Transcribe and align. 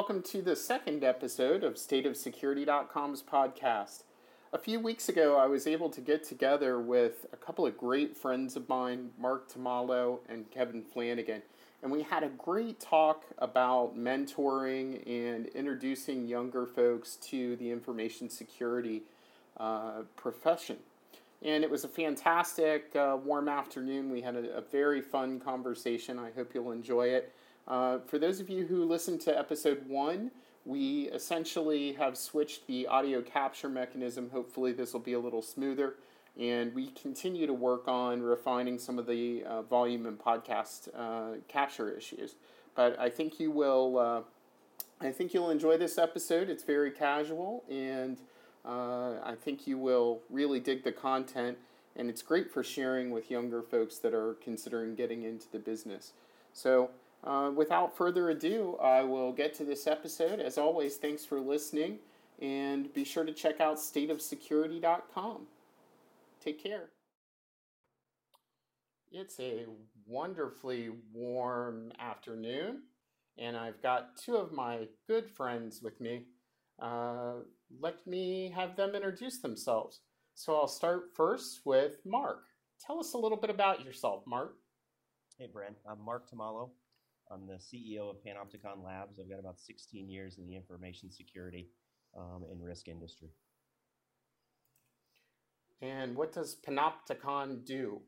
welcome 0.00 0.22
to 0.22 0.40
the 0.40 0.56
second 0.56 1.04
episode 1.04 1.62
of 1.62 1.74
StateOfSecurity.com's 1.74 3.22
podcast. 3.22 4.04
A 4.50 4.56
few 4.56 4.80
weeks 4.80 5.10
ago, 5.10 5.36
I 5.36 5.44
was 5.44 5.66
able 5.66 5.90
to 5.90 6.00
get 6.00 6.24
together 6.24 6.80
with 6.80 7.26
a 7.34 7.36
couple 7.36 7.66
of 7.66 7.76
great 7.76 8.16
friends 8.16 8.56
of 8.56 8.66
mine, 8.66 9.10
Mark 9.18 9.52
Tamalo 9.52 10.20
and 10.26 10.50
Kevin 10.50 10.82
Flanagan, 10.82 11.42
and 11.82 11.92
we 11.92 12.00
had 12.00 12.22
a 12.22 12.30
great 12.30 12.80
talk 12.80 13.26
about 13.36 13.94
mentoring 13.94 15.06
and 15.06 15.48
introducing 15.48 16.26
younger 16.26 16.64
folks 16.64 17.16
to 17.16 17.56
the 17.56 17.70
information 17.70 18.30
security 18.30 19.02
uh, 19.58 20.00
profession. 20.16 20.78
And 21.42 21.62
it 21.62 21.70
was 21.70 21.84
a 21.84 21.88
fantastic, 21.88 22.96
uh, 22.96 23.18
warm 23.22 23.50
afternoon. 23.50 24.10
We 24.10 24.22
had 24.22 24.34
a, 24.34 24.56
a, 24.56 24.60
very 24.62 25.02
fun 25.02 25.40
conversation. 25.40 26.18
I 26.18 26.30
hope 26.30 26.54
you'll 26.54 26.72
enjoy 26.72 27.08
it. 27.08 27.34
Uh, 27.70 28.00
for 28.00 28.18
those 28.18 28.40
of 28.40 28.50
you 28.50 28.66
who 28.66 28.84
listened 28.84 29.20
to 29.20 29.38
episode 29.38 29.86
one, 29.86 30.32
we 30.66 31.04
essentially 31.04 31.92
have 31.92 32.18
switched 32.18 32.66
the 32.66 32.86
audio 32.88 33.22
capture 33.22 33.68
mechanism. 33.68 34.28
Hopefully, 34.30 34.72
this 34.72 34.92
will 34.92 35.00
be 35.00 35.12
a 35.12 35.20
little 35.20 35.40
smoother. 35.40 35.94
And 36.38 36.74
we 36.74 36.88
continue 36.88 37.46
to 37.46 37.52
work 37.52 37.86
on 37.86 38.22
refining 38.22 38.78
some 38.78 38.98
of 38.98 39.06
the 39.06 39.44
uh, 39.44 39.62
volume 39.62 40.06
and 40.06 40.18
podcast 40.18 40.88
uh, 40.96 41.38
capture 41.46 41.90
issues. 41.90 42.34
But 42.74 42.98
I 42.98 43.08
think 43.08 43.38
you 43.38 43.52
will. 43.52 43.98
Uh, 43.98 44.20
I 45.00 45.12
think 45.12 45.32
you'll 45.32 45.50
enjoy 45.50 45.76
this 45.78 45.96
episode. 45.96 46.50
It's 46.50 46.64
very 46.64 46.90
casual, 46.90 47.64
and 47.70 48.18
uh, 48.66 49.14
I 49.24 49.34
think 49.40 49.66
you 49.66 49.78
will 49.78 50.20
really 50.28 50.60
dig 50.60 50.82
the 50.82 50.92
content. 50.92 51.56
And 51.96 52.10
it's 52.10 52.22
great 52.22 52.52
for 52.52 52.62
sharing 52.62 53.10
with 53.10 53.30
younger 53.30 53.62
folks 53.62 53.98
that 53.98 54.12
are 54.12 54.34
considering 54.42 54.94
getting 54.94 55.22
into 55.22 55.46
the 55.50 55.58
business. 55.58 56.12
So 56.52 56.90
uh, 57.24 57.50
without 57.54 57.96
further 57.96 58.30
ado, 58.30 58.76
I 58.82 59.02
will 59.02 59.32
get 59.32 59.54
to 59.54 59.64
this 59.64 59.86
episode. 59.86 60.40
As 60.40 60.56
always, 60.56 60.96
thanks 60.96 61.24
for 61.24 61.40
listening, 61.40 61.98
and 62.40 62.92
be 62.94 63.04
sure 63.04 63.24
to 63.24 63.32
check 63.32 63.60
out 63.60 63.76
stateofsecurity.com. 63.76 65.46
Take 66.42 66.62
care. 66.62 66.90
It's 69.12 69.38
a 69.40 69.66
wonderfully 70.06 70.90
warm 71.12 71.92
afternoon, 71.98 72.82
and 73.36 73.56
I've 73.56 73.82
got 73.82 74.16
two 74.16 74.36
of 74.36 74.52
my 74.52 74.88
good 75.06 75.28
friends 75.28 75.82
with 75.82 76.00
me. 76.00 76.26
Uh, 76.80 77.40
let 77.80 78.06
me 78.06 78.52
have 78.54 78.76
them 78.76 78.94
introduce 78.94 79.38
themselves. 79.38 80.00
So 80.34 80.56
I'll 80.56 80.68
start 80.68 81.10
first 81.14 81.60
with 81.66 81.98
Mark. 82.06 82.44
Tell 82.86 82.98
us 82.98 83.12
a 83.12 83.18
little 83.18 83.36
bit 83.36 83.50
about 83.50 83.84
yourself, 83.84 84.22
Mark. 84.26 84.54
Hey, 85.38 85.48
Brent. 85.52 85.76
I'm 85.86 86.02
Mark 86.02 86.30
Tamalo. 86.30 86.70
I'm 87.30 87.46
the 87.46 87.54
CEO 87.54 88.10
of 88.10 88.16
Panopticon 88.16 88.84
Labs. 88.84 89.20
I've 89.20 89.30
got 89.30 89.38
about 89.38 89.60
16 89.60 90.10
years 90.10 90.38
in 90.38 90.46
the 90.48 90.56
information 90.56 91.10
security 91.12 91.68
um, 92.16 92.44
and 92.50 92.62
risk 92.62 92.88
industry. 92.88 93.28
And 95.80 96.16
what 96.16 96.32
does 96.32 96.56
Panopticon 96.66 97.64
do? 97.64 98.00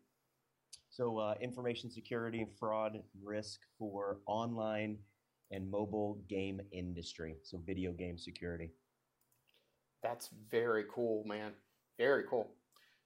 So, 0.90 1.18
uh, 1.18 1.34
information 1.40 1.90
security, 1.90 2.46
fraud, 2.58 2.98
risk 3.22 3.60
for 3.78 4.18
online 4.26 4.98
and 5.50 5.70
mobile 5.70 6.20
game 6.28 6.60
industry. 6.72 7.36
So, 7.44 7.58
video 7.64 7.92
game 7.92 8.18
security. 8.18 8.72
That's 10.02 10.28
very 10.50 10.84
cool, 10.92 11.24
man. 11.26 11.52
Very 11.96 12.24
cool. 12.28 12.50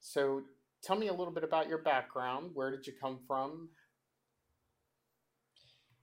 So, 0.00 0.42
tell 0.82 0.96
me 0.96 1.08
a 1.08 1.14
little 1.14 1.32
bit 1.32 1.44
about 1.44 1.68
your 1.68 1.78
background. 1.78 2.50
Where 2.54 2.70
did 2.70 2.86
you 2.86 2.94
come 3.00 3.20
from? 3.28 3.68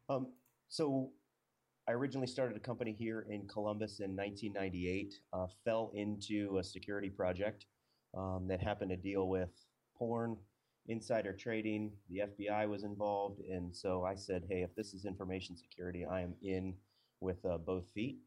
Um, 0.09 0.28
so 0.69 1.12
I 1.88 1.91
originally 1.91 2.28
started 2.28 2.58
a 2.58 2.59
company 2.59 2.96
here 2.97 3.25
in 3.30 3.47
Columbus 3.47 4.00
in 4.00 4.16
1998, 4.16 5.14
uh, 5.34 5.47
fell 5.66 5.91
into 5.96 6.58
a 6.58 6.64
security 6.64 7.09
project 7.09 7.66
um, 8.18 8.47
that 8.47 8.62
happened 8.62 8.91
to 8.91 8.97
deal 8.97 9.28
with 9.28 9.50
porn, 9.97 10.38
insider 10.88 11.34
trading. 11.34 11.91
The 12.09 12.24
FBI 12.30 12.68
was 12.69 12.84
involved. 12.84 13.41
And 13.41 13.75
so 13.75 14.03
I 14.03 14.16
said, 14.16 14.44
hey, 14.50 14.64
if 14.64 14.75
this 14.75 14.94
is 14.94 15.06
information 15.06 15.58
security, 15.58 16.06
I 16.06 16.22
am 16.22 16.34
in 16.41 16.74
with 17.20 17.44
uh, 17.46 17.58
both 17.58 17.85
feet. 17.94 18.18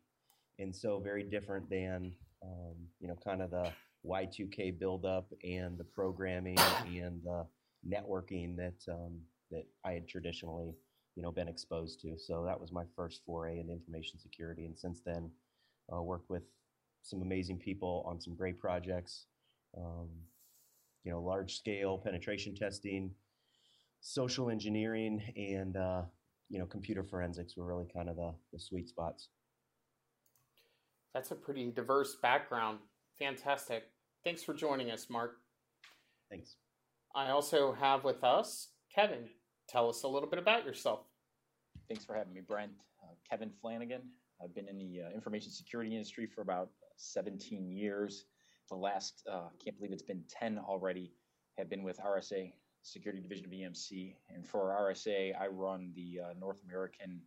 And 0.58 0.74
so 0.74 1.00
very 1.00 1.22
different 1.22 1.68
than, 1.68 2.12
um, 2.42 2.74
you 3.00 3.08
know, 3.08 3.16
kind 3.22 3.42
of 3.42 3.50
the 3.50 3.70
Y2K 4.06 4.78
buildup 4.78 5.30
and 5.44 5.78
the 5.78 5.84
programming 5.84 6.58
and 6.86 7.22
the 7.22 7.46
networking 7.86 8.56
that, 8.56 8.92
um, 8.92 9.20
that 9.50 9.64
I 9.84 9.92
had 9.92 10.08
traditionally 10.08 10.74
you 11.16 11.22
know 11.22 11.32
been 11.32 11.48
exposed 11.48 12.00
to. 12.02 12.16
So 12.18 12.44
that 12.44 12.60
was 12.60 12.70
my 12.70 12.84
first 12.94 13.22
foray 13.24 13.58
in 13.58 13.70
information 13.70 14.18
security, 14.18 14.66
and 14.66 14.78
since 14.78 15.00
then, 15.04 15.30
uh, 15.92 16.02
worked 16.02 16.30
with 16.30 16.42
some 17.02 17.22
amazing 17.22 17.58
people 17.58 18.04
on 18.06 18.20
some 18.20 18.34
great 18.34 18.60
projects. 18.60 19.26
Um, 19.76 20.08
you 21.04 21.12
know, 21.12 21.20
large 21.20 21.56
scale 21.56 21.98
penetration 21.98 22.54
testing, 22.54 23.10
social 24.00 24.50
engineering, 24.50 25.22
and 25.36 25.76
uh, 25.76 26.02
you 26.48 26.58
know, 26.58 26.66
computer 26.66 27.02
forensics 27.02 27.56
were 27.56 27.64
really 27.64 27.86
kind 27.92 28.08
of 28.08 28.16
the, 28.16 28.34
the 28.52 28.58
sweet 28.58 28.88
spots. 28.88 29.28
That's 31.14 31.30
a 31.30 31.34
pretty 31.34 31.70
diverse 31.70 32.16
background. 32.20 32.78
Fantastic. 33.18 33.84
Thanks 34.22 34.42
for 34.42 34.52
joining 34.52 34.90
us, 34.90 35.08
Mark. 35.08 35.36
Thanks. 36.30 36.56
I 37.14 37.30
also 37.30 37.72
have 37.72 38.04
with 38.04 38.22
us 38.22 38.68
Kevin 38.94 39.28
tell 39.68 39.88
us 39.88 40.02
a 40.02 40.08
little 40.08 40.28
bit 40.28 40.38
about 40.38 40.64
yourself. 40.64 41.00
Thanks 41.88 42.04
for 42.04 42.14
having 42.14 42.32
me, 42.32 42.40
Brent. 42.40 42.72
Uh, 43.02 43.14
Kevin 43.28 43.50
Flanagan. 43.60 44.02
I've 44.42 44.54
been 44.54 44.68
in 44.68 44.78
the 44.78 45.02
uh, 45.02 45.14
information 45.14 45.50
security 45.50 45.92
industry 45.92 46.26
for 46.26 46.42
about 46.42 46.70
17 46.96 47.70
years. 47.70 48.26
The 48.68 48.76
last, 48.76 49.22
uh, 49.30 49.48
can't 49.62 49.76
believe 49.76 49.92
it's 49.92 50.02
been 50.02 50.22
10 50.28 50.58
already, 50.58 51.12
have 51.56 51.70
been 51.70 51.82
with 51.82 51.98
RSA, 51.98 52.52
Security 52.82 53.20
Division 53.20 53.46
of 53.46 53.52
EMC. 53.52 54.14
And 54.28 54.46
for 54.46 54.76
RSA, 54.80 55.32
I 55.40 55.46
run 55.46 55.92
the 55.94 56.20
uh, 56.22 56.34
North 56.38 56.62
American 56.64 57.20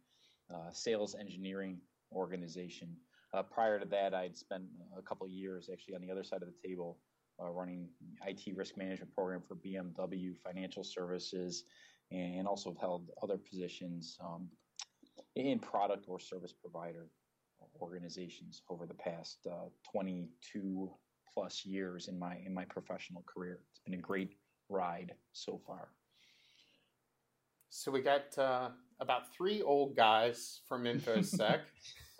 uh, 0.54 0.72
Sales 0.72 1.16
Engineering 1.20 1.80
Organization. 2.14 2.96
Uh, 3.34 3.44
prior 3.44 3.80
to 3.80 3.86
that, 3.88 4.14
I'd 4.14 4.38
spent 4.38 4.64
a 4.98 5.02
couple 5.02 5.28
years 5.28 5.70
actually 5.72 5.96
on 5.96 6.02
the 6.02 6.12
other 6.12 6.24
side 6.24 6.42
of 6.42 6.48
the 6.48 6.68
table 6.68 6.98
running 7.42 7.88
IT 8.28 8.54
risk 8.58 8.76
management 8.76 9.14
program 9.16 9.42
for 9.42 9.56
BMW 9.56 10.36
Financial 10.36 10.84
Services 10.84 11.64
and 12.12 12.48
also 12.48 12.76
held 12.80 13.10
other 13.22 13.38
positions 13.38 14.18
um, 14.24 14.50
in 15.36 15.60
product 15.60 16.06
or 16.08 16.20
service 16.20 16.54
provider 16.54 17.08
organizations 17.82 18.64
over 18.70 18.86
the 18.86 18.94
past 18.94 19.48
uh, 19.50 19.70
22 19.92 20.90
plus 21.34 21.66
years 21.66 22.08
in 22.08 22.18
my 22.18 22.38
in 22.46 22.54
my 22.54 22.66
professional 22.66 23.24
career. 23.26 23.60
It's 23.72 23.82
been 23.86 23.94
a 23.94 24.02
great 24.02 24.36
ride 24.70 25.14
so 25.34 25.62
far. 25.66 25.90
So 27.70 27.92
we 27.92 28.02
got 28.02 28.38
uh, 28.38 28.70
about 29.00 29.34
three 29.34 29.62
old 29.62 29.96
guys 29.96 30.62
from 30.68 30.84
InfoSec 30.86 31.60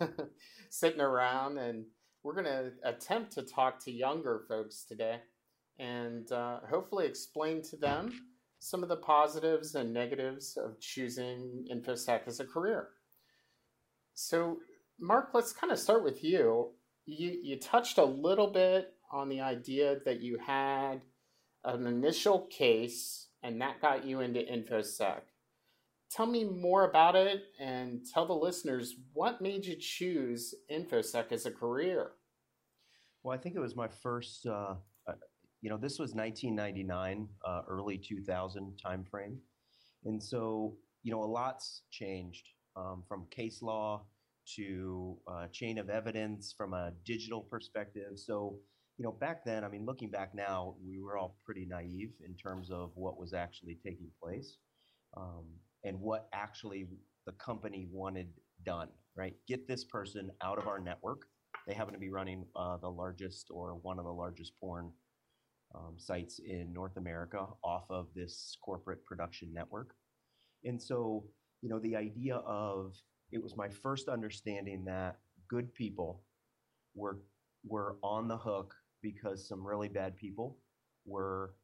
sitting 0.70 1.00
around, 1.00 1.58
and 1.58 1.84
we're 2.22 2.34
going 2.34 2.46
to 2.46 2.72
attempt 2.84 3.32
to 3.32 3.42
talk 3.42 3.82
to 3.84 3.90
younger 3.90 4.42
folks 4.48 4.84
today, 4.84 5.20
and 5.78 6.30
uh, 6.30 6.60
hopefully 6.70 7.06
explain 7.06 7.62
to 7.62 7.76
them 7.76 8.12
some 8.60 8.82
of 8.82 8.90
the 8.90 8.96
positives 8.96 9.74
and 9.74 9.92
negatives 9.92 10.56
of 10.56 10.78
choosing 10.80 11.66
InfoSec 11.72 12.28
as 12.28 12.40
a 12.40 12.44
career. 12.44 12.90
So, 14.14 14.58
Mark, 15.00 15.30
let's 15.32 15.54
kind 15.54 15.72
of 15.72 15.78
start 15.78 16.04
with 16.04 16.22
you. 16.22 16.72
You, 17.06 17.38
you 17.42 17.58
touched 17.58 17.96
a 17.96 18.04
little 18.04 18.48
bit 18.48 18.92
on 19.10 19.30
the 19.30 19.40
idea 19.40 19.96
that 20.04 20.20
you 20.20 20.38
had 20.46 21.00
an 21.64 21.86
initial 21.86 22.46
case 22.50 23.28
and 23.42 23.60
that 23.62 23.80
got 23.80 24.04
you 24.04 24.20
into 24.20 24.40
InfoSec. 24.40 25.22
Tell 26.10 26.26
me 26.26 26.44
more 26.44 26.84
about 26.84 27.16
it 27.16 27.44
and 27.58 28.02
tell 28.12 28.26
the 28.26 28.34
listeners 28.34 28.94
what 29.14 29.40
made 29.40 29.64
you 29.64 29.76
choose 29.80 30.54
InfoSec 30.70 31.32
as 31.32 31.46
a 31.46 31.50
career. 31.50 32.12
Well, 33.22 33.34
I 33.34 33.40
think 33.40 33.54
it 33.54 33.60
was 33.60 33.74
my 33.74 33.88
first 33.88 34.46
uh, 34.46 34.74
you 35.62 35.68
know, 35.68 35.76
this 35.76 35.98
was 35.98 36.14
1999, 36.14 37.28
uh, 37.46 37.62
early 37.68 37.98
2000 37.98 38.78
timeframe. 38.84 39.36
And 40.04 40.22
so, 40.22 40.76
you 41.02 41.12
know, 41.12 41.22
a 41.22 41.24
lot's 41.24 41.82
changed 41.90 42.46
um, 42.76 43.02
from 43.06 43.26
case 43.30 43.60
law 43.62 44.06
to 44.56 45.18
uh, 45.30 45.46
chain 45.52 45.78
of 45.78 45.90
evidence 45.90 46.54
from 46.56 46.72
a 46.72 46.92
digital 47.04 47.42
perspective. 47.42 48.12
So, 48.16 48.56
you 48.96 49.04
know, 49.04 49.12
back 49.12 49.44
then, 49.44 49.64
I 49.64 49.68
mean, 49.68 49.84
looking 49.84 50.10
back 50.10 50.34
now, 50.34 50.76
we 50.86 50.98
were 50.98 51.18
all 51.18 51.36
pretty 51.44 51.66
naive 51.68 52.12
in 52.26 52.34
terms 52.34 52.70
of 52.70 52.90
what 52.94 53.18
was 53.18 53.34
actually 53.34 53.78
taking 53.84 54.08
place 54.22 54.56
um, 55.16 55.44
and 55.84 56.00
what 56.00 56.28
actually 56.32 56.86
the 57.26 57.32
company 57.32 57.86
wanted 57.90 58.28
done, 58.64 58.88
right? 59.16 59.34
Get 59.46 59.68
this 59.68 59.84
person 59.84 60.30
out 60.42 60.58
of 60.58 60.68
our 60.68 60.80
network. 60.80 61.22
They 61.66 61.74
happen 61.74 61.92
to 61.92 62.00
be 62.00 62.10
running 62.10 62.46
uh, 62.56 62.78
the 62.78 62.90
largest 62.90 63.48
or 63.50 63.78
one 63.82 63.98
of 63.98 64.04
the 64.04 64.10
largest 64.10 64.52
porn 64.58 64.90
um, 65.74 65.94
sites 65.96 66.40
in 66.44 66.72
North 66.72 66.96
America 66.96 67.46
off 67.62 67.84
of 67.90 68.06
this 68.14 68.56
corporate 68.64 69.04
production 69.04 69.52
network. 69.52 69.94
And 70.64 70.80
so, 70.80 71.24
you 71.62 71.68
know, 71.68 71.78
the 71.78 71.96
idea 71.96 72.36
of 72.36 72.94
it 73.32 73.42
was 73.42 73.56
my 73.56 73.68
first 73.68 74.08
understanding 74.08 74.84
that 74.86 75.18
good 75.48 75.72
people 75.74 76.22
were 76.94 77.18
were 77.64 77.96
on 78.02 78.26
the 78.26 78.36
hook 78.36 78.74
because 79.02 79.46
some 79.46 79.66
really 79.66 79.88
bad 79.88 80.16
people 80.16 80.58
were 81.06 81.54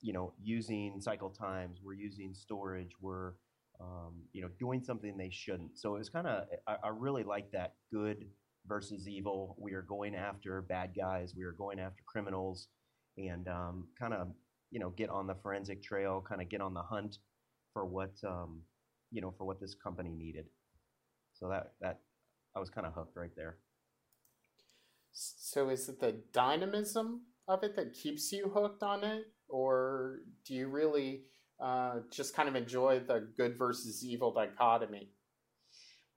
you 0.00 0.12
know 0.12 0.32
using 0.42 1.00
cycle 1.00 1.30
times 1.30 1.80
were 1.82 1.94
using 1.94 2.32
storage 2.34 2.90
were 3.00 3.36
um, 3.80 4.14
you 4.32 4.40
know 4.42 4.48
doing 4.58 4.82
something 4.82 5.16
they 5.16 5.30
shouldn't. 5.30 5.78
So 5.78 5.96
it 5.96 5.98
was 5.98 6.08
kind 6.08 6.26
of 6.26 6.44
I, 6.66 6.76
I 6.84 6.88
really 6.88 7.24
like 7.24 7.50
that 7.52 7.74
good 7.92 8.24
versus 8.66 9.06
evil. 9.08 9.56
We 9.58 9.74
are 9.74 9.82
going 9.82 10.14
after 10.14 10.62
bad 10.62 10.92
guys. 10.96 11.34
We 11.36 11.44
are 11.44 11.52
going 11.52 11.78
after 11.78 12.02
criminals 12.06 12.68
and 13.16 13.48
um, 13.48 13.88
kind 13.98 14.14
of 14.14 14.28
you 14.70 14.80
know 14.80 14.90
get 14.90 15.10
on 15.10 15.26
the 15.26 15.34
forensic 15.34 15.82
trail 15.82 16.24
kind 16.26 16.42
of 16.42 16.48
get 16.48 16.60
on 16.60 16.74
the 16.74 16.82
hunt 16.82 17.18
for 17.72 17.84
what 17.84 18.12
um, 18.26 18.62
you 19.10 19.20
know 19.20 19.34
for 19.36 19.44
what 19.44 19.60
this 19.60 19.74
company 19.74 20.10
needed. 20.10 20.46
So 21.34 21.48
that 21.48 21.72
that 21.80 22.00
i 22.54 22.60
was 22.60 22.70
kind 22.70 22.86
of 22.86 22.94
hooked 22.94 23.16
right 23.16 23.34
there. 23.36 23.58
So 25.12 25.70
is 25.70 25.88
it 25.88 26.00
the 26.00 26.20
dynamism 26.32 27.22
of 27.48 27.62
it 27.62 27.76
that 27.76 27.94
keeps 27.94 28.32
you 28.32 28.50
hooked 28.54 28.82
on 28.82 29.04
it? 29.04 29.24
Or 29.48 30.20
do 30.44 30.54
you 30.54 30.68
really 30.68 31.22
uh, 31.60 32.00
just 32.10 32.34
kind 32.34 32.48
of 32.48 32.56
enjoy 32.56 33.00
the 33.00 33.28
good 33.36 33.56
versus 33.56 34.04
evil 34.04 34.32
dichotomy? 34.32 35.10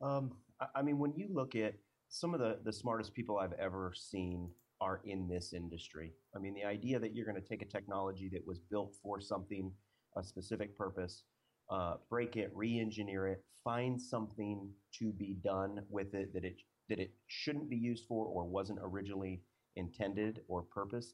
Um, 0.02 0.32
I, 0.60 0.66
I 0.76 0.82
mean 0.82 0.98
when 0.98 1.14
you 1.16 1.28
look 1.32 1.56
at 1.56 1.76
some 2.10 2.34
of 2.34 2.40
the, 2.40 2.58
the 2.66 2.74
smartest 2.74 3.14
people 3.14 3.38
i've 3.38 3.54
ever 3.54 3.94
seen 3.96 4.50
are 4.82 5.02
in 5.06 5.28
this 5.28 5.54
industry 5.54 6.14
i 6.36 6.40
mean 6.40 6.54
the 6.54 6.64
idea 6.64 7.00
that 7.00 7.14
you're 7.14 7.26
going 7.26 7.42
to 7.42 7.48
take 7.48 7.62
a 7.62 7.66
technology 7.66 8.30
that 8.32 8.46
was 8.46 8.60
built 8.60 8.96
for 9.02 9.20
something 9.20 9.72
a 10.18 10.24
specific 10.24 10.78
purpose 10.78 11.24
uh, 11.70 11.96
break 12.10 12.36
it, 12.36 12.52
re-engineer 12.54 13.28
it, 13.28 13.44
find 13.64 14.02
something 14.02 14.70
to 14.98 15.12
be 15.12 15.36
done 15.44 15.82
with 15.90 16.14
it 16.14 16.34
that 16.34 16.44
it 16.44 16.56
that 16.90 17.00
it 17.00 17.12
shouldn't 17.28 17.70
be 17.70 17.76
used 17.76 18.06
for 18.08 18.26
or 18.26 18.44
wasn't 18.44 18.80
originally 18.82 19.44
intended 19.76 20.40
or 20.48 20.64
purposed. 20.64 21.14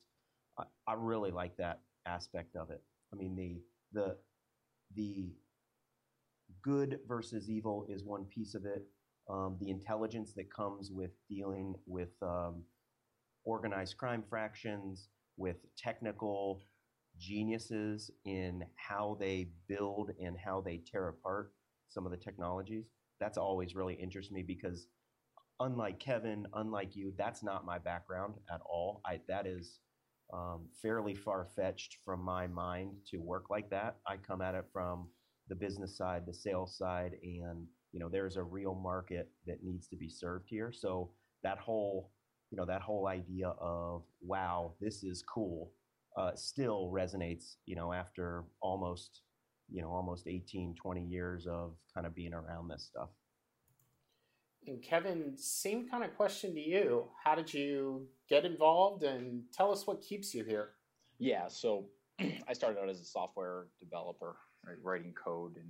I, 0.58 0.64
I 0.88 0.94
really 0.94 1.32
like 1.32 1.58
that 1.58 1.82
aspect 2.06 2.56
of 2.56 2.70
it. 2.70 2.82
I 3.14 3.18
mean 3.18 3.36
the 3.36 3.62
the 3.92 4.16
the 4.96 5.34
good 6.62 7.00
versus 7.08 7.50
evil 7.50 7.86
is 7.90 8.04
one 8.04 8.26
piece 8.26 8.56
of 8.56 8.66
it. 8.66 8.86
Um, 9.30 9.58
the 9.60 9.72
intelligence 9.72 10.34
that 10.38 10.54
comes 10.54 10.92
with 10.92 11.12
dealing 11.28 11.74
with 11.88 12.12
um, 12.22 12.64
organized 13.46 13.98
crime 13.98 14.24
fractions, 14.30 15.10
with 15.38 15.58
technical 15.78 16.62
geniuses 17.18 18.12
in 18.26 18.64
how 18.76 19.18
they 19.20 19.50
build 19.68 20.12
and 20.20 20.36
how 20.38 20.62
they 20.62 20.82
tear 20.92 21.10
apart 21.10 21.54
some 21.90 22.06
of 22.06 22.12
the 22.12 22.18
technologies. 22.18 22.86
That's 23.20 23.38
always 23.38 23.76
really 23.76 23.94
interests 23.94 24.32
me 24.32 24.44
because 24.44 24.88
unlike 25.60 26.00
Kevin, 26.00 26.46
unlike 26.54 26.96
you, 26.96 27.14
that's 27.18 27.44
not 27.44 27.66
my 27.66 27.78
background 27.78 28.36
at 28.54 28.62
all. 28.66 29.02
I, 29.06 29.20
that 29.28 29.48
is 29.48 29.80
um, 30.34 30.68
fairly 30.82 31.16
far 31.16 31.48
fetched 31.56 31.98
from 32.04 32.22
my 32.22 32.48
mind 32.48 32.92
to 33.12 33.18
work 33.20 33.50
like 33.50 33.70
that. 33.70 33.98
I 34.08 34.18
come 34.18 34.42
at 34.42 34.56
it 34.56 34.66
from 34.74 35.08
the 35.48 35.56
business 35.56 35.96
side, 35.96 36.24
the 36.26 36.34
sales 36.34 36.78
side, 36.78 37.14
and 37.22 37.68
you 37.92 38.00
know 38.00 38.10
there's 38.10 38.36
a 38.36 38.44
real 38.44 38.76
market 38.76 39.30
that 39.46 39.64
needs 39.64 39.88
to 39.90 39.96
be 39.96 40.10
served 40.10 40.48
here. 40.50 40.74
So 40.74 41.12
that 41.44 41.60
whole 41.60 42.12
you 42.56 42.62
know 42.62 42.66
that 42.66 42.81
whole 42.81 43.07
idea 43.07 43.50
of 43.60 44.04
wow, 44.22 44.75
this 44.80 45.04
is 45.04 45.22
cool 45.22 45.74
uh, 46.16 46.31
still 46.36 46.90
resonates, 46.94 47.56
you 47.66 47.75
know, 47.75 47.92
after 47.92 48.46
almost, 48.62 49.24
you 49.69 49.81
know, 49.81 49.90
almost 49.90 50.25
18, 50.25 50.75
20 50.81 51.04
years 51.04 51.46
of 51.48 51.74
kind 51.94 52.07
of 52.07 52.16
being 52.16 52.34
around 52.34 52.69
this 52.69 52.84
stuff. 52.90 53.10
And 54.68 54.81
Kevin, 54.81 55.34
same 55.36 55.90
kind 55.90 56.06
of 56.06 56.16
question 56.16 56.54
to 56.56 56.62
you. 56.62 57.10
How 57.22 57.36
did 57.36 57.54
you 57.54 58.07
get 58.30 58.46
involved 58.46 59.04
and 59.04 59.44
tell 59.54 59.72
us 59.72 59.86
what 59.86 60.01
keeps 60.01 60.34
you 60.34 60.46
here? 60.46 60.69
Yeah, 61.19 61.50
so 61.50 61.88
I 62.48 62.54
started 62.54 62.80
out 62.80 62.90
as 62.90 63.01
a 63.01 63.06
software 63.06 63.66
developer, 63.81 64.38
right, 64.66 64.78
writing 64.81 65.13
code. 65.13 65.58
And 65.58 65.68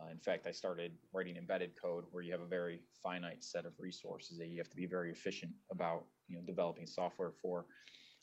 uh, 0.00 0.10
in 0.10 0.18
fact, 0.18 0.46
I 0.46 0.52
started 0.52 0.92
writing 1.12 1.36
embedded 1.36 1.72
code 1.80 2.04
where 2.10 2.22
you 2.22 2.32
have 2.32 2.40
a 2.40 2.46
very 2.46 2.80
finite 3.02 3.44
set 3.44 3.66
of 3.66 3.72
resources 3.78 4.38
that 4.38 4.48
you 4.48 4.58
have 4.58 4.70
to 4.70 4.76
be 4.76 4.86
very 4.86 5.10
efficient 5.10 5.52
about, 5.70 6.04
you 6.28 6.36
know, 6.36 6.42
developing 6.46 6.86
software 6.86 7.32
for. 7.42 7.66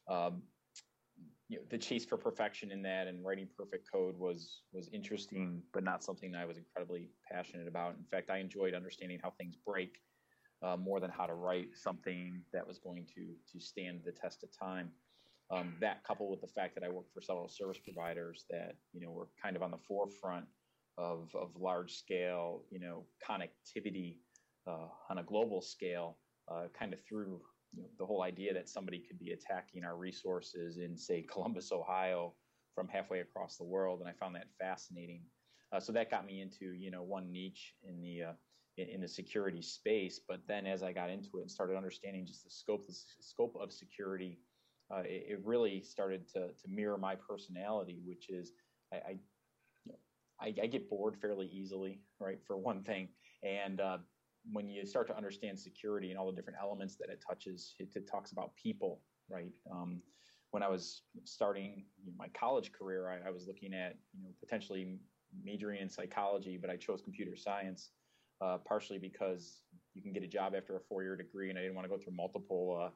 Um, 0.09 0.43
you 1.49 1.57
know, 1.57 1.63
the 1.69 1.77
chase 1.77 2.03
for 2.03 2.17
perfection 2.17 2.71
in 2.71 2.81
that 2.81 3.07
and 3.07 3.23
writing 3.23 3.47
perfect 3.55 3.89
code 3.91 4.17
was 4.17 4.61
was 4.73 4.89
interesting, 4.91 5.61
but 5.73 5.83
not 5.83 6.03
something 6.03 6.35
I 6.35 6.45
was 6.45 6.57
incredibly 6.57 7.09
passionate 7.31 7.67
about. 7.67 7.95
In 7.95 8.03
fact, 8.11 8.29
I 8.29 8.39
enjoyed 8.39 8.73
understanding 8.73 9.19
how 9.23 9.31
things 9.31 9.55
break 9.65 9.99
uh, 10.61 10.75
more 10.75 10.99
than 10.99 11.09
how 11.09 11.25
to 11.25 11.35
write 11.35 11.69
something 11.75 12.41
that 12.53 12.67
was 12.67 12.79
going 12.79 13.05
to 13.15 13.33
to 13.51 13.63
stand 13.63 14.01
the 14.03 14.11
test 14.11 14.43
of 14.43 14.49
time. 14.57 14.91
Um, 15.49 15.75
that 15.79 16.03
coupled 16.03 16.31
with 16.31 16.41
the 16.41 16.47
fact 16.47 16.75
that 16.75 16.83
I 16.83 16.89
worked 16.89 17.13
for 17.13 17.21
several 17.21 17.47
service 17.47 17.79
providers 17.79 18.43
that 18.49 18.75
you 18.93 18.99
know 18.99 19.11
were 19.11 19.29
kind 19.41 19.55
of 19.55 19.63
on 19.63 19.71
the 19.71 19.77
forefront 19.77 20.45
of 20.97 21.29
of 21.35 21.49
large 21.59 21.93
scale 21.93 22.63
you 22.71 22.79
know 22.79 23.05
connectivity 23.27 24.17
uh, 24.67 24.87
on 25.09 25.19
a 25.19 25.23
global 25.23 25.61
scale, 25.61 26.17
uh, 26.51 26.65
kind 26.77 26.93
of 26.93 26.99
through 27.07 27.39
you 27.73 27.83
know, 27.83 27.89
the 27.97 28.05
whole 28.05 28.23
idea 28.23 28.53
that 28.53 28.69
somebody 28.69 28.99
could 28.99 29.19
be 29.19 29.31
attacking 29.31 29.83
our 29.83 29.95
resources 29.95 30.77
in, 30.77 30.97
say, 30.97 31.21
Columbus, 31.31 31.71
Ohio, 31.71 32.33
from 32.75 32.87
halfway 32.87 33.21
across 33.21 33.57
the 33.57 33.63
world, 33.63 34.01
and 34.01 34.09
I 34.09 34.13
found 34.13 34.35
that 34.35 34.47
fascinating. 34.59 35.21
Uh, 35.71 35.79
so 35.79 35.91
that 35.91 36.11
got 36.11 36.25
me 36.25 36.41
into 36.41 36.73
you 36.73 36.91
know 36.91 37.01
one 37.03 37.31
niche 37.31 37.73
in 37.87 37.99
the 37.99 38.29
uh, 38.29 38.33
in, 38.77 38.87
in, 38.89 39.01
the 39.01 39.07
security 39.07 39.61
space. 39.61 40.21
But 40.27 40.41
then 40.47 40.65
as 40.65 40.83
I 40.83 40.93
got 40.93 41.09
into 41.09 41.39
it 41.39 41.41
and 41.41 41.51
started 41.51 41.75
understanding 41.75 42.25
just 42.25 42.43
the 42.43 42.49
scope 42.49 42.87
the 42.87 42.95
scope 43.19 43.57
of 43.59 43.73
security, 43.73 44.39
uh, 44.93 45.01
it, 45.03 45.25
it, 45.29 45.41
really 45.43 45.81
started 45.81 46.27
to 46.33 46.49
to 46.49 46.67
mirror 46.69 46.97
my 46.97 47.15
personality, 47.15 47.99
which 48.05 48.29
is 48.29 48.51
I, 48.93 48.97
I 48.97 49.17
I, 50.41 50.53
I, 50.61 50.67
get 50.67 50.89
bored 50.89 51.17
fairly 51.17 51.47
easily, 51.47 51.99
right? 52.19 52.37
For 52.45 52.57
one 52.57 52.83
thing, 52.83 53.09
and 53.43 53.79
uh, 53.81 53.97
when 54.51 54.69
you 54.69 54.85
start 54.85 55.07
to 55.07 55.17
understand 55.17 55.59
security 55.59 56.11
and 56.11 56.19
all 56.19 56.29
the 56.29 56.35
different 56.35 56.59
elements 56.61 56.95
that 56.97 57.09
it 57.09 57.23
touches, 57.27 57.73
it, 57.79 57.89
it 57.95 58.07
talks 58.09 58.31
about 58.31 58.55
people, 58.55 59.01
right? 59.29 59.53
Um, 59.71 60.01
when 60.51 60.63
I 60.63 60.69
was 60.69 61.01
starting 61.25 61.85
you 62.03 62.11
know, 62.11 62.13
my 62.17 62.27
college 62.29 62.71
career, 62.71 63.09
I, 63.09 63.27
I, 63.27 63.31
was 63.31 63.47
looking 63.47 63.73
at 63.73 63.95
you 64.13 64.23
know 64.23 64.31
potentially 64.39 64.97
majoring 65.43 65.81
in 65.81 65.89
psychology, 65.89 66.57
but 66.59 66.69
I 66.69 66.77
chose 66.77 67.01
computer 67.01 67.35
science 67.35 67.89
uh, 68.41 68.57
partially 68.65 68.99
because 68.99 69.61
you 69.93 70.01
can 70.01 70.13
get 70.13 70.23
a 70.23 70.27
job 70.27 70.53
after 70.55 70.75
a 70.75 70.79
four-year 70.79 71.15
degree, 71.15 71.49
and 71.49 71.57
I 71.57 71.61
didn't 71.61 71.75
want 71.75 71.85
to 71.85 71.89
go 71.89 71.97
through 71.97 72.13
multiple 72.13 72.79
uh, 72.81 72.89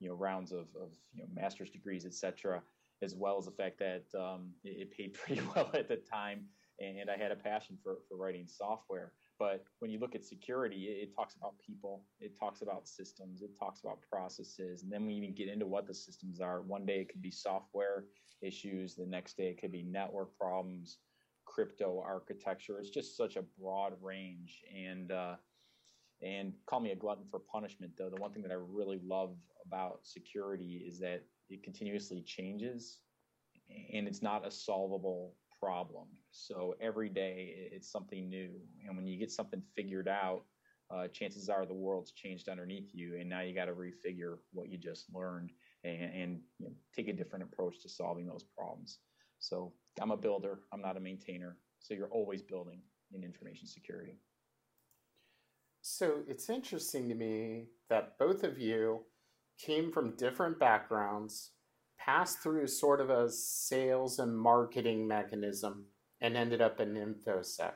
you 0.00 0.08
know 0.08 0.14
rounds 0.14 0.52
of, 0.52 0.66
of 0.80 0.90
you 1.14 1.22
know 1.22 1.28
master's 1.32 1.70
degrees, 1.70 2.04
etc. 2.04 2.62
As 3.02 3.14
well 3.14 3.38
as 3.38 3.46
the 3.46 3.52
fact 3.52 3.78
that 3.80 4.04
um, 4.18 4.50
it, 4.64 4.82
it 4.82 4.90
paid 4.90 5.14
pretty 5.26 5.42
well 5.54 5.70
at 5.74 5.88
the 5.88 5.96
time, 5.96 6.46
and 6.82 7.10
I 7.10 7.16
had 7.16 7.32
a 7.32 7.36
passion 7.36 7.78
for 7.82 7.98
for 8.08 8.16
writing 8.16 8.46
software. 8.46 9.12
But 9.38 9.64
when 9.80 9.90
you 9.90 9.98
look 9.98 10.14
at 10.14 10.24
security, 10.24 10.84
it, 10.84 11.08
it, 11.08 11.16
talks 11.16 11.34
about 11.34 11.54
people, 11.58 12.04
it 12.20 12.38
talks 12.38 12.62
about 12.62 12.86
systems, 12.86 13.42
it 13.42 13.58
talks 13.58 13.80
about 13.80 13.98
processes. 14.08 14.82
And 14.82 14.92
then 14.92 15.06
we 15.06 15.14
even 15.14 15.34
get 15.34 15.48
into 15.48 15.66
what 15.66 15.86
the 15.86 15.94
systems 15.94 16.40
are. 16.40 16.62
One 16.62 16.86
day 16.86 17.00
it 17.00 17.08
could 17.08 17.22
be 17.22 17.30
software 17.32 18.04
issues, 18.40 18.94
the 18.94 19.06
next 19.06 19.36
day 19.36 19.48
it 19.48 19.60
could 19.60 19.72
be 19.72 19.82
network 19.82 20.36
problems, 20.38 20.98
crypto 21.44 22.00
architecture. 22.06 22.78
It's 22.78 22.90
just 22.90 23.16
such 23.16 23.36
a 23.36 23.42
broad 23.58 23.94
range. 24.00 24.62
And, 24.72 25.10
uh, 25.10 25.36
and 26.22 26.52
call 26.66 26.78
me 26.78 26.92
a 26.92 26.96
glutton 26.96 27.24
for 27.28 27.40
punishment, 27.40 27.92
though. 27.98 28.10
The 28.10 28.20
one 28.20 28.32
thing 28.32 28.42
that 28.42 28.52
I 28.52 28.58
really 28.58 29.00
love 29.04 29.34
about 29.66 30.00
security 30.04 30.84
is 30.86 31.00
that 31.00 31.24
it 31.50 31.64
continuously 31.64 32.22
changes 32.22 33.00
and 33.92 34.06
it's 34.06 34.22
not 34.22 34.46
a 34.46 34.50
solvable 34.50 35.34
problem. 35.60 36.06
So 36.32 36.74
every 36.80 37.08
day 37.08 37.68
it's 37.70 37.90
something 37.90 38.28
new. 38.28 38.50
And 38.86 38.96
when 38.96 39.06
you 39.06 39.18
get 39.18 39.30
something 39.30 39.62
figured 39.76 40.08
out, 40.08 40.42
uh, 40.90 41.08
chances 41.08 41.48
are 41.48 41.64
the 41.64 41.74
world's 41.74 42.12
changed 42.12 42.48
underneath 42.48 42.90
you. 42.92 43.16
And 43.18 43.28
now 43.28 43.40
you 43.40 43.54
got 43.54 43.66
to 43.66 43.72
refigure 43.72 44.38
what 44.52 44.68
you 44.68 44.78
just 44.78 45.06
learned 45.14 45.52
and, 45.84 46.02
and 46.02 46.40
you 46.58 46.66
know, 46.66 46.72
take 46.94 47.08
a 47.08 47.12
different 47.12 47.44
approach 47.44 47.80
to 47.82 47.88
solving 47.88 48.26
those 48.26 48.44
problems. 48.56 48.98
So 49.38 49.72
I'm 50.00 50.10
a 50.10 50.16
builder, 50.16 50.60
I'm 50.72 50.80
not 50.80 50.96
a 50.96 51.00
maintainer. 51.00 51.56
So 51.78 51.94
you're 51.94 52.08
always 52.08 52.42
building 52.42 52.80
in 53.12 53.24
information 53.24 53.66
security. 53.66 54.18
So 55.82 56.20
it's 56.28 56.48
interesting 56.48 57.08
to 57.08 57.14
me 57.14 57.66
that 57.90 58.18
both 58.18 58.44
of 58.44 58.58
you 58.58 59.00
came 59.58 59.92
from 59.92 60.16
different 60.16 60.58
backgrounds 60.58 61.50
passed 61.98 62.40
through 62.40 62.66
sort 62.66 63.00
of 63.00 63.10
a 63.10 63.30
sales 63.30 64.18
and 64.18 64.36
marketing 64.36 65.06
mechanism 65.06 65.86
and 66.22 66.36
ended 66.36 66.62
up 66.62 66.80
in 66.80 66.94
InfoSec. 66.94 67.72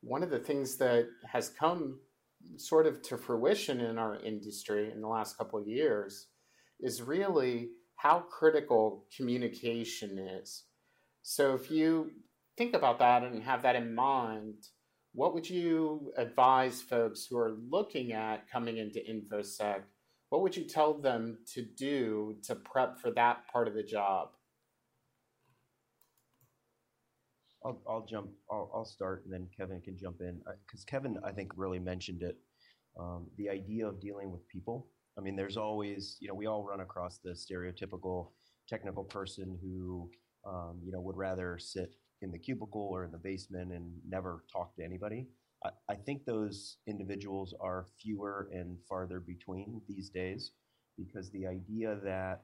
One 0.00 0.22
of 0.22 0.30
the 0.30 0.38
things 0.38 0.76
that 0.76 1.08
has 1.26 1.50
come 1.50 1.98
sort 2.56 2.86
of 2.86 3.02
to 3.02 3.18
fruition 3.18 3.80
in 3.80 3.98
our 3.98 4.16
industry 4.20 4.90
in 4.92 5.00
the 5.00 5.08
last 5.08 5.36
couple 5.36 5.58
of 5.58 5.66
years 5.66 6.28
is 6.80 7.02
really 7.02 7.70
how 7.96 8.20
critical 8.20 9.04
communication 9.14 10.18
is. 10.18 10.64
So 11.22 11.54
if 11.54 11.70
you 11.70 12.12
think 12.56 12.74
about 12.74 13.00
that 13.00 13.24
and 13.24 13.42
have 13.42 13.62
that 13.62 13.74
in 13.74 13.94
mind, 13.94 14.54
what 15.12 15.34
would 15.34 15.48
you 15.48 16.12
advise 16.16 16.82
folks 16.82 17.26
who 17.26 17.36
are 17.36 17.56
looking 17.68 18.12
at 18.12 18.48
coming 18.48 18.76
into 18.76 19.00
InfoSec? 19.00 19.80
What 20.28 20.42
would 20.42 20.56
you 20.56 20.64
tell 20.64 20.94
them 20.94 21.38
to 21.54 21.62
do 21.62 22.36
to 22.44 22.54
prep 22.54 23.00
for 23.00 23.10
that 23.12 23.48
part 23.50 23.66
of 23.66 23.74
the 23.74 23.82
job? 23.82 24.28
I'll, 27.66 27.82
I'll 27.88 28.06
jump. 28.06 28.28
I'll, 28.50 28.70
I'll 28.72 28.84
start, 28.84 29.24
and 29.24 29.32
then 29.32 29.48
Kevin 29.56 29.80
can 29.80 29.98
jump 29.98 30.20
in 30.20 30.40
because 30.64 30.84
Kevin, 30.84 31.18
I 31.24 31.32
think, 31.32 31.52
really 31.56 31.80
mentioned 31.80 32.22
it. 32.22 32.36
Um, 32.98 33.26
the 33.36 33.50
idea 33.50 33.86
of 33.86 34.00
dealing 34.00 34.30
with 34.30 34.46
people. 34.48 34.86
I 35.18 35.20
mean, 35.20 35.34
there's 35.34 35.56
always, 35.56 36.16
you 36.20 36.28
know, 36.28 36.34
we 36.34 36.46
all 36.46 36.62
run 36.62 36.80
across 36.80 37.18
the 37.18 37.30
stereotypical 37.30 38.28
technical 38.68 39.04
person 39.04 39.58
who, 39.60 40.10
um, 40.46 40.80
you 40.84 40.92
know, 40.92 41.00
would 41.00 41.16
rather 41.16 41.58
sit 41.58 41.94
in 42.22 42.30
the 42.30 42.38
cubicle 42.38 42.88
or 42.92 43.04
in 43.04 43.10
the 43.10 43.18
basement 43.18 43.72
and 43.72 43.92
never 44.08 44.44
talk 44.52 44.74
to 44.76 44.84
anybody. 44.84 45.26
I, 45.64 45.70
I 45.88 45.94
think 45.94 46.24
those 46.24 46.78
individuals 46.86 47.54
are 47.60 47.86
fewer 48.00 48.48
and 48.52 48.76
farther 48.88 49.20
between 49.20 49.80
these 49.88 50.08
days 50.10 50.52
because 50.96 51.30
the 51.30 51.46
idea 51.46 51.98
that 52.04 52.42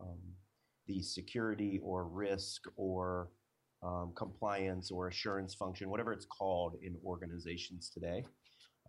um, 0.00 0.18
the 0.86 1.02
security 1.02 1.80
or 1.82 2.04
risk 2.04 2.62
or 2.76 3.28
um, 3.86 4.12
compliance 4.16 4.90
or 4.90 5.08
assurance 5.08 5.54
function, 5.54 5.88
whatever 5.88 6.12
it's 6.12 6.26
called 6.26 6.74
in 6.82 6.96
organizations 7.04 7.90
today, 7.92 8.24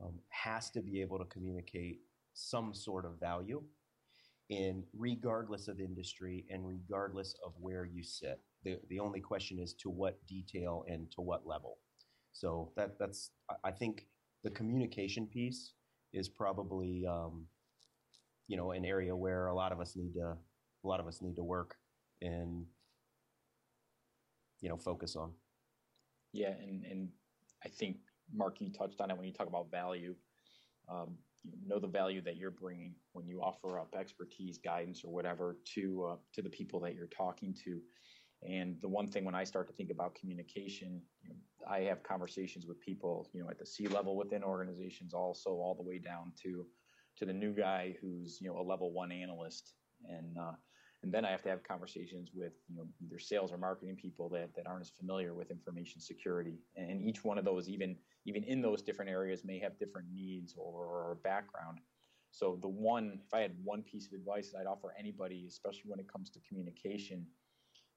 um, 0.01 0.13
has 0.30 0.72
to 0.72 0.82
be 0.82 1.01
able 1.01 1.20
to 1.20 1.25
communicate 1.25 2.00
some 2.34 2.74
sort 2.74 3.06
of 3.06 3.20
value 3.20 3.62
in 4.50 4.84
regardless 4.98 5.68
of 5.68 5.80
industry 5.80 6.46
and 6.50 6.66
regardless 6.66 7.36
of 7.46 7.54
where 7.60 7.86
you 7.86 8.04
sit. 8.04 8.39
The, 8.63 8.80
the 8.89 9.00
only 9.00 9.20
question 9.20 9.60
is 9.60 9.74
to 9.82 9.89
what 9.89 10.25
detail 10.27 10.84
and 10.88 11.12
to 11.12 11.22
what 11.22 11.46
level. 11.46 11.77
So 12.32 12.72
that 12.75 12.98
that's 13.00 13.32
I 13.63 13.72
think 13.72 14.06
the 14.44 14.51
communication 14.51 15.27
piece 15.27 15.74
is 16.13 16.30
probably 16.30 17.06
um, 17.10 17.46
you 18.48 18.58
know 18.58 18.72
an 18.72 18.86
area 18.86 19.16
where 19.16 19.48
a 19.48 19.56
lot 19.56 19.72
of 19.72 19.80
us 19.80 19.96
need 19.96 20.13
to 20.13 20.38
a 20.84 20.88
lot 20.88 21.00
of 21.00 21.08
us 21.08 21.22
need 21.22 21.36
to 21.36 21.44
work 21.44 21.75
and 22.22 22.66
you 24.61 24.69
know 24.69 24.77
focus 24.77 25.15
on. 25.15 25.31
Yeah, 26.33 26.53
and 26.61 26.83
and 26.85 27.09
I 27.65 27.69
think 27.69 27.97
Mark, 28.33 28.59
you 28.59 28.71
touched 28.71 29.01
on 29.01 29.11
it 29.11 29.17
when 29.17 29.25
you 29.25 29.33
talk 29.33 29.47
about 29.47 29.71
value. 29.71 30.15
Um, 30.89 31.17
you 31.43 31.67
know 31.67 31.79
the 31.79 31.87
value 31.87 32.21
that 32.21 32.37
you're 32.37 32.51
bringing 32.51 32.95
when 33.13 33.27
you 33.27 33.41
offer 33.41 33.79
up 33.79 33.95
expertise, 33.97 34.57
guidance, 34.57 35.03
or 35.03 35.13
whatever 35.13 35.57
to 35.75 36.09
uh, 36.11 36.15
to 36.33 36.41
the 36.41 36.49
people 36.49 36.79
that 36.81 36.95
you're 36.95 37.07
talking 37.07 37.55
to. 37.65 37.79
And 38.47 38.77
the 38.81 38.87
one 38.87 39.07
thing 39.07 39.25
when 39.25 39.33
I 39.33 39.43
start 39.43 39.67
to 39.67 39.73
think 39.73 39.89
about 39.89 40.13
communication, 40.13 41.01
you 41.23 41.29
know, 41.29 41.35
I 41.67 41.79
have 41.81 42.03
conversations 42.03 42.67
with 42.67 42.79
people, 42.81 43.27
you 43.33 43.41
know, 43.41 43.49
at 43.49 43.57
the 43.57 43.65
C 43.65 43.87
level 43.87 44.15
within 44.15 44.43
organizations, 44.43 45.13
also 45.13 45.49
all 45.49 45.73
the 45.75 45.87
way 45.87 45.97
down 45.97 46.33
to 46.43 46.65
to 47.17 47.25
the 47.25 47.33
new 47.33 47.53
guy 47.53 47.95
who's 47.99 48.39
you 48.41 48.49
know 48.49 48.59
a 48.59 48.61
level 48.61 48.91
one 48.91 49.11
analyst, 49.11 49.73
and 50.07 50.37
uh, 50.37 50.53
and 51.07 51.13
then 51.13 51.23
I 51.23 51.31
have 51.31 51.41
to 51.43 51.49
have 51.49 51.63
conversations 51.63 52.31
with 52.33 52.51
you 52.67 52.75
know 52.75 52.85
either 53.01 53.17
sales 53.17 53.53
or 53.53 53.57
marketing 53.57 53.95
people 53.95 54.27
that, 54.27 54.53
that 54.57 54.67
aren't 54.67 54.81
as 54.81 54.89
familiar 54.89 55.33
with 55.33 55.51
information 55.51 56.01
security. 56.01 56.59
And 56.75 57.01
each 57.01 57.23
one 57.23 57.37
of 57.37 57.45
those, 57.45 57.69
even 57.69 57.95
even 58.25 58.43
in 58.43 58.61
those 58.61 58.81
different 58.81 59.09
areas, 59.09 59.45
may 59.45 59.57
have 59.59 59.79
different 59.79 60.09
needs 60.13 60.53
or, 60.57 60.85
or 60.85 61.17
background. 61.23 61.77
So 62.31 62.59
the 62.61 62.67
one, 62.67 63.21
if 63.25 63.33
I 63.33 63.39
had 63.39 63.53
one 63.63 63.83
piece 63.83 64.07
of 64.07 64.19
advice 64.19 64.51
that 64.51 64.59
I'd 64.59 64.67
offer 64.67 64.93
anybody, 64.99 65.45
especially 65.47 65.85
when 65.85 66.01
it 66.01 66.11
comes 66.11 66.29
to 66.31 66.39
communication, 66.45 67.25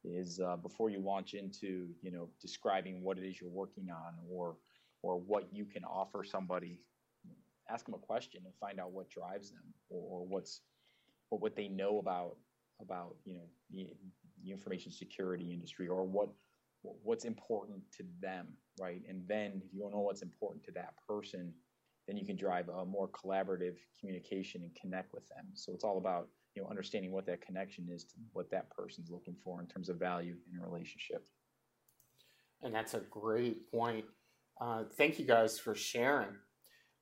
is 0.05 0.39
uh, 0.39 0.55
before 0.59 0.89
you 0.89 1.01
launch 1.01 1.35
into 1.35 1.89
you 2.03 2.13
know 2.13 2.29
describing 2.41 3.03
what 3.03 3.19
it 3.19 3.25
is 3.25 3.41
you're 3.41 3.51
working 3.51 3.89
on 3.91 4.15
or 4.31 4.55
or 5.03 5.19
what 5.19 5.49
you 5.51 5.65
can 5.65 5.83
offer 5.83 6.23
somebody, 6.23 6.79
ask 7.69 7.87
them 7.87 7.95
a 7.97 7.99
question 7.99 8.43
and 8.45 8.55
find 8.61 8.79
out 8.79 8.93
what 8.93 9.11
drives 9.11 9.51
them 9.51 9.65
or, 9.89 10.21
or 10.21 10.27
what's 10.29 10.61
or 11.33 11.41
what 11.41 11.57
they 11.57 11.67
know 11.67 11.99
about 11.99 12.37
about 12.81 13.17
you 13.25 13.35
know 13.35 13.45
the, 13.71 13.89
the 14.45 14.51
information 14.51 14.93
security 14.93 15.53
industry 15.53 15.89
or 15.89 16.05
what 16.05 16.29
what's 16.83 17.25
important 17.25 17.83
to 17.95 18.05
them, 18.23 18.49
right? 18.81 19.03
And 19.09 19.23
then 19.29 19.61
if 19.65 19.75
you 19.75 19.81
don't 19.81 19.93
know 19.93 20.01
what's 20.01 20.23
important 20.23 20.65
to 20.65 20.73
that 20.73 20.95
person, 21.07 21.53
then 22.07 22.17
you 22.17 22.25
can 22.25 22.37
drive 22.37 22.69
a 22.69 22.85
more 22.85 23.09
collaborative 23.09 23.77
communication 23.99 24.63
and 24.63 24.75
connect 24.75 25.13
with 25.13 25.29
them. 25.29 25.47
So 25.55 25.73
it's 25.75 25.85
all 25.85 25.99
about 25.99 26.29
you 26.55 26.63
know 26.63 26.69
understanding 26.69 27.13
what 27.13 27.27
that 27.27 27.41
connection 27.41 27.89
is 27.91 28.05
to 28.05 28.15
what 28.33 28.51
that 28.51 28.71
person's 28.71 29.11
looking 29.11 29.37
for 29.45 29.61
in 29.61 29.67
terms 29.67 29.89
of 29.89 29.97
value 29.97 30.37
in 30.53 30.61
a 30.61 30.67
relationship. 30.67 31.27
And 32.63 32.75
that's 32.75 32.95
a 32.95 33.01
great 33.11 33.71
point. 33.71 34.05
Uh, 34.61 34.85
thank 34.97 35.19
you 35.19 35.25
guys 35.25 35.59
for 35.59 35.75
sharing. 35.75 36.37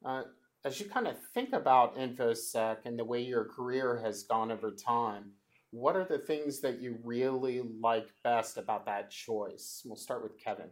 Uh, 0.04 0.22
as 0.64 0.80
you 0.80 0.86
kind 0.86 1.06
of 1.06 1.16
think 1.34 1.52
about 1.52 1.96
InfoSec 1.96 2.78
and 2.84 2.98
the 2.98 3.04
way 3.04 3.20
your 3.20 3.44
career 3.44 4.00
has 4.04 4.22
gone 4.24 4.52
over 4.52 4.70
time, 4.70 5.32
what 5.70 5.96
are 5.96 6.04
the 6.04 6.18
things 6.18 6.60
that 6.60 6.80
you 6.80 6.98
really 7.04 7.62
like 7.80 8.08
best 8.24 8.56
about 8.56 8.86
that 8.86 9.10
choice? 9.10 9.82
We'll 9.84 9.96
start 9.96 10.22
with 10.22 10.38
Kevin. 10.42 10.70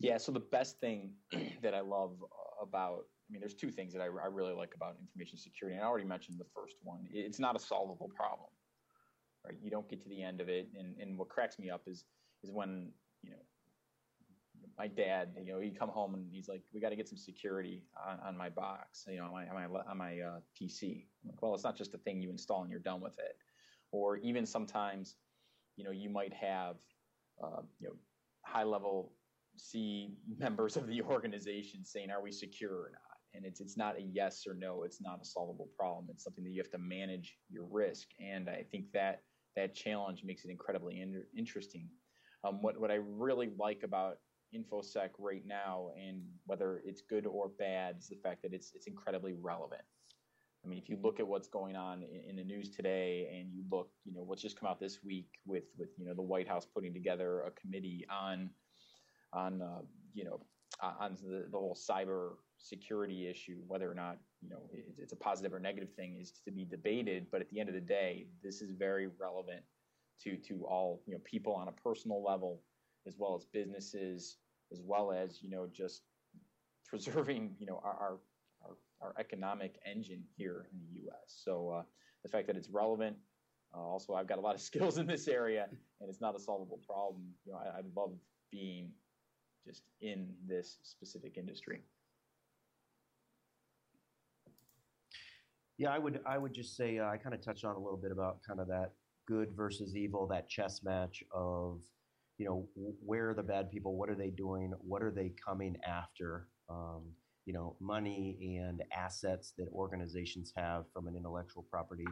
Yeah, 0.00 0.16
so 0.16 0.32
the 0.32 0.40
best 0.40 0.80
thing 0.80 1.12
that 1.62 1.74
I 1.74 1.80
love 1.80 2.16
about, 2.60 3.04
I 3.28 3.32
mean, 3.32 3.40
there's 3.40 3.54
two 3.54 3.70
things 3.70 3.92
that 3.92 4.02
I, 4.02 4.06
I 4.06 4.26
really 4.30 4.54
like 4.54 4.74
about 4.74 4.96
information 5.00 5.38
security. 5.38 5.76
And 5.76 5.84
I 5.84 5.88
already 5.88 6.06
mentioned 6.06 6.40
the 6.40 6.50
first 6.54 6.76
one. 6.82 7.06
It's 7.12 7.38
not 7.38 7.54
a 7.54 7.60
solvable 7.60 8.10
problem, 8.16 8.48
right? 9.46 9.54
You 9.62 9.70
don't 9.70 9.88
get 9.88 10.02
to 10.02 10.08
the 10.08 10.22
end 10.22 10.40
of 10.40 10.48
it. 10.48 10.68
And, 10.76 10.96
and 11.00 11.16
what 11.16 11.28
cracks 11.28 11.58
me 11.58 11.70
up 11.70 11.82
is, 11.86 12.04
is 12.42 12.50
when, 12.50 12.90
you 13.22 13.30
know, 13.30 13.36
my 14.76 14.88
dad, 14.88 15.28
you 15.44 15.52
know, 15.52 15.60
he'd 15.60 15.78
come 15.78 15.90
home 15.90 16.14
and 16.14 16.26
he's 16.32 16.48
like, 16.48 16.62
"We 16.72 16.80
got 16.80 16.88
to 16.88 16.96
get 16.96 17.06
some 17.06 17.18
security 17.18 17.82
on, 18.08 18.18
on 18.26 18.36
my 18.38 18.48
box, 18.48 19.04
you 19.06 19.18
know, 19.18 19.26
on 19.26 19.32
my 19.32 19.46
on 19.46 19.54
my, 19.54 19.80
on 19.80 19.98
my 19.98 20.18
uh, 20.18 20.40
PC." 20.58 21.04
I'm 21.22 21.30
like, 21.30 21.42
well, 21.42 21.54
it's 21.54 21.62
not 21.62 21.76
just 21.76 21.94
a 21.94 21.98
thing 21.98 22.22
you 22.22 22.30
install 22.30 22.62
and 22.62 22.70
you're 22.70 22.80
done 22.80 23.00
with 23.02 23.18
it 23.18 23.36
or 23.92 24.16
even 24.18 24.44
sometimes, 24.44 25.16
you 25.76 25.84
know, 25.84 25.90
you 25.90 26.10
might 26.10 26.32
have, 26.32 26.76
uh, 27.42 27.62
you 27.78 27.88
know, 27.88 27.94
high 28.44 28.64
level 28.64 29.12
C 29.56 30.14
members 30.38 30.76
of 30.76 30.86
the 30.88 31.02
organization 31.02 31.84
saying, 31.84 32.10
"Are 32.10 32.22
we 32.22 32.32
secure 32.32 32.74
or 32.74 32.90
not?" 32.92 33.18
And 33.34 33.44
it's 33.44 33.60
it's 33.60 33.76
not 33.76 33.96
a 33.96 34.02
yes 34.02 34.46
or 34.46 34.54
no. 34.54 34.82
It's 34.82 35.00
not 35.00 35.20
a 35.22 35.24
solvable 35.24 35.68
problem. 35.78 36.08
It's 36.10 36.24
something 36.24 36.44
that 36.44 36.50
you 36.50 36.60
have 36.60 36.70
to 36.72 36.78
manage 36.78 37.38
your 37.48 37.64
risk. 37.64 38.08
And 38.20 38.48
I 38.48 38.64
think 38.70 38.92
that 38.92 39.22
that 39.56 39.74
challenge 39.74 40.24
makes 40.24 40.44
it 40.44 40.50
incredibly 40.50 41.00
in- 41.00 41.24
interesting. 41.36 41.88
Um, 42.44 42.60
what 42.62 42.80
what 42.80 42.90
I 42.90 42.96
really 42.96 43.50
like 43.58 43.82
about 43.84 44.16
infosec 44.54 45.10
right 45.18 45.44
now, 45.46 45.90
and 45.96 46.22
whether 46.46 46.82
it's 46.84 47.02
good 47.02 47.26
or 47.26 47.48
bad, 47.48 47.96
is 47.98 48.08
the 48.08 48.16
fact 48.16 48.42
that 48.42 48.52
it's 48.52 48.72
it's 48.74 48.86
incredibly 48.86 49.34
relevant. 49.34 49.82
I 50.64 50.68
mean, 50.68 50.78
if 50.78 50.88
you 50.88 50.96
look 51.02 51.18
at 51.18 51.26
what's 51.26 51.48
going 51.48 51.74
on 51.74 52.04
in, 52.28 52.36
the 52.36 52.44
news 52.44 52.70
today, 52.70 53.28
and 53.34 53.52
you 53.52 53.64
look, 53.70 53.90
you 54.04 54.12
know, 54.12 54.22
what's 54.22 54.42
just 54.42 54.58
come 54.58 54.68
out 54.68 54.78
this 54.78 55.02
week 55.02 55.28
with 55.44 55.64
with 55.76 55.88
you 55.98 56.06
know 56.06 56.14
the 56.14 56.22
White 56.22 56.46
House 56.46 56.66
putting 56.66 56.92
together 56.92 57.42
a 57.42 57.50
committee 57.50 58.06
on 58.10 58.50
on 59.32 59.60
uh, 59.60 59.80
you 60.14 60.24
know 60.24 60.40
on 60.80 61.16
the, 61.22 61.46
the 61.50 61.58
whole 61.58 61.76
cyber 61.76 62.34
security 62.58 63.28
issue, 63.28 63.58
whether 63.66 63.90
or 63.90 63.94
not 63.94 64.18
you 64.40 64.50
know 64.50 64.60
it's 64.98 65.12
a 65.12 65.16
positive 65.16 65.52
or 65.52 65.58
negative 65.58 65.92
thing 65.94 66.18
is 66.20 66.32
to 66.44 66.52
be 66.52 66.64
debated. 66.64 67.26
But 67.32 67.40
at 67.40 67.50
the 67.50 67.58
end 67.58 67.68
of 67.68 67.74
the 67.74 67.80
day, 67.80 68.26
this 68.42 68.62
is 68.62 68.70
very 68.70 69.08
relevant 69.20 69.62
to 70.22 70.36
to 70.36 70.64
all 70.64 71.02
you 71.06 71.14
know 71.14 71.20
people 71.24 71.54
on 71.54 71.66
a 71.66 71.72
personal 71.72 72.22
level, 72.22 72.62
as 73.06 73.16
well 73.18 73.34
as 73.34 73.46
businesses, 73.46 74.36
as 74.70 74.80
well 74.80 75.10
as 75.10 75.42
you 75.42 75.50
know 75.50 75.66
just 75.72 76.02
preserving 76.86 77.56
you 77.58 77.66
know 77.66 77.80
our, 77.82 77.94
our 77.94 78.18
our, 79.02 79.14
economic 79.18 79.78
engine 79.84 80.22
here 80.36 80.66
in 80.72 80.78
the 80.78 81.00
U.S. 81.02 81.40
So 81.44 81.70
uh, 81.70 81.82
the 82.22 82.28
fact 82.28 82.46
that 82.46 82.56
it's 82.56 82.68
relevant, 82.68 83.16
uh, 83.74 83.80
also 83.80 84.14
I've 84.14 84.26
got 84.26 84.38
a 84.38 84.40
lot 84.40 84.54
of 84.54 84.60
skills 84.70 84.98
in 84.98 85.06
this 85.06 85.28
area, 85.28 85.66
and 86.00 86.08
it's 86.08 86.20
not 86.20 86.34
a 86.36 86.38
solvable 86.38 86.80
problem. 86.86 87.22
You 87.44 87.52
know, 87.52 87.58
I, 87.58 87.78
I 87.78 87.82
love 87.96 88.12
being 88.50 88.90
just 89.66 89.82
in 90.00 90.28
this 90.46 90.78
specific 90.82 91.36
industry. 91.36 91.80
Yeah, 95.78 95.90
I 95.90 95.98
would 95.98 96.20
I 96.26 96.38
would 96.38 96.54
just 96.54 96.76
say 96.76 96.98
uh, 96.98 97.08
I 97.08 97.16
kind 97.16 97.34
of 97.34 97.42
touched 97.42 97.64
on 97.64 97.74
a 97.74 97.78
little 97.78 97.98
bit 97.98 98.12
about 98.12 98.38
kind 98.46 98.60
of 98.60 98.68
that 98.68 98.92
good 99.26 99.48
versus 99.56 99.96
evil, 99.96 100.26
that 100.28 100.48
chess 100.48 100.82
match 100.82 101.24
of 101.34 101.80
you 102.38 102.46
know 102.46 102.68
where 103.04 103.30
are 103.30 103.34
the 103.34 103.42
bad 103.42 103.70
people, 103.70 103.96
what 103.96 104.08
are 104.08 104.14
they 104.14 104.30
doing, 104.30 104.72
what 104.80 105.02
are 105.02 105.10
they 105.10 105.32
coming 105.44 105.76
after. 105.86 106.48
Um, 106.68 107.02
you 107.46 107.52
know, 107.52 107.76
money 107.80 108.58
and 108.60 108.82
assets 108.96 109.52
that 109.58 109.68
organizations 109.72 110.52
have 110.56 110.84
from 110.92 111.08
an 111.08 111.16
intellectual 111.16 111.64
property. 111.70 112.06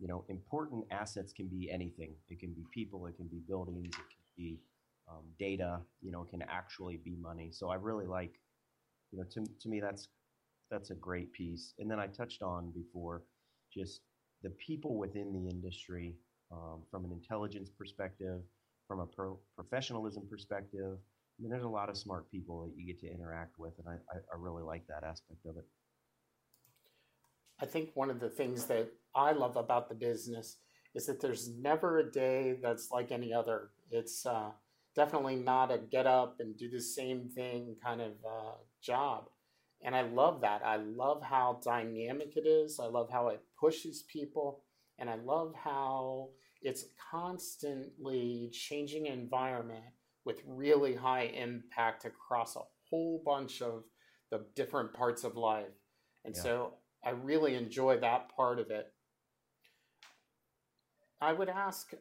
You 0.00 0.08
know, 0.08 0.24
important 0.28 0.84
assets 0.90 1.32
can 1.32 1.46
be 1.46 1.70
anything. 1.70 2.14
It 2.28 2.40
can 2.40 2.52
be 2.52 2.64
people, 2.72 3.06
it 3.06 3.16
can 3.16 3.28
be 3.28 3.40
buildings, 3.46 3.88
it 3.88 3.94
can 3.94 4.24
be 4.36 4.58
um, 5.08 5.24
data. 5.38 5.80
You 6.02 6.10
know, 6.10 6.22
it 6.22 6.30
can 6.30 6.42
actually 6.42 6.96
be 6.98 7.16
money. 7.20 7.50
So 7.52 7.68
I 7.68 7.76
really 7.76 8.06
like, 8.06 8.40
you 9.12 9.18
know, 9.18 9.24
to 9.32 9.44
to 9.60 9.68
me 9.68 9.80
that's 9.80 10.08
that's 10.70 10.90
a 10.90 10.94
great 10.94 11.32
piece. 11.32 11.74
And 11.78 11.90
then 11.90 12.00
I 12.00 12.06
touched 12.08 12.42
on 12.42 12.72
before, 12.72 13.22
just 13.72 14.00
the 14.42 14.50
people 14.50 14.96
within 14.96 15.32
the 15.32 15.48
industry, 15.48 16.14
um, 16.50 16.82
from 16.90 17.04
an 17.04 17.12
intelligence 17.12 17.70
perspective, 17.70 18.40
from 18.88 19.00
a 19.00 19.06
pro- 19.06 19.38
professionalism 19.56 20.26
perspective, 20.28 20.98
I 21.38 21.42
mean, 21.42 21.50
there's 21.50 21.64
a 21.64 21.68
lot 21.68 21.88
of 21.88 21.96
smart 21.96 22.30
people 22.30 22.64
that 22.64 22.76
you 22.76 22.86
get 22.86 23.00
to 23.00 23.12
interact 23.12 23.58
with, 23.58 23.72
and 23.78 23.88
I, 23.88 23.94
I, 24.14 24.38
really 24.38 24.62
like 24.62 24.86
that 24.86 25.02
aspect 25.02 25.44
of 25.46 25.56
it. 25.56 25.64
I 27.60 27.66
think 27.66 27.90
one 27.94 28.08
of 28.08 28.20
the 28.20 28.30
things 28.30 28.66
that 28.66 28.92
I 29.16 29.32
love 29.32 29.56
about 29.56 29.88
the 29.88 29.96
business 29.96 30.58
is 30.94 31.06
that 31.06 31.20
there's 31.20 31.50
never 31.58 31.98
a 31.98 32.10
day 32.10 32.58
that's 32.62 32.90
like 32.92 33.10
any 33.10 33.32
other. 33.32 33.70
It's 33.90 34.24
uh, 34.24 34.50
definitely 34.94 35.36
not 35.36 35.72
a 35.72 35.78
get 35.78 36.06
up 36.06 36.36
and 36.38 36.56
do 36.56 36.70
the 36.70 36.80
same 36.80 37.28
thing 37.28 37.76
kind 37.84 38.00
of 38.00 38.12
uh, 38.24 38.52
job. 38.80 39.28
And 39.82 39.94
I 39.94 40.02
love 40.02 40.40
that. 40.42 40.62
I 40.64 40.76
love 40.76 41.22
how 41.22 41.60
dynamic 41.64 42.36
it 42.36 42.46
is. 42.46 42.78
I 42.80 42.86
love 42.86 43.10
how 43.10 43.28
it 43.28 43.40
pushes 43.60 44.04
people. 44.04 44.62
And 44.98 45.10
I 45.10 45.16
love 45.16 45.52
how 45.62 46.28
it's 46.62 46.86
constantly 47.10 48.50
changing 48.52 49.06
environment 49.06 49.84
with 50.24 50.42
really 50.46 50.94
high 50.94 51.24
impact 51.24 52.04
across 52.04 52.56
a 52.56 52.60
whole 52.90 53.22
bunch 53.24 53.62
of 53.62 53.84
the 54.30 54.46
different 54.56 54.92
parts 54.94 55.24
of 55.24 55.36
life. 55.36 55.66
And 56.24 56.34
yeah. 56.34 56.42
so 56.42 56.74
I 57.04 57.10
really 57.10 57.54
enjoy 57.54 57.98
that 58.00 58.34
part 58.34 58.58
of 58.58 58.70
it. 58.70 58.86
I 61.20 61.32
would 61.32 61.48
ask 61.48 61.92
uh, 61.92 61.98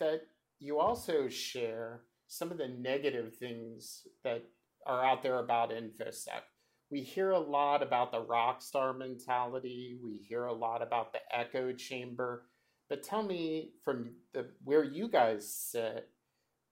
that 0.00 0.22
you 0.58 0.78
also 0.78 1.28
share 1.28 2.02
some 2.26 2.50
of 2.50 2.58
the 2.58 2.68
negative 2.68 3.36
things 3.36 4.06
that 4.22 4.42
are 4.86 5.04
out 5.04 5.22
there 5.22 5.38
about 5.38 5.70
InfoSec. 5.70 6.42
We 6.90 7.00
hear 7.02 7.30
a 7.30 7.38
lot 7.38 7.82
about 7.82 8.12
the 8.12 8.20
rock 8.20 8.62
star 8.62 8.92
mentality. 8.92 9.98
We 10.02 10.18
hear 10.28 10.44
a 10.44 10.52
lot 10.52 10.82
about 10.82 11.12
the 11.12 11.20
echo 11.32 11.72
chamber. 11.72 12.44
But 12.88 13.02
tell 13.02 13.22
me 13.22 13.72
from 13.82 14.14
the 14.32 14.46
where 14.62 14.84
you 14.84 15.08
guys 15.08 15.50
sit, 15.52 16.08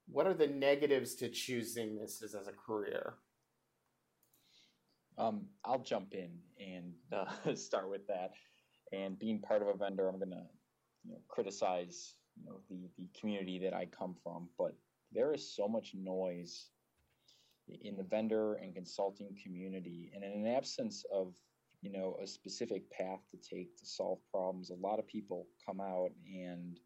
what 0.07 0.27
are 0.27 0.33
the 0.33 0.47
negatives 0.47 1.15
to 1.15 1.29
choosing 1.29 1.95
this 1.95 2.21
as, 2.23 2.35
as 2.35 2.47
a 2.47 2.51
career? 2.51 3.15
Um, 5.17 5.45
I'll 5.63 5.83
jump 5.83 6.13
in 6.13 6.31
and 6.59 6.93
uh, 7.11 7.55
start 7.55 7.89
with 7.89 8.07
that. 8.07 8.31
And 8.91 9.17
being 9.17 9.39
part 9.39 9.61
of 9.61 9.67
a 9.67 9.77
vendor, 9.77 10.07
I'm 10.07 10.19
going 10.19 10.31
to 10.31 10.45
you 11.03 11.11
know, 11.13 11.19
criticize 11.27 12.15
you 12.37 12.45
know 12.45 12.61
the 12.69 12.89
the 12.97 13.07
community 13.19 13.59
that 13.59 13.73
I 13.73 13.85
come 13.85 14.15
from, 14.23 14.49
but 14.57 14.75
there 15.11 15.33
is 15.33 15.55
so 15.55 15.67
much 15.67 15.93
noise 15.93 16.69
in 17.67 17.95
the 17.95 18.03
vendor 18.03 18.55
and 18.55 18.73
consulting 18.73 19.35
community, 19.41 20.11
and 20.13 20.23
in 20.23 20.31
an 20.31 20.47
absence 20.47 21.05
of 21.13 21.33
you 21.81 21.91
know 21.91 22.17
a 22.21 22.27
specific 22.27 22.89
path 22.91 23.19
to 23.31 23.37
take 23.37 23.77
to 23.77 23.85
solve 23.85 24.19
problems, 24.31 24.69
a 24.69 24.75
lot 24.75 24.99
of 24.99 25.07
people 25.07 25.47
come 25.65 25.79
out 25.79 26.11
and 26.25 26.79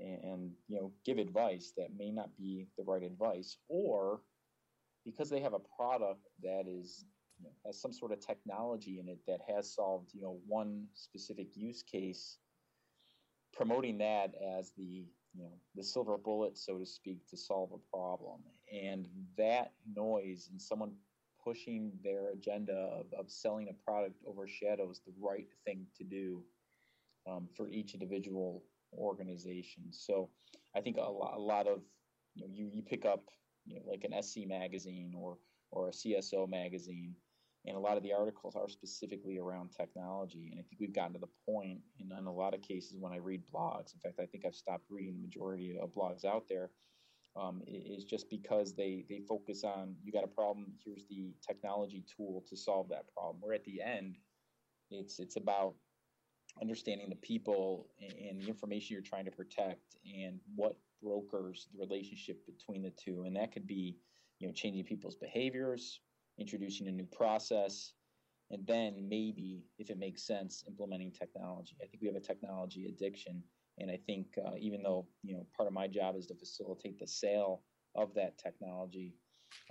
and 0.00 0.50
you 0.68 0.76
know 0.80 0.92
give 1.04 1.18
advice 1.18 1.72
that 1.76 1.88
may 1.96 2.10
not 2.10 2.36
be 2.36 2.66
the 2.76 2.84
right 2.84 3.02
advice, 3.02 3.58
or 3.68 4.20
because 5.04 5.30
they 5.30 5.40
have 5.40 5.54
a 5.54 5.60
product 5.76 6.28
that 6.42 6.64
is 6.66 7.04
you 7.38 7.46
know, 7.46 7.52
has 7.64 7.80
some 7.80 7.92
sort 7.92 8.12
of 8.12 8.20
technology 8.20 9.00
in 9.00 9.08
it 9.08 9.18
that 9.26 9.40
has 9.48 9.74
solved 9.74 10.10
you 10.12 10.22
know 10.22 10.38
one 10.46 10.86
specific 10.94 11.48
use 11.56 11.82
case 11.82 12.38
promoting 13.52 13.98
that 13.98 14.32
as 14.58 14.72
the 14.76 15.06
you 15.34 15.42
know 15.42 15.52
the 15.74 15.82
silver 15.82 16.16
bullet 16.16 16.56
so 16.56 16.78
to 16.78 16.86
speak 16.86 17.26
to 17.28 17.36
solve 17.36 17.70
a 17.72 17.96
problem. 17.96 18.40
And 18.72 19.06
that 19.36 19.72
noise 19.94 20.48
and 20.50 20.60
someone 20.60 20.92
pushing 21.42 21.92
their 22.04 22.30
agenda 22.32 22.72
of, 22.72 23.06
of 23.18 23.30
selling 23.30 23.68
a 23.68 23.84
product 23.84 24.16
overshadows 24.26 25.00
the 25.06 25.12
right 25.20 25.48
thing 25.64 25.86
to 25.96 26.04
do 26.04 26.42
um, 27.28 27.48
for 27.56 27.68
each 27.68 27.94
individual 27.94 28.62
organization 28.94 29.84
so 29.90 30.28
i 30.76 30.80
think 30.80 30.96
a 30.96 31.00
lot, 31.00 31.34
a 31.36 31.40
lot 31.40 31.66
of 31.66 31.80
you 32.34 32.42
know 32.42 32.48
you, 32.52 32.68
you 32.72 32.82
pick 32.82 33.04
up 33.04 33.24
you 33.66 33.76
know 33.76 33.82
like 33.88 34.04
an 34.04 34.22
sc 34.22 34.38
magazine 34.46 35.12
or 35.16 35.38
or 35.70 35.88
a 35.88 35.92
cso 35.92 36.48
magazine 36.48 37.14
and 37.66 37.76
a 37.76 37.80
lot 37.80 37.96
of 37.96 38.02
the 38.02 38.12
articles 38.12 38.56
are 38.56 38.68
specifically 38.68 39.38
around 39.38 39.70
technology. 39.70 40.48
And 40.50 40.60
I 40.60 40.62
think 40.62 40.80
we've 40.80 40.94
gotten 40.94 41.12
to 41.12 41.18
the 41.18 41.28
point 41.46 41.80
in, 41.98 42.10
in 42.16 42.26
a 42.26 42.32
lot 42.32 42.54
of 42.54 42.62
cases 42.62 42.96
when 42.98 43.12
I 43.12 43.16
read 43.16 43.42
blogs. 43.52 43.92
In 43.92 44.00
fact, 44.00 44.18
I 44.20 44.26
think 44.26 44.44
I've 44.46 44.54
stopped 44.54 44.84
reading 44.88 45.16
the 45.16 45.22
majority 45.22 45.78
of 45.80 45.90
blogs 45.90 46.24
out 46.24 46.44
there. 46.48 46.70
Um, 47.36 47.62
is 47.68 48.04
just 48.04 48.28
because 48.28 48.74
they 48.74 49.04
they 49.08 49.20
focus 49.20 49.62
on 49.62 49.94
you 50.02 50.10
got 50.10 50.24
a 50.24 50.26
problem. 50.26 50.66
Here's 50.84 51.06
the 51.08 51.32
technology 51.46 52.04
tool 52.16 52.44
to 52.48 52.56
solve 52.56 52.88
that 52.88 53.04
problem. 53.14 53.36
Where 53.40 53.54
at 53.54 53.64
the 53.64 53.80
end, 53.80 54.16
it's 54.90 55.20
it's 55.20 55.36
about 55.36 55.74
understanding 56.60 57.08
the 57.08 57.16
people 57.16 57.88
and 58.00 58.40
the 58.40 58.48
information 58.48 58.94
you're 58.94 59.02
trying 59.02 59.24
to 59.24 59.30
protect 59.30 59.96
and 60.04 60.40
what 60.54 60.76
brokers 61.02 61.68
the 61.72 61.78
relationship 61.78 62.44
between 62.46 62.82
the 62.82 62.90
two. 62.90 63.24
And 63.24 63.36
that 63.36 63.52
could 63.52 63.66
be 63.66 63.96
you 64.38 64.46
know 64.46 64.52
changing 64.52 64.84
people's 64.84 65.16
behaviors, 65.16 66.00
introducing 66.38 66.88
a 66.88 66.92
new 66.92 67.06
process, 67.06 67.92
and 68.50 68.66
then 68.66 69.06
maybe, 69.08 69.64
if 69.78 69.90
it 69.90 69.98
makes 69.98 70.26
sense, 70.26 70.64
implementing 70.66 71.12
technology. 71.12 71.76
I 71.80 71.86
think 71.86 72.02
we 72.02 72.08
have 72.08 72.16
a 72.16 72.20
technology 72.20 72.86
addiction, 72.86 73.42
and 73.78 73.90
I 73.90 73.98
think 74.06 74.26
uh, 74.44 74.56
even 74.58 74.82
though 74.82 75.06
you 75.22 75.34
know 75.34 75.46
part 75.56 75.68
of 75.68 75.72
my 75.74 75.86
job 75.86 76.16
is 76.16 76.26
to 76.26 76.34
facilitate 76.34 76.98
the 76.98 77.06
sale 77.06 77.62
of 77.94 78.14
that 78.14 78.38
technology, 78.38 79.14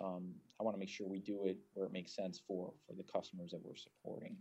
um, 0.04 0.34
I 0.60 0.64
want 0.64 0.76
to 0.76 0.80
make 0.80 0.90
sure 0.90 1.08
we 1.08 1.20
do 1.20 1.46
it 1.46 1.58
where 1.74 1.86
it 1.86 1.92
makes 1.92 2.16
sense 2.16 2.42
for 2.48 2.74
for 2.88 2.94
the 2.94 3.04
customers 3.04 3.52
that 3.52 3.62
we're 3.64 3.76
supporting. 3.76 4.38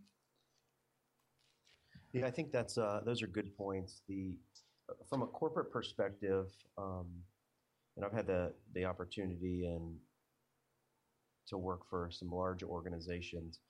Yeah, 2.12 2.26
I 2.26 2.30
think 2.30 2.52
that's 2.52 2.78
uh, 2.78 3.00
those 3.04 3.22
are 3.22 3.26
good 3.26 3.56
points. 3.56 4.02
The 4.08 4.36
from 5.08 5.22
a 5.22 5.26
corporate 5.26 5.70
perspective, 5.70 6.46
um, 6.78 7.06
and 7.96 8.04
I've 8.04 8.12
had 8.12 8.26
the 8.26 8.52
the 8.74 8.84
opportunity 8.86 9.66
and 9.66 9.96
to 11.48 11.58
work 11.58 11.80
for 11.88 12.10
some 12.10 12.30
large 12.30 12.62
organizations. 12.62 13.60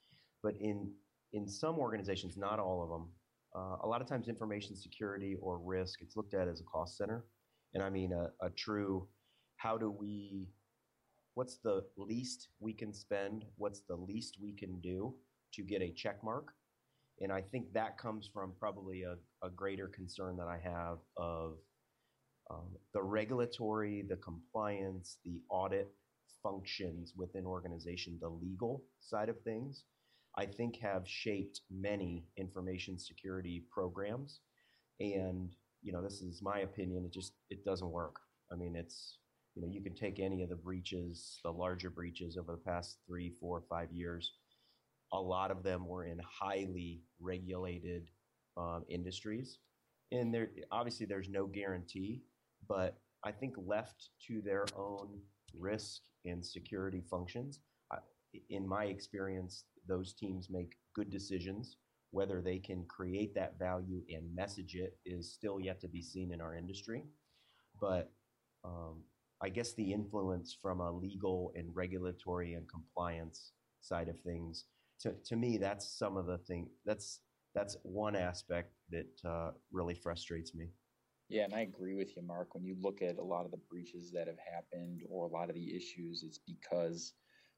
But 0.41 0.55
in 0.59 0.91
in 1.33 1.47
some 1.47 1.77
organizations, 1.77 2.37
not 2.37 2.59
all 2.59 2.81
of 2.81 2.89
them, 2.89 3.09
uh, 3.55 3.85
a 3.85 3.87
lot 3.87 4.01
of 4.01 4.07
times 4.07 4.29
information 4.29 4.75
security 4.75 5.35
or 5.41 5.57
risk 5.57 6.01
it's 6.01 6.15
looked 6.15 6.33
at 6.33 6.47
as 6.47 6.61
a 6.61 6.63
cost 6.63 6.97
center, 6.97 7.25
and 7.73 7.83
I 7.83 7.89
mean 7.89 8.13
a, 8.13 8.29
a 8.45 8.49
true 8.51 9.07
how 9.57 9.77
do 9.77 9.91
we 9.91 10.47
what's 11.33 11.57
the 11.57 11.83
least 11.97 12.47
we 12.59 12.73
can 12.73 12.93
spend 12.93 13.43
what's 13.57 13.81
the 13.81 13.95
least 13.95 14.37
we 14.41 14.53
can 14.53 14.79
do 14.79 15.13
to 15.53 15.61
get 15.63 15.81
a 15.81 15.91
check 15.91 16.23
mark 16.23 16.53
and 17.21 17.31
i 17.31 17.41
think 17.41 17.71
that 17.73 17.97
comes 17.97 18.29
from 18.33 18.53
probably 18.59 19.03
a, 19.03 19.15
a 19.45 19.49
greater 19.49 19.87
concern 19.87 20.37
that 20.37 20.47
i 20.47 20.57
have 20.57 20.97
of 21.17 21.53
um, 22.51 22.67
the 22.93 23.01
regulatory 23.01 24.03
the 24.07 24.15
compliance 24.17 25.17
the 25.23 25.39
audit 25.49 25.89
functions 26.43 27.13
within 27.15 27.45
organization, 27.45 28.17
the 28.21 28.29
legal 28.29 28.83
side 28.99 29.29
of 29.29 29.39
things, 29.41 29.83
I 30.37 30.45
think 30.45 30.77
have 30.81 31.03
shaped 31.07 31.61
many 31.71 32.25
information 32.37 32.97
security 32.97 33.63
programs. 33.71 34.39
And, 34.99 35.49
you 35.81 35.91
know, 35.91 36.01
this 36.01 36.21
is 36.21 36.41
my 36.41 36.59
opinion, 36.59 37.05
it 37.05 37.13
just 37.13 37.33
it 37.49 37.63
doesn't 37.65 37.89
work. 37.89 38.17
I 38.51 38.55
mean, 38.55 38.75
it's 38.75 39.17
you 39.55 39.63
know, 39.63 39.67
you 39.71 39.81
can 39.81 39.95
take 39.95 40.19
any 40.19 40.43
of 40.43 40.49
the 40.49 40.55
breaches, 40.55 41.39
the 41.43 41.51
larger 41.51 41.89
breaches 41.89 42.37
over 42.37 42.53
the 42.53 42.71
past 42.71 42.97
three, 43.07 43.33
four, 43.39 43.63
five 43.69 43.91
years. 43.91 44.31
A 45.13 45.19
lot 45.19 45.51
of 45.51 45.63
them 45.63 45.87
were 45.87 46.05
in 46.05 46.19
highly 46.19 47.01
regulated 47.19 48.09
um, 48.57 48.83
industries, 48.89 49.59
and 50.11 50.33
there 50.33 50.49
obviously 50.71 51.05
there's 51.05 51.29
no 51.29 51.47
guarantee, 51.47 52.21
but 52.67 52.99
I 53.23 53.31
think 53.31 53.55
left 53.57 54.09
to 54.27 54.41
their 54.41 54.65
own 54.77 55.19
risk 55.57 56.01
and 56.25 56.45
security 56.45 57.01
functions. 57.09 57.59
In 58.49 58.67
my 58.67 58.85
experience, 58.85 59.63
those 59.87 60.13
teams 60.13 60.49
make 60.49 60.77
good 60.93 61.09
decisions. 61.09 61.77
Whether 62.11 62.41
they 62.41 62.59
can 62.59 62.85
create 62.85 63.33
that 63.35 63.59
value 63.59 64.01
and 64.09 64.33
message 64.35 64.75
it 64.75 64.97
is 65.05 65.31
still 65.31 65.59
yet 65.59 65.79
to 65.81 65.87
be 65.87 66.01
seen 66.01 66.31
in 66.33 66.41
our 66.41 66.55
industry. 66.55 67.03
But 67.79 68.11
um, 68.63 69.03
I 69.41 69.49
guess 69.49 69.73
the 69.73 69.93
influence 69.93 70.57
from 70.61 70.79
a 70.79 70.91
legal 70.91 71.51
and 71.55 71.75
regulatory 71.75 72.53
and 72.53 72.67
compliance 72.69 73.51
side 73.81 74.09
of 74.09 74.19
things, 74.21 74.65
to, 75.01 75.13
to 75.25 75.35
me, 75.35 75.57
that's 75.57 75.97
some 75.97 76.17
of 76.17 76.25
the 76.25 76.37
thing. 76.37 76.67
That's 76.85 77.21
that's 77.55 77.77
one 77.83 78.15
aspect 78.15 78.73
that 78.91 79.09
uh, 79.25 79.51
really 79.71 79.95
frustrates 79.95 80.53
me. 80.53 80.69
Yeah, 81.29 81.43
and 81.43 81.53
I 81.53 81.61
agree 81.61 81.95
with 81.95 82.15
you, 82.15 82.23
Mark. 82.23 82.53
When 82.53 82.63
you 82.63 82.75
look 82.79 83.01
at 83.01 83.17
a 83.17 83.23
lot 83.23 83.45
of 83.45 83.51
the 83.51 83.59
breaches 83.69 84.11
that 84.13 84.27
have 84.27 84.37
happened 84.53 85.01
or 85.09 85.25
a 85.25 85.29
lot 85.29 85.49
of 85.49 85.55
the 85.55 85.75
issues, 85.75 86.23
it's 86.23 86.39
because 86.39 87.13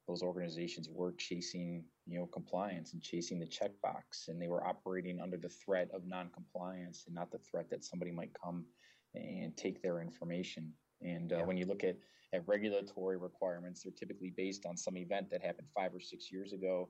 those 0.08 0.23
organizations 0.23 0.89
were 0.89 1.13
chasing, 1.17 1.84
you 2.06 2.19
know, 2.19 2.25
compliance 2.25 2.93
and 2.93 3.01
chasing 3.01 3.39
the 3.39 3.45
checkbox, 3.45 4.27
and 4.27 4.41
they 4.41 4.47
were 4.47 4.65
operating 4.65 5.19
under 5.19 5.38
the 5.38 5.49
threat 5.49 5.89
of 5.93 6.06
non-compliance 6.06 7.04
and 7.06 7.15
not 7.15 7.32
the 7.32 7.39
threat 7.39 7.69
that 7.69 7.84
somebody 7.84 8.12
might 8.12 8.32
come 8.34 8.65
and 9.13 9.56
take 9.58 9.82
their 9.82 10.01
information. 10.01 10.71
And 11.01 11.32
uh, 11.34 11.38
yeah. 11.38 11.45
when 11.45 11.58
you 11.58 11.65
look 11.65 11.84
at 11.84 11.97
at 12.34 12.47
regulatory 12.47 13.17
requirements, 13.17 13.84
they're 13.84 13.91
typically 13.91 14.34
based 14.36 14.65
on 14.65 14.77
some 14.77 14.97
event 14.97 15.30
that 15.30 15.43
happened 15.43 15.67
five 15.75 15.93
or 15.93 15.99
six 15.99 16.32
years 16.32 16.54
ago, 16.54 16.89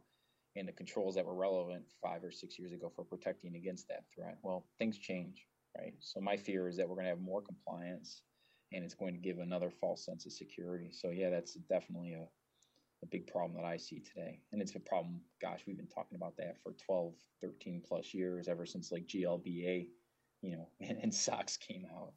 and 0.55 0.67
the 0.67 0.73
controls 0.73 1.15
that 1.15 1.25
were 1.25 1.35
relevant 1.35 1.83
five 2.01 2.23
or 2.23 2.31
six 2.31 2.59
years 2.59 2.71
ago 2.71 2.91
for 2.95 3.03
protecting 3.03 3.55
against 3.55 3.87
that 3.87 4.03
threat. 4.13 4.37
Well, 4.43 4.65
things 4.79 4.97
change 4.97 5.47
right? 5.77 5.93
So 5.99 6.19
my 6.19 6.37
fear 6.37 6.67
is 6.67 6.77
that 6.77 6.87
we're 6.87 6.95
going 6.95 7.05
to 7.05 7.11
have 7.11 7.21
more 7.21 7.41
compliance 7.41 8.23
and 8.71 8.83
it's 8.83 8.93
going 8.93 9.13
to 9.13 9.19
give 9.19 9.39
another 9.39 9.69
false 9.69 10.05
sense 10.05 10.25
of 10.25 10.31
security. 10.31 10.89
So 10.91 11.09
yeah, 11.09 11.29
that's 11.29 11.53
definitely 11.69 12.13
a 12.13 12.27
a 13.03 13.07
big 13.07 13.25
problem 13.25 13.59
that 13.59 13.67
I 13.67 13.77
see 13.77 13.99
today. 13.99 14.41
And 14.51 14.61
it's 14.61 14.75
a 14.75 14.79
problem, 14.79 15.21
gosh, 15.41 15.61
we've 15.65 15.75
been 15.75 15.87
talking 15.87 16.15
about 16.15 16.37
that 16.37 16.57
for 16.61 16.75
12, 16.85 17.13
13 17.41 17.81
plus 17.83 18.13
years, 18.13 18.47
ever 18.47 18.63
since 18.63 18.91
like 18.91 19.07
GLBA, 19.07 19.87
you 20.43 20.51
know, 20.51 20.69
and, 20.79 20.99
and 21.01 21.11
SOX 21.11 21.57
came 21.57 21.87
out. 21.91 22.13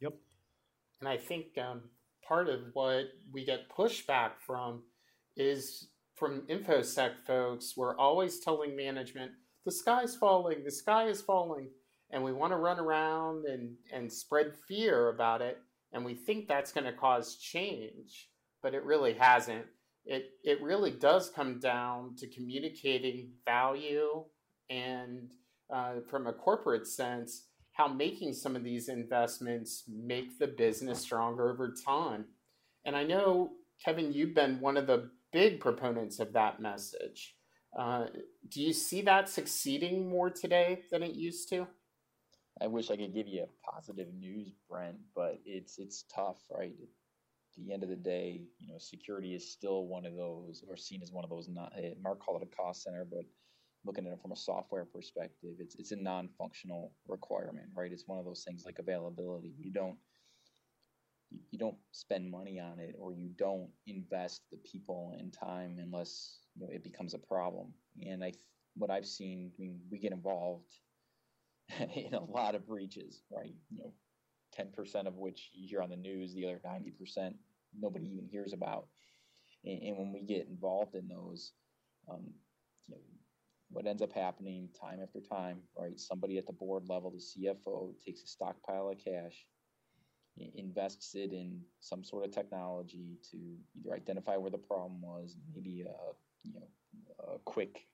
Yep. 0.00 0.14
And 1.00 1.08
I 1.10 1.18
think 1.18 1.58
um, 1.58 1.82
part 2.26 2.48
of 2.48 2.60
what 2.72 3.04
we 3.30 3.44
get 3.44 3.68
pushback 3.68 4.30
from 4.46 4.82
is 5.36 5.88
from 6.16 6.42
InfoSec 6.48 7.12
folks, 7.26 7.74
we're 7.76 7.96
always 7.96 8.40
telling 8.40 8.76
management, 8.76 9.32
the 9.64 9.72
sky's 9.72 10.16
falling, 10.16 10.64
the 10.64 10.70
sky 10.70 11.08
is 11.08 11.22
falling. 11.22 11.68
And 12.10 12.22
we 12.22 12.32
want 12.32 12.52
to 12.52 12.56
run 12.56 12.78
around 12.78 13.46
and, 13.46 13.74
and 13.92 14.12
spread 14.12 14.52
fear 14.68 15.08
about 15.08 15.42
it. 15.42 15.58
And 15.92 16.04
we 16.04 16.14
think 16.14 16.48
that's 16.48 16.72
going 16.72 16.84
to 16.84 16.92
cause 16.92 17.36
change 17.36 18.28
but 18.66 18.74
it 18.74 18.84
really 18.84 19.14
hasn't. 19.14 19.64
It 20.04 20.30
it 20.42 20.60
really 20.60 20.90
does 20.90 21.30
come 21.30 21.60
down 21.60 22.16
to 22.18 22.28
communicating 22.28 23.30
value 23.44 24.24
and 24.68 25.30
uh, 25.72 26.00
from 26.10 26.26
a 26.26 26.32
corporate 26.32 26.86
sense, 26.86 27.46
how 27.74 27.86
making 27.86 28.32
some 28.32 28.56
of 28.56 28.64
these 28.64 28.88
investments 28.88 29.84
make 29.88 30.38
the 30.40 30.48
business 30.48 31.00
stronger 31.00 31.52
over 31.52 31.72
time. 31.84 32.24
And 32.84 32.96
I 32.96 33.04
know, 33.04 33.50
Kevin, 33.84 34.12
you've 34.12 34.34
been 34.34 34.60
one 34.60 34.76
of 34.76 34.88
the 34.88 35.10
big 35.32 35.60
proponents 35.60 36.18
of 36.20 36.32
that 36.32 36.60
message. 36.60 37.34
Uh, 37.78 38.06
do 38.48 38.62
you 38.62 38.72
see 38.72 39.02
that 39.02 39.28
succeeding 39.28 40.08
more 40.08 40.30
today 40.30 40.82
than 40.90 41.02
it 41.02 41.14
used 41.14 41.48
to? 41.50 41.66
I 42.60 42.68
wish 42.68 42.90
I 42.90 42.96
could 42.96 43.14
give 43.14 43.28
you 43.28 43.44
a 43.44 43.70
positive 43.70 44.08
news, 44.14 44.52
Brent, 44.68 44.96
but 45.14 45.38
it's 45.44 45.78
it's 45.78 46.04
tough, 46.14 46.38
right? 46.50 46.72
At 46.80 47.64
the 47.64 47.72
end 47.72 47.82
of 47.82 47.90
the 47.90 47.96
day, 47.96 48.42
you 48.58 48.68
know, 48.68 48.78
security 48.78 49.34
is 49.34 49.52
still 49.52 49.86
one 49.86 50.06
of 50.06 50.16
those, 50.16 50.64
or 50.68 50.76
seen 50.76 51.02
as 51.02 51.12
one 51.12 51.24
of 51.24 51.30
those. 51.30 51.48
Not 51.48 51.72
eh, 51.78 51.92
Mark 52.02 52.20
called 52.20 52.42
it 52.42 52.48
a 52.50 52.56
cost 52.56 52.82
center, 52.82 53.06
but 53.08 53.24
looking 53.84 54.06
at 54.06 54.12
it 54.12 54.20
from 54.22 54.32
a 54.32 54.36
software 54.36 54.86
perspective, 54.86 55.56
it's 55.58 55.76
it's 55.76 55.92
a 55.92 55.96
non-functional 55.96 56.92
requirement, 57.08 57.68
right? 57.76 57.92
It's 57.92 58.06
one 58.06 58.18
of 58.18 58.24
those 58.24 58.44
things 58.46 58.64
like 58.64 58.78
availability. 58.78 59.54
You 59.58 59.72
don't 59.72 59.98
you 61.50 61.58
don't 61.58 61.76
spend 61.92 62.30
money 62.30 62.60
on 62.60 62.78
it, 62.78 62.94
or 62.98 63.12
you 63.12 63.30
don't 63.36 63.70
invest 63.86 64.42
the 64.50 64.58
people 64.58 65.14
and 65.18 65.32
time 65.32 65.76
unless 65.78 66.40
you 66.54 66.62
know 66.62 66.72
it 66.72 66.84
becomes 66.84 67.14
a 67.14 67.18
problem. 67.18 67.72
And 68.00 68.22
I, 68.22 68.32
what 68.74 68.90
I've 68.90 69.06
seen, 69.06 69.50
I 69.56 69.60
mean, 69.60 69.80
we 69.90 69.98
get 69.98 70.12
involved 70.12 70.72
in 71.94 72.14
a 72.14 72.24
lot 72.24 72.54
of 72.54 72.66
breaches, 72.66 73.22
right? 73.30 73.54
You 73.70 73.78
know, 73.78 73.92
10% 74.58 75.06
of 75.06 75.16
which 75.16 75.50
you 75.52 75.68
hear 75.68 75.82
on 75.82 75.90
the 75.90 75.96
news, 75.96 76.34
the 76.34 76.46
other 76.46 76.60
90% 76.64 77.32
nobody 77.78 78.06
even 78.06 78.26
hears 78.26 78.52
about. 78.52 78.86
And, 79.64 79.82
and 79.82 79.98
when 79.98 80.12
we 80.12 80.22
get 80.22 80.48
involved 80.48 80.94
in 80.94 81.08
those, 81.08 81.52
um, 82.10 82.24
you 82.86 82.94
know, 82.94 83.00
what 83.70 83.86
ends 83.86 84.02
up 84.02 84.12
happening 84.12 84.68
time 84.80 85.00
after 85.02 85.20
time, 85.20 85.58
right? 85.76 85.98
Somebody 85.98 86.38
at 86.38 86.46
the 86.46 86.52
board 86.52 86.84
level, 86.88 87.10
the 87.10 87.18
CFO, 87.18 87.92
takes 88.04 88.22
a 88.22 88.26
stockpile 88.26 88.90
of 88.90 88.98
cash, 88.98 89.46
invests 90.54 91.14
it 91.14 91.32
in 91.32 91.60
some 91.80 92.04
sort 92.04 92.24
of 92.24 92.30
technology 92.30 93.18
to 93.30 93.36
either 93.78 93.94
identify 93.94 94.36
where 94.36 94.50
the 94.50 94.58
problem 94.58 95.00
was, 95.00 95.36
maybe 95.54 95.82
a, 95.82 95.90
uh, 95.90 96.12
you 96.42 96.52
know, 96.54 96.68
a 97.34 97.38
quick 97.44 97.86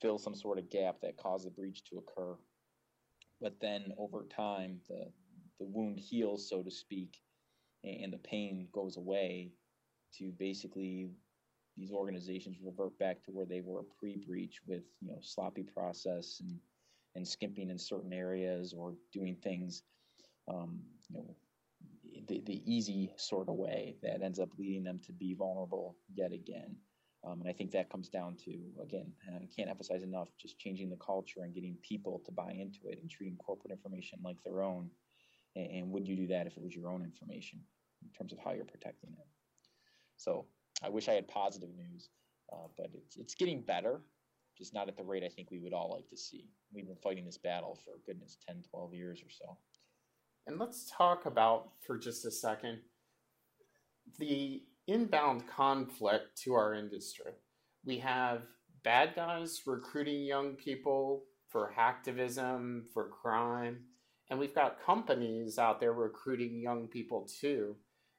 fill 0.00 0.18
some 0.18 0.34
sort 0.34 0.58
of 0.58 0.70
gap 0.70 1.00
that 1.02 1.16
caused 1.16 1.46
the 1.46 1.50
breach 1.50 1.84
to 1.84 1.98
occur. 1.98 2.36
But 3.40 3.60
then 3.60 3.92
over 3.98 4.24
time, 4.24 4.80
the 4.88 5.10
the 5.58 5.66
wound 5.66 5.98
heals, 5.98 6.48
so 6.48 6.62
to 6.62 6.70
speak, 6.70 7.18
and 7.84 8.12
the 8.12 8.18
pain 8.18 8.68
goes 8.72 8.96
away 8.96 9.52
to 10.18 10.32
basically 10.38 11.10
these 11.76 11.92
organizations 11.92 12.58
revert 12.62 12.98
back 12.98 13.22
to 13.22 13.30
where 13.30 13.46
they 13.46 13.60
were 13.60 13.82
pre-breach 13.98 14.60
with 14.66 14.82
you 15.00 15.10
know 15.10 15.18
sloppy 15.20 15.62
process 15.62 16.40
and 16.40 16.58
and 17.16 17.26
skimping 17.26 17.70
in 17.70 17.78
certain 17.78 18.12
areas 18.12 18.72
or 18.76 18.94
doing 19.12 19.36
things 19.36 19.82
um, 20.48 20.80
you 21.08 21.16
know 21.16 21.36
the, 22.26 22.40
the 22.46 22.62
easy 22.70 23.12
sort 23.16 23.48
of 23.48 23.54
way 23.54 23.96
that 24.02 24.22
ends 24.22 24.38
up 24.38 24.50
leading 24.58 24.84
them 24.84 25.00
to 25.04 25.12
be 25.12 25.34
vulnerable 25.34 25.96
yet 26.14 26.32
again 26.32 26.76
um, 27.26 27.40
and 27.40 27.48
I 27.48 27.52
think 27.52 27.70
that 27.72 27.90
comes 27.90 28.08
down 28.08 28.36
to 28.44 28.52
again 28.82 29.12
I 29.28 29.48
can't 29.54 29.70
emphasize 29.70 30.02
enough 30.02 30.28
just 30.40 30.58
changing 30.58 30.90
the 30.90 30.96
culture 30.96 31.40
and 31.42 31.54
getting 31.54 31.76
people 31.82 32.22
to 32.26 32.32
buy 32.32 32.52
into 32.52 32.80
it 32.86 32.98
and 33.00 33.10
treating 33.10 33.36
corporate 33.36 33.72
information 33.72 34.18
like 34.22 34.42
their 34.44 34.62
own 34.62 34.90
and, 35.56 35.70
and 35.70 35.90
would 35.90 36.06
you 36.06 36.16
do 36.16 36.26
that 36.28 36.46
if 36.46 36.56
it 36.56 36.62
was 36.62 36.74
your 36.74 36.88
own 36.88 37.02
information 37.02 37.60
in 38.02 38.10
terms 38.10 38.32
of 38.32 38.38
how 38.38 38.52
you're 38.52 38.64
protecting 38.64 39.10
it? 39.10 39.26
So 40.16 40.46
I 40.82 40.88
wish 40.88 41.08
I 41.08 41.14
had 41.14 41.28
positive 41.28 41.70
news, 41.76 42.10
uh, 42.52 42.68
but 42.76 42.90
it's, 42.94 43.16
it's 43.16 43.34
getting 43.34 43.62
better, 43.62 44.00
just 44.56 44.74
not 44.74 44.88
at 44.88 44.96
the 44.96 45.04
rate 45.04 45.24
I 45.24 45.28
think 45.28 45.50
we 45.50 45.58
would 45.58 45.72
all 45.72 45.90
like 45.94 46.08
to 46.10 46.16
see. 46.16 46.48
We've 46.72 46.86
been 46.86 46.96
fighting 46.96 47.24
this 47.24 47.38
battle 47.38 47.78
for 47.84 47.92
goodness 48.06 48.36
10, 48.46 48.62
12 48.70 48.94
years 48.94 49.20
or 49.20 49.30
so. 49.30 49.56
And 50.46 50.58
let's 50.58 50.90
talk 50.90 51.26
about 51.26 51.70
for 51.86 51.98
just 51.98 52.24
a 52.24 52.30
second 52.30 52.80
the 54.18 54.62
inbound 54.86 55.46
conflict 55.46 56.36
to 56.42 56.54
our 56.54 56.74
industry. 56.74 57.32
We 57.84 57.98
have 57.98 58.42
bad 58.82 59.14
guys 59.14 59.62
recruiting 59.66 60.24
young 60.24 60.54
people 60.54 61.24
for 61.48 61.72
hacktivism, 61.76 62.82
for 62.92 63.08
crime. 63.08 63.84
And 64.30 64.38
we've 64.38 64.54
got 64.54 64.84
companies 64.84 65.58
out 65.58 65.80
there 65.80 65.92
recruiting 65.92 66.60
young 66.60 66.86
people 66.88 67.28
too. 67.40 67.76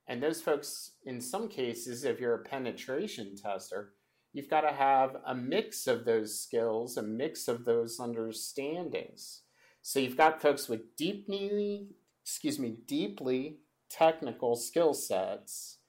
And 0.08 0.22
those 0.22 0.42
folks, 0.42 0.92
in 1.06 1.22
some 1.22 1.48
cases, 1.48 2.04
if 2.04 2.20
you're 2.20 2.36
a 2.36 2.44
penetration 2.44 3.36
tester, 3.36 3.94
you've 4.34 4.50
got 4.50 4.62
to 4.62 4.74
have 4.74 5.18
a 5.26 5.34
mix 5.34 5.88
of 5.88 6.04
those 6.06 6.40
skills, 6.40 6.98
a 6.98 7.04
mix 7.04 7.48
of 7.48 7.64
those 7.66 8.00
understandings. 8.00 9.42
So 9.82 10.00
you've 10.00 10.18
got 10.18 10.42
folks 10.42 10.68
with 10.68 10.96
deeply, 10.96 11.90
excuse 12.24 12.60
me, 12.60 12.78
deeply 12.88 13.58
technical 13.90 14.56
skill 14.56 14.94
sets, 14.94 15.80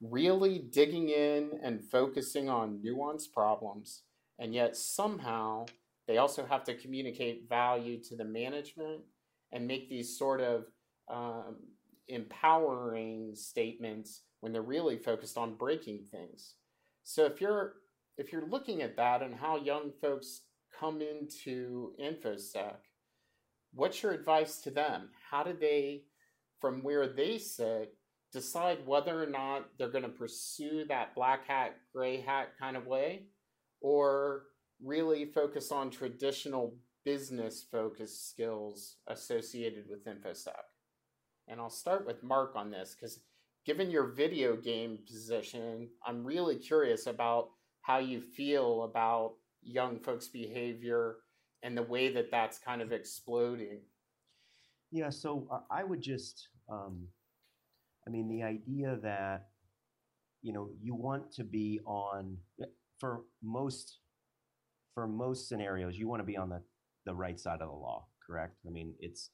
really 0.00 0.58
digging 0.58 1.08
in 1.10 1.50
and 1.62 1.84
focusing 1.84 2.48
on 2.48 2.80
nuanced 2.84 3.32
problems, 3.32 4.02
and 4.38 4.54
yet 4.54 4.76
somehow 4.76 5.66
they 6.06 6.18
also 6.18 6.44
have 6.44 6.64
to 6.64 6.74
communicate 6.74 7.48
value 7.48 8.02
to 8.04 8.16
the 8.16 8.24
management 8.24 9.02
and 9.52 9.66
make 9.66 9.88
these 9.88 10.18
sort 10.18 10.40
of 10.40 10.64
um, 11.12 11.56
empowering 12.08 13.34
statements 13.34 14.22
when 14.40 14.52
they're 14.52 14.62
really 14.62 14.98
focused 14.98 15.38
on 15.38 15.56
breaking 15.56 16.04
things. 16.10 16.54
So 17.02 17.24
if 17.24 17.40
you're 17.40 17.74
if 18.16 18.32
you're 18.32 18.48
looking 18.48 18.82
at 18.82 18.96
that 18.96 19.22
and 19.22 19.34
how 19.34 19.56
young 19.56 19.90
folks 20.00 20.42
come 20.78 21.00
into 21.02 21.92
infosec, 22.00 22.76
what's 23.74 24.02
your 24.02 24.12
advice 24.12 24.58
to 24.62 24.70
them? 24.70 25.10
How 25.30 25.42
do 25.42 25.52
they, 25.52 26.04
from 26.60 26.82
where 26.82 27.08
they 27.08 27.38
sit, 27.38 27.94
decide 28.32 28.86
whether 28.86 29.22
or 29.22 29.26
not 29.26 29.66
they're 29.78 29.88
going 29.88 30.04
to 30.04 30.08
pursue 30.08 30.84
that 30.88 31.14
black 31.14 31.46
hat, 31.46 31.76
gray 31.94 32.20
hat 32.20 32.48
kind 32.58 32.76
of 32.76 32.86
way, 32.86 33.26
or 33.80 34.44
really 34.82 35.24
focus 35.24 35.70
on 35.70 35.90
traditional 35.90 36.74
business 37.04 37.64
focused 37.70 38.30
skills 38.30 38.96
associated 39.08 39.84
with 39.88 40.04
InfoSec. 40.06 40.52
And 41.48 41.60
I'll 41.60 41.70
start 41.70 42.06
with 42.06 42.22
Mark 42.22 42.56
on 42.56 42.70
this 42.70 42.96
because 42.98 43.20
given 43.66 43.90
your 43.90 44.06
video 44.06 44.56
game 44.56 44.98
position, 45.06 45.88
I'm 46.04 46.24
really 46.24 46.56
curious 46.56 47.06
about 47.06 47.50
how 47.82 47.98
you 47.98 48.20
feel 48.20 48.84
about 48.84 49.34
young 49.62 49.98
folks' 49.98 50.28
behavior 50.28 51.16
and 51.64 51.76
the 51.76 51.82
way 51.82 52.12
that 52.12 52.30
that's 52.30 52.58
kind 52.58 52.80
of 52.80 52.92
exploding. 52.92 53.80
Yeah, 54.92 55.10
so 55.10 55.48
uh, 55.50 55.60
I 55.70 55.82
would 55.82 56.00
just, 56.00 56.48
um, 56.70 57.08
I 58.06 58.10
mean, 58.10 58.28
the 58.28 58.44
idea 58.44 58.98
that, 59.02 59.48
you 60.42 60.52
know, 60.52 60.68
you 60.80 60.94
want 60.94 61.32
to 61.32 61.42
be 61.42 61.80
on, 61.84 62.36
for 63.00 63.22
most, 63.42 63.98
for 64.94 65.08
most 65.08 65.48
scenarios, 65.48 65.98
you 65.98 66.06
want 66.06 66.20
to 66.20 66.26
be 66.26 66.36
on 66.36 66.50
the 66.50 66.62
the 67.04 67.14
right 67.14 67.38
side 67.38 67.60
of 67.60 67.68
the 67.68 67.74
law, 67.74 68.06
correct? 68.26 68.56
I 68.66 68.70
mean, 68.70 68.94
it's 68.98 69.30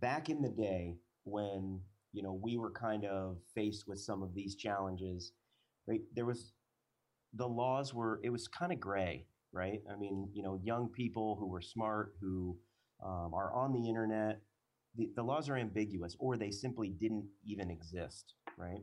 back 0.00 0.28
in 0.28 0.40
the 0.40 0.48
day 0.48 0.96
when 1.24 1.80
you 2.12 2.22
know 2.22 2.32
we 2.32 2.56
were 2.56 2.70
kind 2.70 3.04
of 3.04 3.38
faced 3.54 3.86
with 3.88 3.98
some 3.98 4.22
of 4.22 4.34
these 4.34 4.54
challenges, 4.56 5.32
right? 5.86 6.00
There 6.14 6.26
was 6.26 6.52
the 7.34 7.48
laws 7.48 7.94
were 7.94 8.20
it 8.22 8.30
was 8.30 8.48
kind 8.48 8.72
of 8.72 8.80
gray, 8.80 9.26
right? 9.52 9.80
I 9.92 9.96
mean, 9.96 10.28
you 10.32 10.42
know, 10.42 10.60
young 10.62 10.88
people 10.88 11.36
who 11.38 11.48
were 11.48 11.60
smart 11.60 12.14
who 12.20 12.56
um, 13.04 13.32
are 13.34 13.52
on 13.54 13.72
the 13.72 13.88
internet, 13.88 14.40
the, 14.96 15.10
the 15.16 15.22
laws 15.22 15.48
are 15.48 15.56
ambiguous, 15.56 16.16
or 16.18 16.36
they 16.36 16.50
simply 16.50 16.88
didn't 16.88 17.26
even 17.44 17.70
exist, 17.70 18.34
right? 18.58 18.82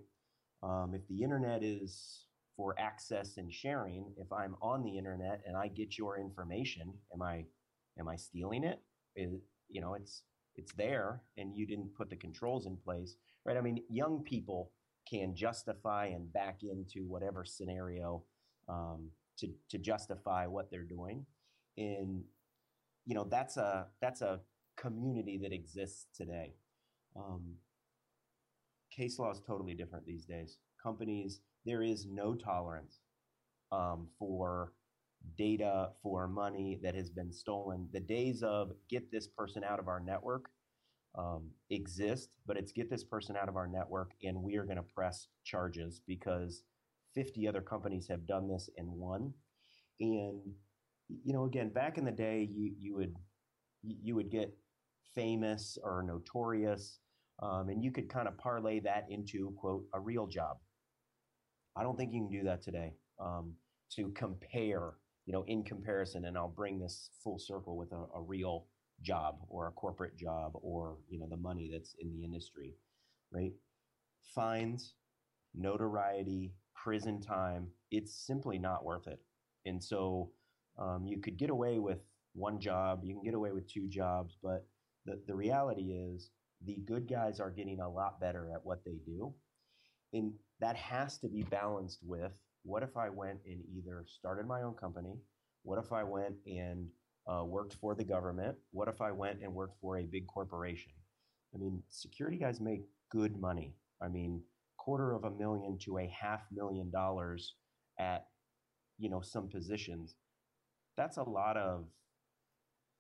Um, 0.64 0.94
if 0.96 1.08
the 1.08 1.24
internet 1.24 1.64
is 1.64 2.26
for 2.56 2.76
access 2.80 3.38
and 3.38 3.54
sharing, 3.54 4.14
if 4.18 4.32
I'm 4.32 4.56
on 4.62 4.84
the 4.84 4.98
internet 4.98 5.42
and 5.46 5.56
I 5.56 5.68
get 5.68 5.98
your 5.98 6.20
information, 6.20 6.94
am 7.14 7.22
I 7.22 7.46
am 8.00 8.08
I 8.08 8.16
stealing 8.16 8.64
it? 8.64 8.80
Is, 9.16 9.34
you 9.70 9.82
know, 9.82 9.94
it's 9.94 10.24
it's 10.56 10.74
there 10.74 11.22
and 11.38 11.56
you 11.56 11.68
didn't 11.68 11.96
put 11.96 12.10
the 12.10 12.16
controls 12.16 12.66
in 12.66 12.78
place, 12.78 13.16
right? 13.46 13.58
I 13.58 13.62
mean, 13.62 13.84
young 13.90 14.24
people 14.24 14.72
can 15.10 15.36
justify 15.36 16.08
and 16.08 16.34
back 16.34 16.62
into 16.64 17.08
whatever 17.08 17.46
scenario 17.46 18.24
um, 18.68 19.10
to 19.40 19.48
to 19.70 19.78
justify 19.78 20.48
what 20.48 20.70
they're 20.72 20.84
doing, 20.84 21.26
and 21.78 22.24
you 23.06 23.16
know 23.16 23.28
that's 23.30 23.58
a 23.58 23.88
that's 24.02 24.22
a 24.22 24.40
community 24.78 25.40
that 25.42 25.54
exists 25.54 26.06
today. 26.16 26.54
Um, 27.16 27.56
case 28.92 29.20
law 29.20 29.32
is 29.32 29.42
totally 29.46 29.74
different 29.74 30.06
these 30.06 30.26
days. 30.26 30.58
Companies, 30.82 31.42
there 31.66 31.82
is 31.82 32.06
no 32.06 32.36
tolerance 32.36 33.00
um, 33.72 34.08
for 34.20 34.74
data, 35.38 35.90
for 36.02 36.28
money 36.28 36.80
that 36.84 36.96
has 36.96 37.10
been 37.10 37.32
stolen. 37.32 37.90
The 37.92 38.00
days 38.00 38.44
of 38.44 38.72
get 38.90 39.12
this 39.12 39.28
person 39.28 39.64
out 39.64 39.80
of 39.80 39.88
our 39.88 40.00
network 40.00 40.50
um, 41.18 41.50
exist, 41.70 42.38
but 42.46 42.58
it's 42.58 42.72
get 42.72 42.90
this 42.90 43.04
person 43.04 43.36
out 43.36 43.50
of 43.50 43.56
our 43.56 43.68
network 43.68 44.12
and 44.24 44.42
we 44.44 44.56
are 44.58 44.64
going 44.64 44.78
to 44.78 44.84
press 44.84 45.28
charges 45.44 46.02
because 46.08 46.64
50 47.18 47.48
other 47.48 47.62
companies 47.62 48.08
have 48.10 48.28
done 48.28 48.48
this 48.48 48.70
and 48.78 48.88
won. 48.88 49.34
And 50.00 50.40
you 51.10 51.34
know, 51.34 51.46
again, 51.46 51.70
back 51.70 51.98
in 51.98 52.06
the 52.06 52.12
day, 52.12 52.48
you 52.54 52.74
you 52.78 52.96
would 52.96 53.16
you 53.82 54.14
would 54.14 54.30
get 54.30 54.56
famous 55.16 55.80
or 55.84 56.04
notorious, 56.04 57.00
um, 57.42 57.70
and 57.70 57.84
you 57.84 57.92
could 57.92 58.08
kind 58.08 58.28
of 58.28 58.38
parlay 58.38 58.80
that 58.82 59.08
into 59.10 59.52
quote 59.60 59.84
a 59.96 60.00
real 60.00 60.28
job. 60.28 60.58
I 61.76 61.82
don't 61.82 61.98
think 61.98 62.14
you 62.14 62.22
can 62.22 62.30
do 62.30 62.44
that 62.44 62.62
today. 62.62 62.94
Um, 63.20 63.54
to 63.96 64.10
compare, 64.10 64.94
you 65.26 65.34
know, 65.34 65.44
in 65.48 65.64
comparison, 65.64 66.26
and 66.26 66.38
I'll 66.38 66.50
bring 66.50 66.78
this 66.78 67.10
full 67.24 67.40
circle 67.40 67.78
with 67.78 67.92
a, 67.94 68.06
a 68.16 68.22
real 68.22 68.68
job 69.02 69.38
or 69.50 69.68
a 69.68 69.72
corporate 69.72 70.18
job 70.18 70.52
or 70.54 70.98
you 71.10 71.20
know 71.20 71.28
the 71.28 71.38
money 71.38 71.72
that's 71.74 71.96
in 72.00 72.12
the 72.12 72.24
industry, 72.24 72.76
right? 73.32 73.54
Fines, 74.36 74.94
notoriety, 75.56 76.54
prison 76.88 77.20
time, 77.20 77.68
it's 77.92 78.14
simply 78.14 78.58
not 78.58 78.86
worth 78.86 79.08
it. 79.08 79.20
And 79.66 79.84
so 79.84 80.32
um, 80.80 81.06
you 81.06 81.20
could 81.20 81.36
get 81.36 81.50
away 81.50 81.80
with 81.80 82.00
one 82.34 82.62
job, 82.62 83.02
you 83.04 83.14
can 83.14 83.24
get 83.26 83.34
away 83.34 83.52
with 83.52 83.68
two 83.68 83.90
jobs, 83.90 84.38
but 84.42 84.66
the, 85.06 85.20
the 85.28 85.36
reality 85.36 85.92
is 85.92 86.30
the 86.66 86.78
good 86.86 87.06
guys 87.06 87.42
are 87.42 87.52
getting 87.52 87.82
a 87.82 87.90
lot 87.90 88.22
better 88.22 88.50
at 88.54 88.66
what 88.66 88.86
they 88.86 89.00
do. 89.06 89.34
And 90.14 90.32
that 90.62 90.78
has 90.78 91.18
to 91.18 91.28
be 91.28 91.44
balanced 91.44 92.00
with 92.04 92.32
what 92.64 92.84
if 92.84 92.96
I 92.96 93.10
went 93.10 93.40
and 93.46 93.62
either 93.78 94.06
started 94.08 94.48
my 94.48 94.62
own 94.62 94.76
company? 94.76 95.20
What 95.64 95.84
if 95.84 95.92
I 95.92 96.06
went 96.06 96.36
and 96.46 96.88
uh, 97.30 97.44
worked 97.44 97.74
for 97.74 97.96
the 97.96 98.06
government? 98.06 98.56
What 98.72 98.88
if 98.88 99.02
I 99.02 99.12
went 99.12 99.42
and 99.44 99.54
worked 99.54 99.76
for 99.82 99.98
a 99.98 100.06
big 100.06 100.26
corporation? 100.28 100.94
I 101.54 101.58
mean, 101.58 101.84
security 101.90 102.38
guys 102.38 102.62
make 102.62 102.84
good 103.12 103.38
money. 103.38 103.76
I 104.02 104.08
mean, 104.08 104.42
quarter 104.88 105.14
of 105.14 105.26
a 105.26 105.32
million 105.32 105.78
to 105.78 105.98
a 105.98 106.10
half 106.18 106.40
million 106.50 106.90
dollars 106.90 107.56
at 108.00 108.28
you 108.98 109.10
know 109.10 109.20
some 109.20 109.50
positions 109.50 110.16
that's 110.96 111.18
a 111.18 111.24
lot 111.24 111.58
of 111.58 111.84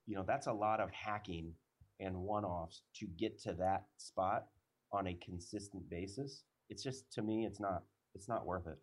you 0.05 0.13
know 0.13 0.23
that's 0.27 0.47
a 0.47 0.51
lot 0.51 0.81
of 0.81 0.91
hacking 0.91 1.53
and 2.01 2.13
one-offs 2.13 2.81
to 2.93 3.07
get 3.17 3.41
to 3.41 3.53
that 3.53 3.85
spot 3.95 4.47
on 4.91 5.07
a 5.07 5.17
consistent 5.25 5.89
basis. 5.89 6.43
It's 6.69 6.83
just 6.83 7.09
to 7.13 7.21
me 7.21 7.45
it's 7.45 7.61
not 7.61 7.83
it's 8.13 8.27
not 8.27 8.45
worth 8.45 8.67
it. 8.67 8.79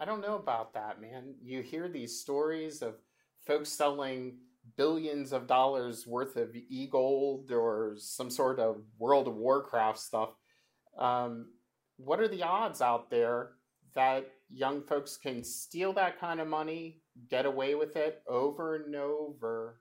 I 0.00 0.06
don't 0.06 0.22
know 0.22 0.36
about 0.36 0.72
that 0.72 0.98
man. 0.98 1.34
You 1.42 1.60
hear 1.60 1.90
these 1.90 2.22
stories 2.22 2.80
of 2.80 2.94
folks 3.46 3.68
selling 3.68 4.38
billions 4.78 5.34
of 5.34 5.46
dollars 5.46 6.06
worth 6.06 6.36
of 6.36 6.54
e-gold 6.54 7.52
or 7.52 7.96
some 7.98 8.30
sort 8.30 8.58
of 8.58 8.78
world 8.98 9.28
of 9.28 9.34
warcraft 9.34 9.98
stuff 9.98 10.30
um, 10.98 11.46
what 11.96 12.20
are 12.20 12.28
the 12.28 12.42
odds 12.42 12.80
out 12.80 13.10
there 13.10 13.50
that 13.94 14.30
young 14.50 14.82
folks 14.82 15.16
can 15.16 15.42
steal 15.42 15.92
that 15.94 16.20
kind 16.20 16.40
of 16.40 16.48
money, 16.48 17.00
get 17.30 17.46
away 17.46 17.74
with 17.74 17.96
it 17.96 18.22
over 18.28 18.76
and 18.76 18.94
over, 18.94 19.80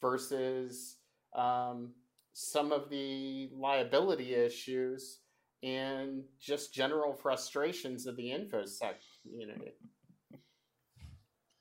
versus 0.00 0.96
um, 1.34 1.92
some 2.32 2.72
of 2.72 2.90
the 2.90 3.50
liability 3.54 4.34
issues 4.34 5.20
and 5.62 6.22
just 6.38 6.74
general 6.74 7.14
frustrations 7.14 8.06
of 8.06 8.16
the 8.16 8.28
infosec 8.28 8.94
community? 9.22 9.72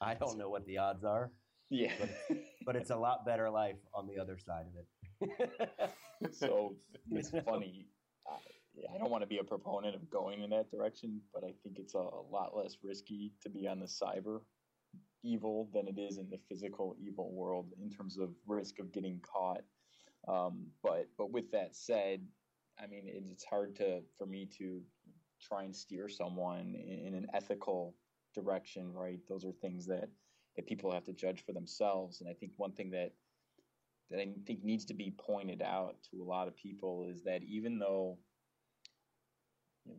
I 0.01 0.13
don't 0.13 0.37
know 0.37 0.49
what 0.49 0.65
the 0.65 0.77
odds 0.77 1.03
are. 1.03 1.31
Yeah. 1.69 1.93
But, 1.99 2.37
but 2.65 2.75
it's 2.75 2.89
a 2.91 2.95
lot 2.95 3.25
better 3.25 3.49
life 3.49 3.77
on 3.93 4.07
the 4.07 4.21
other 4.21 4.37
side 4.37 4.65
of 4.67 5.29
it. 5.29 6.31
so 6.33 6.75
it's 7.11 7.31
funny. 7.45 7.87
I 8.93 8.97
don't 8.97 9.11
want 9.11 9.23
to 9.23 9.27
be 9.27 9.37
a 9.37 9.43
proponent 9.43 9.95
of 9.95 10.09
going 10.09 10.41
in 10.41 10.49
that 10.51 10.69
direction, 10.69 11.21
but 11.33 11.43
I 11.43 11.53
think 11.63 11.77
it's 11.79 11.95
a, 11.95 11.99
a, 11.99 12.23
lot 12.31 12.55
less 12.55 12.77
risky 12.83 13.33
to 13.41 13.49
be 13.49 13.67
on 13.67 13.79
the 13.79 13.85
cyber 13.85 14.39
evil 15.23 15.69
than 15.73 15.87
it 15.87 15.99
is 15.99 16.17
in 16.17 16.29
the 16.29 16.39
physical 16.49 16.95
evil 16.99 17.33
world 17.33 17.71
in 17.81 17.89
terms 17.89 18.17
of 18.17 18.29
risk 18.47 18.79
of 18.79 18.91
getting 18.91 19.19
caught. 19.21 19.61
Um, 20.27 20.67
but 20.83 21.07
but 21.17 21.31
with 21.31 21.51
that 21.51 21.75
said, 21.75 22.21
I 22.81 22.87
mean 22.87 23.07
it, 23.07 23.23
it's 23.31 23.45
hard 23.45 23.75
to 23.77 24.01
for 24.17 24.25
me 24.25 24.47
to 24.57 24.81
try 25.41 25.63
and 25.63 25.75
steer 25.75 26.09
someone 26.09 26.75
in, 26.75 27.07
in 27.07 27.13
an 27.15 27.27
ethical 27.33 27.95
direction, 28.33 28.93
right? 28.93 29.19
Those 29.29 29.45
are 29.45 29.51
things 29.51 29.85
that 29.87 30.09
that 30.55 30.67
people 30.67 30.91
have 30.91 31.03
to 31.05 31.13
judge 31.13 31.43
for 31.45 31.53
themselves. 31.53 32.21
And 32.21 32.29
I 32.29 32.33
think 32.33 32.53
one 32.57 32.71
thing 32.71 32.91
that 32.91 33.11
that 34.11 34.19
I 34.19 34.27
think 34.45 34.63
needs 34.63 34.85
to 34.85 34.93
be 34.93 35.13
pointed 35.17 35.61
out 35.61 35.95
to 36.11 36.21
a 36.21 36.23
lot 36.23 36.47
of 36.47 36.55
people 36.55 37.07
is 37.11 37.23
that 37.23 37.41
even 37.43 37.79
though 37.79 38.17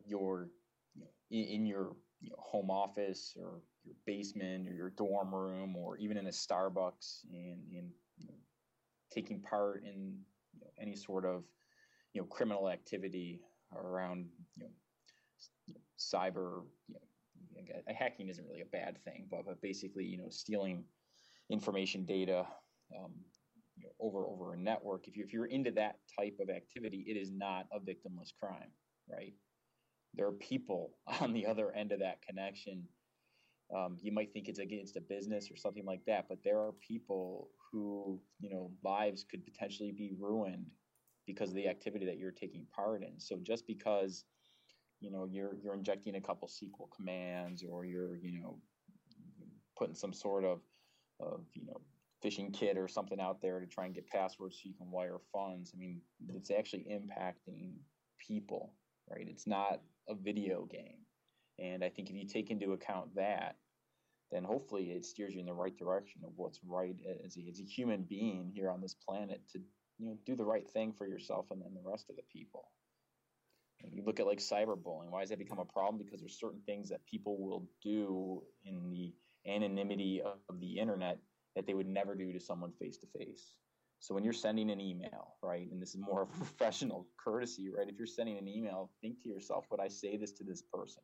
your 0.07 0.49
in, 1.31 1.67
your 1.67 1.97
home 2.39 2.71
office 2.71 3.37
or 3.39 3.61
your 3.85 3.95
basement 4.07 4.69
or 4.69 4.73
your 4.73 4.91
dorm 4.91 5.35
room 5.35 5.77
or 5.77 5.97
even 5.99 6.17
in 6.17 6.27
a 6.27 6.31
Starbucks 6.31 7.25
and 7.33 7.61
in 7.71 7.91
you 8.19 8.29
know, 8.29 8.35
taking 9.13 9.41
part 9.41 9.83
in 9.85 10.19
you 10.55 10.61
know, 10.61 10.71
any 10.81 10.97
sort 10.97 11.25
of 11.25 11.45
you 12.13 12.21
know 12.21 12.27
criminal 12.27 12.69
activity 12.69 13.41
around 13.75 14.27
you 14.57 14.65
know, 14.65 15.81
cyber 15.99 16.63
you 16.89 16.95
know 16.95 17.95
hacking 17.99 18.29
isn't 18.29 18.47
really 18.47 18.61
a 18.61 18.67
bad 18.67 18.99
thing 19.05 19.27
but, 19.31 19.45
but 19.47 19.61
basically 19.61 20.05
you 20.05 20.19
know 20.19 20.29
stealing 20.29 20.85
information 21.51 22.05
data 22.05 22.47
um, 22.97 23.13
you 23.77 23.85
know, 23.85 23.91
over 24.01 24.27
over 24.27 24.55
a 24.55 24.57
network 24.57 25.09
if 25.09 25.17
you 25.17 25.25
if 25.25 25.33
you're 25.33 25.47
into 25.47 25.71
that 25.71 25.97
type 26.19 26.37
of 26.41 26.49
activity 26.51 27.05
it 27.09 27.17
is 27.17 27.31
not 27.31 27.67
a 27.73 27.79
victimless 27.79 28.33
crime 28.39 28.71
right 29.11 29.35
there 30.15 30.27
are 30.27 30.33
people 30.33 30.93
on 31.21 31.33
the 31.33 31.47
other 31.47 31.73
end 31.73 31.93
of 31.93 32.01
that 32.01 32.23
connection. 32.23 32.85
Um, 33.75 33.97
you 34.01 34.13
might 34.13 34.33
think 34.33 34.49
it's 34.49 34.61
against 34.61 34.97
a 34.97 35.01
business 35.01 35.51
or 35.51 35.57
something 35.57 35.85
like 35.85 36.05
that, 36.07 36.27
but 36.29 36.39
there 36.45 36.59
are 36.59 36.73
people 36.87 37.51
who, 37.73 38.21
you 38.39 38.49
know, 38.49 38.71
lives 38.85 39.25
could 39.29 39.45
potentially 39.45 39.91
be 39.91 40.13
ruined 40.19 40.67
because 41.27 41.51
of 41.51 41.57
the 41.57 41.67
activity 41.67 42.07
that 42.07 42.19
you're 42.19 42.31
taking 42.31 42.65
part 42.75 43.03
in. 43.03 43.19
So 43.19 43.39
just 43.43 43.67
because, 43.67 44.25
you 45.01 45.11
know, 45.11 45.27
you're 45.29 45.57
you're 45.61 45.75
injecting 45.75 46.15
a 46.15 46.21
couple 46.21 46.49
SQL 46.49 46.89
commands 46.95 47.65
or 47.69 47.85
you're, 47.85 48.17
you 48.17 48.41
know, 48.41 48.59
putting 49.77 49.97
some 49.97 50.13
sort 50.13 50.45
of, 50.45 50.61
of 51.19 51.41
you 51.55 51.67
know, 51.67 51.81
phishing 52.25 52.53
kit 52.53 52.79
or 52.79 52.89
something 52.89 53.21
out 53.21 53.43
there 53.43 53.61
to 53.61 53.67
try 53.67 53.85
and 53.85 53.95
get 53.95 54.07
passwords 54.07 54.57
so 54.57 54.69
you 54.69 54.75
can 54.75 54.91
wire 54.91 55.19
funds. 55.33 55.73
I 55.75 55.79
mean, 55.79 56.01
it's 56.29 56.51
actually 56.51 56.87
impacting 56.91 57.73
people, 58.19 58.73
right? 59.11 59.27
It's 59.29 59.47
not 59.47 59.81
a 60.09 60.15
video 60.15 60.67
game. 60.71 60.99
And 61.59 61.83
I 61.83 61.89
think 61.89 62.11
if 62.11 62.17
you 62.17 62.27
take 62.27 62.51
into 62.51 62.73
account 62.73 63.15
that, 63.15 63.57
then 64.31 64.45
hopefully 64.45 64.91
it 64.91 65.05
steers 65.05 65.35
you 65.35 65.41
in 65.41 65.47
the 65.47 65.55
right 65.55 65.77
direction 65.77 66.23
of 66.25 66.33
what's 66.37 66.61
right 66.67 66.97
as 67.25 67.37
a, 67.37 67.49
as 67.49 67.61
a 67.61 67.65
human 67.65 68.03
being 68.03 68.51
here 68.53 68.71
on 68.71 68.81
this 68.81 68.95
planet 68.95 69.41
to 69.53 69.61
you 69.99 70.07
know 70.07 70.17
do 70.27 70.35
the 70.35 70.45
right 70.45 70.69
thing 70.69 70.93
for 70.93 71.07
yourself 71.07 71.47
and 71.51 71.63
then 71.63 71.75
the 71.75 71.89
rest 71.89 72.11
of 72.11 72.17
the 72.17 72.23
people. 72.31 72.69
And 73.83 73.93
you 73.93 74.03
look 74.05 74.21
at 74.21 74.27
like 74.27 74.39
cyberbullying. 74.39 75.11
Why 75.11 75.21
has 75.21 75.29
that 75.31 75.39
become 75.39 75.59
a 75.59 75.65
problem? 75.65 75.99
Because 75.99 76.21
there's 76.21 76.39
certain 76.39 76.63
things 76.67 76.89
that 76.89 77.07
people 77.07 77.39
will 77.39 77.69
do 77.83 78.43
in 78.65 78.91
the 78.91 79.15
anonymity 79.47 80.23
of, 80.23 80.39
of 80.49 80.61
the 80.61 80.79
internet 80.79 81.19
that 81.55 81.67
they 81.67 81.75
would 81.75 81.87
never 81.87 82.15
do 82.15 82.33
to 82.33 82.41
someone 82.41 82.73
face 82.73 82.99
to 82.99 83.07
face. 83.19 83.57
So 84.01 84.15
when 84.15 84.25
you're 84.25 84.33
sending 84.33 84.71
an 84.71 84.81
email, 84.81 85.37
right, 85.43 85.69
and 85.71 85.81
this 85.81 85.91
is 85.91 86.01
more 86.01 86.23
of 86.23 86.29
a 86.29 86.33
professional 86.45 87.07
courtesy, 87.23 87.69
right? 87.77 87.89
If 87.89 87.97
you're 87.99 88.07
sending 88.07 88.39
an 88.39 88.49
email, 88.49 88.91
think 89.01 89.23
to 89.23 89.29
yourself, 89.29 89.67
would 89.71 89.81
I 89.81 89.89
say 89.89 90.17
this 90.17 90.33
to 90.33 90.45
this 90.45 90.63
person? 90.73 91.03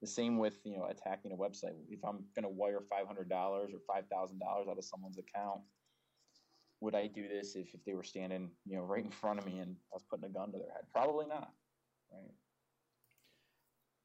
The 0.00 0.08
same 0.08 0.38
with 0.38 0.58
you 0.64 0.76
know 0.76 0.86
attacking 0.90 1.32
a 1.32 1.36
website. 1.36 1.78
If 1.88 2.04
I'm 2.04 2.24
going 2.34 2.42
to 2.42 2.48
wire 2.48 2.80
five 2.90 3.06
hundred 3.06 3.30
dollars 3.30 3.70
or 3.72 3.78
five 3.86 4.04
thousand 4.12 4.38
dollars 4.38 4.66
out 4.68 4.76
of 4.76 4.84
someone's 4.84 5.18
account, 5.18 5.60
would 6.80 6.94
I 6.94 7.06
do 7.06 7.26
this 7.26 7.56
if, 7.56 7.72
if 7.72 7.82
they 7.86 7.94
were 7.94 8.02
standing 8.02 8.50
you 8.66 8.76
know 8.76 8.82
right 8.82 9.04
in 9.04 9.10
front 9.10 9.38
of 9.38 9.46
me 9.46 9.60
and 9.60 9.76
I 9.92 9.94
was 9.94 10.04
putting 10.10 10.26
a 10.26 10.28
gun 10.28 10.52
to 10.52 10.58
their 10.58 10.72
head? 10.72 10.84
Probably 10.92 11.26
not, 11.26 11.52
right? 12.12 12.34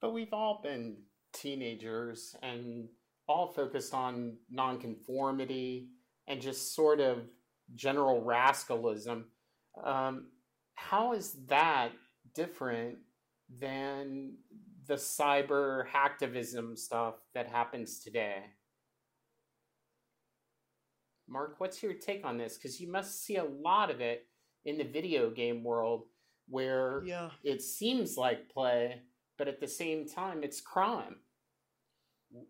But 0.00 0.14
we've 0.14 0.32
all 0.32 0.60
been 0.62 0.96
teenagers 1.34 2.34
and 2.42 2.88
all 3.28 3.48
focused 3.48 3.92
on 3.92 4.38
nonconformity 4.50 5.88
and 6.26 6.40
just 6.40 6.74
sort 6.74 7.00
of 7.00 7.28
general 7.74 8.22
rascalism. 8.22 9.24
Um, 9.82 10.26
how 10.74 11.12
is 11.12 11.32
that 11.48 11.90
different 12.34 12.98
than 13.58 14.34
the 14.86 14.94
cyber 14.94 15.84
hacktivism 15.88 16.76
stuff 16.78 17.14
that 17.34 17.46
happens 17.48 18.00
today? 18.00 18.42
Mark, 21.28 21.56
what's 21.58 21.82
your 21.82 21.94
take 21.94 22.24
on 22.24 22.36
this? 22.38 22.56
Because 22.56 22.80
you 22.80 22.90
must 22.90 23.24
see 23.24 23.36
a 23.36 23.44
lot 23.44 23.90
of 23.90 24.00
it 24.00 24.26
in 24.64 24.76
the 24.78 24.84
video 24.84 25.30
game 25.30 25.62
world 25.62 26.04
where 26.48 27.04
Yeah. 27.04 27.30
it 27.44 27.62
seems 27.62 28.16
like 28.16 28.48
play, 28.48 29.02
but 29.38 29.46
at 29.46 29.60
the 29.60 29.68
same 29.68 30.08
time, 30.08 30.42
it's 30.42 30.60
crime. 30.60 31.16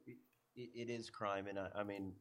it, 0.07 0.17
it 0.57 0.91
is 0.91 1.09
crime 1.11 1.47
and 1.47 1.59
I, 1.59 1.69
I 1.75 1.85
mean 1.85 2.13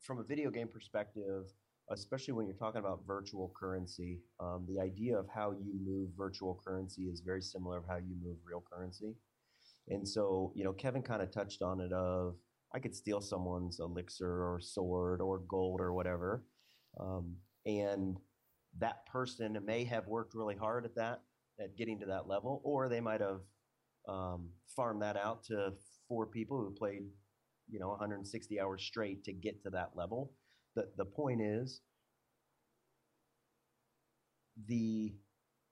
from 0.00 0.18
a 0.18 0.22
video 0.22 0.50
game 0.50 0.68
perspective 0.68 1.52
especially 1.90 2.34
when 2.34 2.46
you're 2.46 2.56
talking 2.56 2.80
about 2.80 3.00
virtual 3.06 3.52
currency 3.58 4.20
um, 4.40 4.66
the 4.68 4.80
idea 4.80 5.16
of 5.16 5.26
how 5.34 5.52
you 5.52 5.74
move 5.84 6.10
virtual 6.16 6.60
currency 6.64 7.02
is 7.02 7.20
very 7.20 7.42
similar 7.42 7.78
of 7.78 7.84
how 7.88 7.96
you 7.96 8.14
move 8.22 8.36
real 8.44 8.62
currency 8.72 9.14
and 9.88 10.06
so 10.06 10.52
you 10.54 10.64
know 10.64 10.72
kevin 10.72 11.02
kind 11.02 11.22
of 11.22 11.30
touched 11.30 11.62
on 11.62 11.80
it 11.80 11.92
of 11.92 12.34
i 12.74 12.78
could 12.78 12.94
steal 12.94 13.20
someone's 13.20 13.80
elixir 13.80 14.28
or 14.30 14.60
sword 14.60 15.20
or 15.20 15.40
gold 15.48 15.80
or 15.80 15.92
whatever 15.92 16.44
um, 17.00 17.36
and 17.66 18.16
that 18.78 19.06
person 19.06 19.58
may 19.64 19.84
have 19.84 20.06
worked 20.06 20.34
really 20.34 20.56
hard 20.56 20.84
at 20.84 20.94
that 20.94 21.22
at 21.60 21.76
getting 21.76 21.98
to 21.98 22.06
that 22.06 22.28
level 22.28 22.60
or 22.64 22.88
they 22.88 23.00
might 23.00 23.20
have 23.20 23.40
um, 24.08 24.48
farmed 24.74 25.02
that 25.02 25.16
out 25.16 25.44
to 25.44 25.72
four 26.08 26.26
people 26.26 26.58
who 26.58 26.74
played, 26.74 27.02
you 27.70 27.78
know, 27.78 27.88
160 27.88 28.60
hours 28.60 28.82
straight 28.82 29.24
to 29.24 29.32
get 29.32 29.62
to 29.62 29.70
that 29.70 29.90
level. 29.94 30.32
The 30.78 30.86
the 30.96 31.04
point 31.04 31.40
is 31.42 31.80
the 34.68 35.12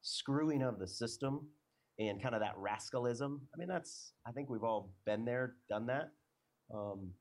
screwing 0.02 0.62
of 0.62 0.80
the 0.80 0.86
system 0.88 1.46
and 2.00 2.20
kind 2.20 2.34
of 2.34 2.40
that 2.40 2.56
rascalism. 2.56 3.38
I 3.54 3.56
mean, 3.56 3.68
that's 3.68 4.14
I 4.26 4.32
think 4.32 4.50
we've 4.50 4.64
all 4.64 4.90
been 5.04 5.24
there, 5.24 5.54
done 5.68 5.86
that. 5.86 6.10
Um, 6.74 7.12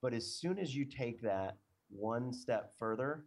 but 0.00 0.14
as 0.14 0.34
soon 0.34 0.58
as 0.58 0.74
you 0.74 0.86
take 0.86 1.20
that 1.20 1.58
one 1.90 2.32
step 2.32 2.72
further 2.78 3.26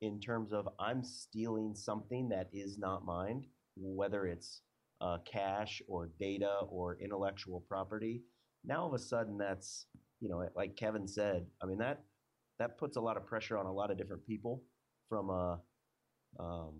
in 0.00 0.20
terms 0.20 0.54
of 0.54 0.66
I'm 0.78 1.04
stealing 1.04 1.74
something 1.74 2.30
that 2.30 2.48
is 2.50 2.78
not 2.78 3.04
mine, 3.04 3.44
whether 3.76 4.24
it's 4.26 4.62
uh, 5.02 5.18
cash 5.30 5.82
or 5.86 6.08
data 6.18 6.60
or 6.70 6.96
intellectual 6.98 7.62
property, 7.68 8.22
now 8.64 8.80
all 8.80 8.88
of 8.88 8.94
a 8.94 8.98
sudden 8.98 9.36
that's 9.36 9.84
you 10.20 10.30
know 10.30 10.48
like 10.56 10.76
Kevin 10.76 11.06
said. 11.06 11.44
I 11.62 11.66
mean 11.66 11.78
that 11.78 12.04
that 12.58 12.78
puts 12.78 12.96
a 12.96 13.00
lot 13.00 13.16
of 13.16 13.26
pressure 13.26 13.56
on 13.58 13.66
a 13.66 13.72
lot 13.72 13.90
of 13.90 13.98
different 13.98 14.24
people 14.24 14.62
from 15.08 15.30
a 15.30 15.60
um, 16.38 16.74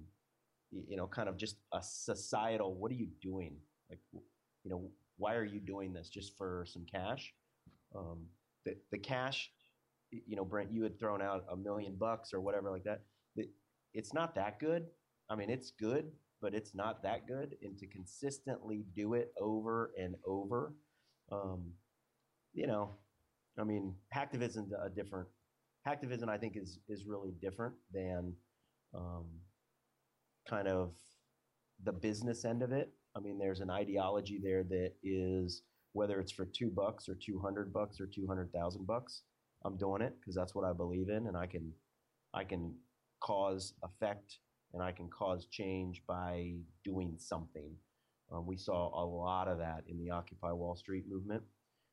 you 0.71 0.97
know 0.97 1.07
kind 1.07 1.29
of 1.29 1.37
just 1.37 1.57
a 1.73 1.83
societal. 1.83 2.75
What 2.75 2.91
are 2.91 2.95
you 2.97 3.09
doing? 3.23 3.57
Like 3.91 4.01
you 4.13 4.71
know 4.71 4.91
why 5.17 5.35
are 5.35 5.45
you 5.45 5.61
doing 5.61 5.93
this 5.93 6.09
just 6.09 6.37
for 6.37 6.65
some 6.67 6.85
cash? 6.91 7.33
Um, 7.95 8.27
the 8.65 8.77
the 8.91 8.99
cash, 8.99 9.51
you 10.11 10.37
know, 10.37 10.45
Brent, 10.45 10.73
you 10.73 10.83
had 10.83 10.99
thrown 10.99 11.23
out 11.23 11.45
a 11.51 11.57
million 11.57 11.97
bucks 11.97 12.33
or 12.33 12.41
whatever 12.41 12.71
like 12.71 12.85
that. 12.85 13.03
It, 13.37 13.51
it's 13.93 14.13
not 14.13 14.35
that 14.35 14.59
good. 14.59 14.87
I 15.31 15.37
mean, 15.37 15.51
it's 15.51 15.71
good, 15.71 16.11
but 16.43 16.55
it's 16.55 16.75
not 16.75 17.03
that 17.03 17.27
good. 17.27 17.57
And 17.63 17.79
to 17.79 17.87
consistently 17.87 18.85
do 18.95 19.15
it 19.15 19.33
over 19.41 19.93
and 19.99 20.15
over, 20.27 20.75
um, 21.33 21.73
you 22.53 22.67
know, 22.67 22.91
I 23.59 23.65
mean, 23.65 23.95
hacktivism 24.15 24.69
a 24.85 24.91
different. 24.91 25.29
Hacktivism, 25.87 26.29
I 26.29 26.39
think, 26.39 26.57
is 26.57 26.79
is 26.89 27.05
really 27.05 27.33
different 27.41 27.75
than 27.93 28.33
um, 28.95 29.27
kind 30.49 30.69
of 30.69 30.93
the 31.83 31.93
business 31.93 32.45
end 32.45 32.63
of 32.63 32.73
it. 32.73 32.93
I 33.17 33.21
mean, 33.21 33.39
there's 33.39 33.61
an 33.61 33.71
ideology 33.71 34.41
there 34.43 34.65
that 34.65 34.93
is 35.03 35.63
whether 35.93 36.21
it's 36.21 36.33
for 36.33 36.45
two 36.45 36.71
bucks 36.71 37.09
or 37.09 37.15
two 37.15 37.39
hundred 37.39 37.73
bucks 37.73 38.01
or 38.01 38.07
two 38.07 38.27
hundred 38.27 38.53
thousand 38.53 38.87
bucks, 38.87 39.23
I'm 39.65 39.77
doing 39.77 40.03
it 40.03 40.15
because 40.21 40.35
that's 40.35 40.55
what 40.55 40.65
I 40.65 40.73
believe 40.73 41.09
in, 41.09 41.27
and 41.27 41.37
I 41.37 41.47
can, 41.47 41.73
I 42.35 42.45
can 42.45 42.75
cause 43.21 43.75
effect 43.83 44.39
and 44.73 44.83
I 44.83 44.91
can 44.91 45.09
cause 45.09 45.47
change 45.47 46.03
by 46.07 46.55
doing 46.83 47.15
something. 47.17 47.71
Um, 48.33 48.45
we 48.47 48.57
saw 48.57 48.89
a 49.03 49.05
lot 49.05 49.47
of 49.49 49.59
that 49.59 49.85
in 49.87 49.99
the 49.99 50.11
Occupy 50.11 50.51
Wall 50.51 50.75
Street 50.75 51.05
movement, 51.09 51.43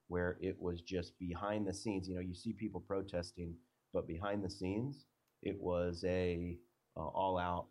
where 0.07 0.37
it 0.41 0.59
was 0.59 0.81
just 0.81 1.17
behind 1.19 1.67
the 1.67 1.73
scenes. 1.73 2.09
You 2.09 2.15
know, 2.15 2.21
you 2.21 2.33
see 2.33 2.53
people 2.53 2.81
protesting, 2.81 3.53
but 3.93 4.07
behind 4.07 4.43
the 4.43 4.49
scenes, 4.49 5.05
it 5.43 5.59
was 5.59 6.03
a 6.07 6.57
uh, 6.97 7.07
all-out 7.07 7.67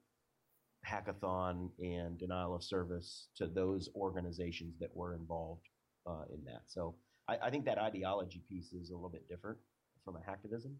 hackathon 0.86 1.70
and 1.78 2.18
denial 2.18 2.54
of 2.54 2.62
service 2.62 3.28
to 3.36 3.46
those 3.46 3.88
organizations 3.94 4.78
that 4.80 4.94
were 4.94 5.14
involved 5.14 5.68
uh, 6.06 6.24
in 6.32 6.42
that. 6.44 6.62
So 6.66 6.94
I, 7.28 7.36
I, 7.44 7.50
think 7.50 7.66
that 7.66 7.78
ideology 7.78 8.42
piece 8.48 8.72
is 8.72 8.90
a 8.90 8.94
little 8.94 9.10
bit 9.10 9.28
different 9.28 9.58
from 10.04 10.16
a 10.16 10.20
hacktivism 10.20 10.72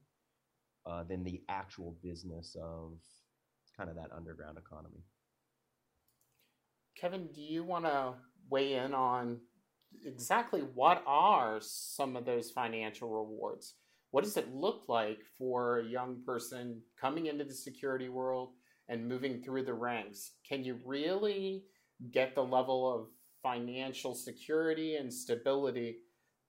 uh, 0.87 1.05
than 1.05 1.23
the 1.23 1.43
actual 1.49 1.97
business 2.03 2.57
of 2.61 2.95
kind 3.77 3.91
of 3.91 3.97
that 3.97 4.11
underground 4.17 4.59
economy. 4.59 5.05
Kevin, 6.97 7.29
do 7.35 7.41
you 7.41 7.63
want 7.63 7.85
to 7.85 8.15
weigh 8.49 8.75
in 8.75 8.95
on 8.95 9.41
exactly 10.05 10.61
what 10.61 11.03
are 11.07 11.59
some 11.61 12.17
of 12.17 12.25
those 12.25 12.51
financial 12.51 13.09
rewards? 13.09 13.75
What 14.11 14.25
does 14.25 14.37
it 14.37 14.55
look 14.55 14.89
like 14.89 15.19
for 15.39 15.79
a 15.79 15.85
young 15.85 16.23
person 16.27 16.81
coming 17.01 17.27
into 17.27 17.45
the 17.45 17.55
security 17.55 18.09
world 18.09 18.51
and 18.89 19.09
moving 19.09 19.43
through 19.43 19.65
the 19.65 19.75
ranks? 19.75 20.33
Can 20.49 20.65
you 20.65 20.79
really 20.85 21.65
get 22.11 22.35
the 22.35 22.43
level 22.43 22.93
of 22.93 23.07
financial 23.43 24.15
security 24.15 24.97
and 24.97 25.13
stability 25.13 25.99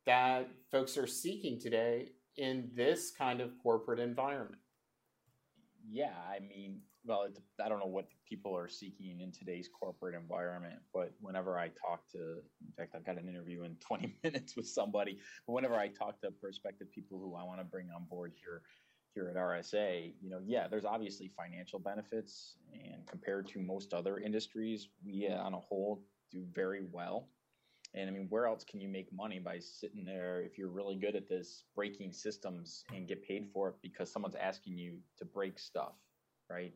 that 0.06 0.50
folks 0.71 0.97
are 0.97 1.08
seeking 1.08 1.60
today 1.60 2.10
in 2.38 2.71
this 2.74 3.12
kind 3.15 3.41
of 3.41 3.52
corporate 3.62 4.00
environment? 4.00 4.62
Yeah, 5.88 6.15
I 6.30 6.39
mean, 6.39 6.82
well, 7.06 7.24
it, 7.24 7.38
I 7.64 7.70
don't 7.70 7.80
know 7.80 7.86
what 7.88 8.08
people 8.28 8.56
are 8.56 8.68
seeking 8.68 9.22
in 9.22 9.32
today's 9.32 9.68
corporate 9.68 10.16
environment, 10.16 10.80
but 10.94 11.14
whenever 11.20 11.58
I 11.58 11.70
talk 11.70 12.08
to, 12.12 12.18
in 12.20 12.74
fact, 12.78 12.94
I've 12.96 13.06
got 13.06 13.18
an 13.18 13.28
interview 13.28 13.64
in 13.64 13.76
20 13.80 14.16
minutes 14.24 14.56
with 14.56 14.68
somebody, 14.68 15.20
but 15.48 15.54
whenever 15.54 15.76
I 15.76 15.88
talk 15.88 16.20
to 16.22 16.32
prospective 16.32 16.92
people 16.92 17.20
who 17.20 17.36
I 17.36 17.44
want 17.44 17.60
to 17.60 17.66
bring 17.66 17.90
on 17.96 18.06
board 18.06 18.34
here, 18.42 18.62
here 19.14 19.28
at 19.28 19.36
RSA, 19.36 20.14
you 20.22 20.30
know, 20.30 20.40
yeah, 20.46 20.68
there's 20.68 20.86
obviously 20.86 21.32
financial 21.36 21.80
benefits, 21.80 22.58
and 22.74 23.06
compared 23.08 23.48
to 23.50 23.60
most 23.60 23.94
other 23.94 24.20
industries, 24.20 24.90
we 25.04 25.28
uh, 25.28 25.36
on 25.36 25.54
a 25.54 25.60
whole 25.60 26.04
do 26.32 26.46
very 26.54 26.84
well. 26.92 27.28
And 27.94 28.10
I 28.10 28.14
mean, 28.14 28.28
where 28.30 28.46
else 28.46 28.64
can 28.64 28.80
you 28.80 28.88
make 28.88 29.12
money 29.12 29.40
by 29.40 29.60
sitting 29.60 30.06
there 30.06 30.42
if 30.42 30.58
you're 30.58 30.70
really 30.70 30.96
good 30.96 31.16
at 31.16 31.28
this 31.28 31.66
breaking 31.76 32.14
systems 32.14 32.86
and 32.94 33.06
get 33.06 33.22
paid 33.22 33.50
for 33.54 33.68
it 33.70 33.76
because 33.82 34.10
someone's 34.10 34.36
asking 34.36 34.78
you 34.78 34.98
to 35.18 35.26
break 35.26 35.60
stuff, 35.60 35.96
right? 36.50 36.74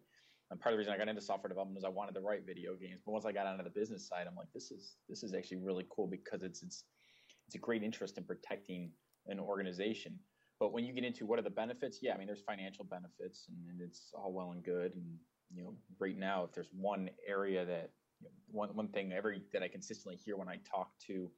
And 0.51 0.60
part 0.60 0.73
of 0.73 0.77
the 0.77 0.79
reason 0.79 0.93
I 0.93 0.97
got 0.97 1.08
into 1.08 1.21
software 1.21 1.49
development 1.49 1.75
was 1.75 1.84
I 1.84 1.89
wanted 1.89 2.13
to 2.15 2.21
write 2.21 2.45
video 2.45 2.75
games, 2.75 3.01
but 3.03 3.12
once 3.12 3.25
I 3.25 3.31
got 3.31 3.47
onto 3.47 3.63
the 3.63 3.69
business 3.69 4.08
side, 4.08 4.27
I'm 4.27 4.36
like, 4.36 4.51
this 4.53 4.69
is 4.71 4.97
this 5.10 5.23
is 5.23 5.34
actually 5.34 5.58
really 5.58 5.86
cool 5.89 6.08
because 6.08 6.43
it's 6.43 6.62
it's 6.62 6.84
it's 7.47 7.55
a 7.55 7.60
great 7.60 7.84
interest 7.84 8.17
in 8.17 8.23
protecting 8.23 8.91
an 9.27 9.39
organization. 9.39 10.19
But 10.60 10.71
when 10.71 10.86
you 10.86 10.93
get 10.93 11.03
into 11.03 11.25
what 11.25 11.39
are 11.39 11.41
the 11.41 11.49
benefits, 11.49 11.99
yeah, 12.01 12.13
I 12.13 12.17
mean, 12.17 12.27
there's 12.27 12.41
financial 12.41 12.86
benefits, 12.86 13.47
and, 13.49 13.58
and 13.69 13.81
it's 13.81 14.12
all 14.13 14.31
well 14.31 14.51
and 14.51 14.63
good. 14.63 14.93
And 14.95 15.17
you 15.53 15.63
know, 15.63 15.75
right 15.99 16.17
now, 16.17 16.43
if 16.43 16.53
there's 16.53 16.69
one 16.71 17.10
area 17.27 17.65
that 17.65 17.91
you 18.21 18.27
know, 18.27 18.33
one 18.52 18.69
one 18.69 18.87
thing 18.89 19.13
every 19.13 19.41
that 19.52 19.63
I 19.63 19.67
consistently 19.67 20.15
hear 20.15 20.37
when 20.37 20.48
I 20.48 20.60
talk 20.69 20.91
to 21.08 21.29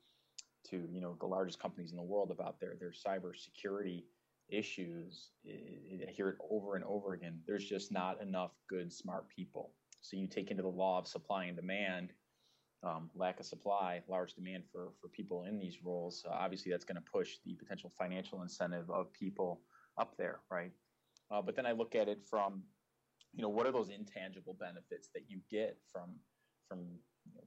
to 0.69 0.87
you 0.91 1.01
know 1.01 1.15
the 1.19 1.25
largest 1.25 1.59
companies 1.59 1.91
in 1.91 1.97
the 1.97 2.03
world 2.03 2.31
about 2.31 2.59
their 2.59 2.75
their 2.79 2.91
cybersecurity 2.91 4.03
issues, 4.49 5.29
I 5.45 6.11
hear 6.11 6.29
it 6.29 6.37
over 6.49 6.75
and 6.75 6.83
over 6.85 7.13
again. 7.13 7.39
There's 7.45 7.65
just 7.65 7.91
not 7.91 8.21
enough 8.21 8.51
good, 8.69 8.91
smart 8.91 9.27
people. 9.29 9.73
So 10.01 10.17
you 10.17 10.27
take 10.27 10.51
into 10.51 10.63
the 10.63 10.69
law 10.69 10.99
of 10.99 11.07
supply 11.07 11.45
and 11.45 11.55
demand, 11.55 12.13
um, 12.83 13.09
lack 13.15 13.39
of 13.39 13.45
supply, 13.45 14.01
large 14.07 14.33
demand 14.33 14.63
for 14.71 14.93
for 15.01 15.07
people 15.09 15.45
in 15.45 15.59
these 15.59 15.83
roles. 15.83 16.23
Uh, 16.27 16.33
obviously, 16.33 16.71
that's 16.71 16.85
going 16.85 16.95
to 16.95 17.11
push 17.11 17.37
the 17.45 17.55
potential 17.55 17.91
financial 17.97 18.41
incentive 18.41 18.89
of 18.89 19.11
people 19.13 19.61
up 19.97 20.15
there, 20.17 20.39
right? 20.51 20.71
Uh, 21.31 21.41
but 21.41 21.55
then 21.55 21.65
I 21.65 21.71
look 21.71 21.95
at 21.95 22.07
it 22.07 22.23
from, 22.23 22.63
you 23.33 23.41
know, 23.41 23.49
what 23.49 23.65
are 23.65 23.71
those 23.71 23.89
intangible 23.89 24.55
benefits 24.59 25.09
that 25.13 25.23
you 25.27 25.41
get 25.49 25.77
from 25.91 26.15
from 26.69 26.79
you 27.25 27.33
know, 27.35 27.43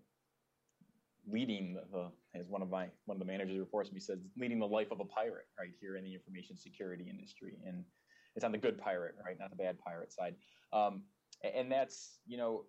leading 1.27 1.75
the 1.75 2.13
as 2.35 2.49
one 2.49 2.63
of 2.63 2.71
my 2.71 2.91
one 3.05 3.17
of 3.17 3.19
the 3.19 3.25
managers 3.25 3.59
reports 3.59 3.93
me 3.93 4.01
says 4.01 4.21
leading 4.37 4.59
the 4.59 4.67
life 4.67 4.91
of 4.91 5.01
a 5.01 5.05
pirate 5.05 5.47
right 5.59 5.75
here 5.81 5.97
in 5.97 6.05
the 6.05 6.15
information 6.15 6.57
security 6.57 7.09
industry. 7.09 7.63
And 7.65 7.87
it's 8.35 8.45
on 8.45 8.53
the 8.53 8.59
good 8.59 8.79
pirate 8.79 9.17
right 9.25 9.39
not 9.39 9.51
the 9.51 9.57
bad 9.57 9.79
pirate 9.79 10.13
side. 10.13 10.37
Um, 10.73 11.07
and 11.43 11.71
that's 11.71 12.21
you 12.27 12.37
know 12.39 12.67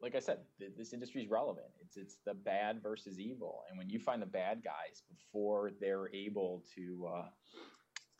like 0.00 0.14
i 0.14 0.18
said 0.20 0.46
th- 0.58 0.72
this 0.76 0.92
industry 0.92 1.22
is 1.22 1.28
relevant. 1.28 1.72
It's 1.80 1.96
it's 1.96 2.18
the 2.24 2.34
bad 2.34 2.82
versus 2.82 3.20
evil. 3.20 3.64
And 3.68 3.78
when 3.78 3.90
you 3.90 4.00
find 4.00 4.22
the 4.22 4.26
bad 4.26 4.62
guys 4.64 5.02
before 5.08 5.70
they're 5.80 6.12
able 6.14 6.64
to 6.74 7.06
uh, 7.06 7.30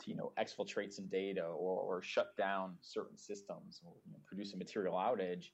to 0.01 0.11
you 0.11 0.17
know 0.17 0.33
exfiltrate 0.39 0.93
some 0.93 1.09
data 1.09 1.45
or, 1.45 1.81
or 1.81 2.03
shut 2.03 2.37
down 2.37 2.79
certain 2.83 3.17
systems 3.19 3.81
or 3.85 3.95
you 4.07 4.13
know, 4.13 4.21
produce 4.27 4.55
a 4.55 4.57
material 4.57 4.95
outage 4.95 5.47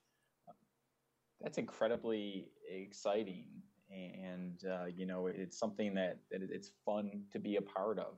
that's 1.41 1.59
incredibly 1.59 2.53
exciting 2.69 3.63
and 3.91 4.61
uh, 4.71 4.87
you 4.95 5.07
know 5.07 5.27
it's 5.27 5.59
something 5.59 5.95
that, 5.95 6.19
that 6.31 6.41
it's 6.43 6.73
fun 6.85 7.23
to 7.33 7.39
be 7.39 7.57
a 7.57 7.63
part 7.63 7.99
of. 7.99 8.15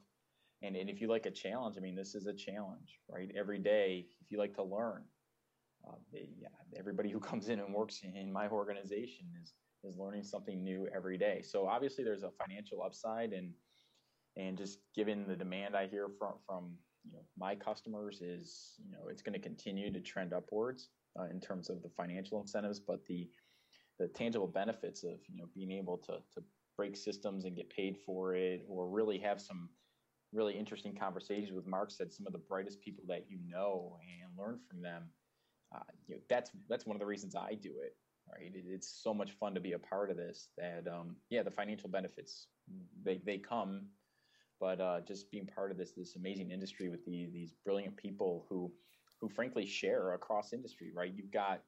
And, 0.62 0.76
and 0.76 0.90
if 0.90 1.00
you 1.00 1.08
like 1.08 1.24
a 1.24 1.30
challenge 1.30 1.76
i 1.78 1.80
mean 1.80 1.96
this 1.96 2.14
is 2.14 2.26
a 2.26 2.34
challenge 2.34 3.00
right? 3.08 3.30
Every 3.36 3.58
day 3.58 4.06
if 4.20 4.30
you 4.30 4.38
like 4.38 4.54
to 4.56 4.62
learn 4.62 5.04
uh, 5.88 5.96
yeah, 6.12 6.48
everybody 6.78 7.10
who 7.10 7.20
comes 7.30 7.48
in 7.48 7.60
and 7.60 7.74
works 7.74 8.02
in 8.02 8.32
my 8.32 8.48
organization 8.48 9.26
is 9.42 9.54
is 9.82 9.96
learning 9.96 10.22
something 10.22 10.62
new 10.62 10.86
every 10.94 11.16
day. 11.16 11.40
So 11.42 11.66
obviously 11.66 12.04
there's 12.04 12.22
a 12.22 12.30
financial 12.30 12.82
upside 12.82 13.32
and 13.32 13.52
and 14.36 14.58
just 14.58 14.78
given 14.94 15.26
the 15.26 15.34
demand 15.34 15.74
i 15.74 15.86
hear 15.88 16.08
from 16.18 16.34
from 16.46 16.72
you 17.04 17.12
know 17.12 17.24
my 17.36 17.54
customers 17.54 18.20
is 18.20 18.74
you 18.84 18.92
know 18.92 19.08
it's 19.08 19.22
going 19.22 19.32
to 19.32 19.40
continue 19.40 19.90
to 19.92 20.00
trend 20.00 20.32
upwards 20.32 20.90
uh, 21.18 21.24
in 21.24 21.40
terms 21.40 21.70
of 21.70 21.82
the 21.82 21.88
financial 21.88 22.40
incentives, 22.40 22.78
but 22.78 23.04
the 23.06 23.28
the 24.00 24.08
tangible 24.08 24.48
benefits 24.48 25.04
of 25.04 25.18
you 25.28 25.36
know 25.36 25.44
being 25.54 25.70
able 25.70 25.98
to 25.98 26.14
to 26.34 26.42
break 26.76 26.96
systems 26.96 27.44
and 27.44 27.54
get 27.54 27.68
paid 27.68 27.96
for 28.06 28.34
it, 28.34 28.64
or 28.66 28.88
really 28.88 29.18
have 29.18 29.40
some 29.40 29.68
really 30.32 30.54
interesting 30.54 30.96
conversations 30.96 31.52
with 31.52 31.66
Mark 31.66 31.90
said 31.90 32.10
some 32.10 32.26
of 32.26 32.32
the 32.32 32.38
brightest 32.38 32.80
people 32.80 33.04
that 33.06 33.26
you 33.28 33.38
know 33.46 33.98
and 34.22 34.30
learn 34.38 34.58
from 34.68 34.80
them. 34.80 35.04
Uh, 35.74 35.80
you 36.08 36.14
know, 36.14 36.20
that's 36.28 36.50
that's 36.68 36.86
one 36.86 36.96
of 36.96 37.00
the 37.00 37.06
reasons 37.06 37.36
I 37.36 37.54
do 37.54 37.74
it. 37.84 37.94
Right, 38.32 38.52
it, 38.54 38.64
it's 38.66 39.02
so 39.02 39.12
much 39.12 39.32
fun 39.32 39.54
to 39.54 39.60
be 39.60 39.72
a 39.72 39.78
part 39.78 40.10
of 40.10 40.16
this. 40.16 40.48
That 40.56 40.86
um, 40.88 41.16
yeah, 41.28 41.42
the 41.42 41.50
financial 41.50 41.90
benefits 41.90 42.46
they 43.04 43.20
they 43.26 43.38
come, 43.38 43.86
but 44.58 44.80
uh, 44.80 45.00
just 45.06 45.30
being 45.30 45.46
part 45.46 45.70
of 45.70 45.76
this 45.76 45.92
this 45.92 46.16
amazing 46.16 46.50
industry 46.50 46.88
with 46.88 47.04
the, 47.04 47.28
these 47.32 47.52
brilliant 47.64 47.96
people 47.96 48.46
who 48.48 48.72
who 49.20 49.28
frankly 49.28 49.66
share 49.66 50.14
across 50.14 50.54
industry, 50.54 50.90
right? 50.94 51.12
You've 51.14 51.30
got 51.30 51.60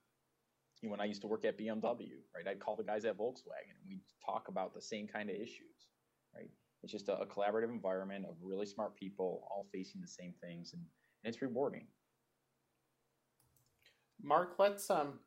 know, 0.88 0.92
when 0.92 1.00
I 1.00 1.04
used 1.04 1.20
to 1.22 1.26
work 1.26 1.44
at 1.44 1.58
BMW, 1.58 2.10
right? 2.34 2.46
I'd 2.48 2.60
call 2.60 2.76
the 2.76 2.82
guys 2.82 3.04
at 3.04 3.16
Volkswagen 3.18 3.76
and 3.78 3.88
we'd 3.88 4.00
talk 4.24 4.48
about 4.48 4.74
the 4.74 4.82
same 4.82 5.06
kind 5.06 5.30
of 5.30 5.36
issues, 5.36 5.88
right? 6.34 6.50
It's 6.82 6.92
just 6.92 7.08
a, 7.08 7.18
a 7.18 7.26
collaborative 7.26 7.70
environment 7.70 8.26
of 8.28 8.34
really 8.42 8.66
smart 8.66 8.96
people 8.96 9.46
all 9.50 9.66
facing 9.72 10.00
the 10.00 10.08
same 10.08 10.34
things 10.42 10.72
and, 10.72 10.82
and 11.24 11.32
it's 11.32 11.42
rewarding. 11.42 11.86
Mark, 14.22 14.54
let's 14.58 14.88
um, 14.90 15.18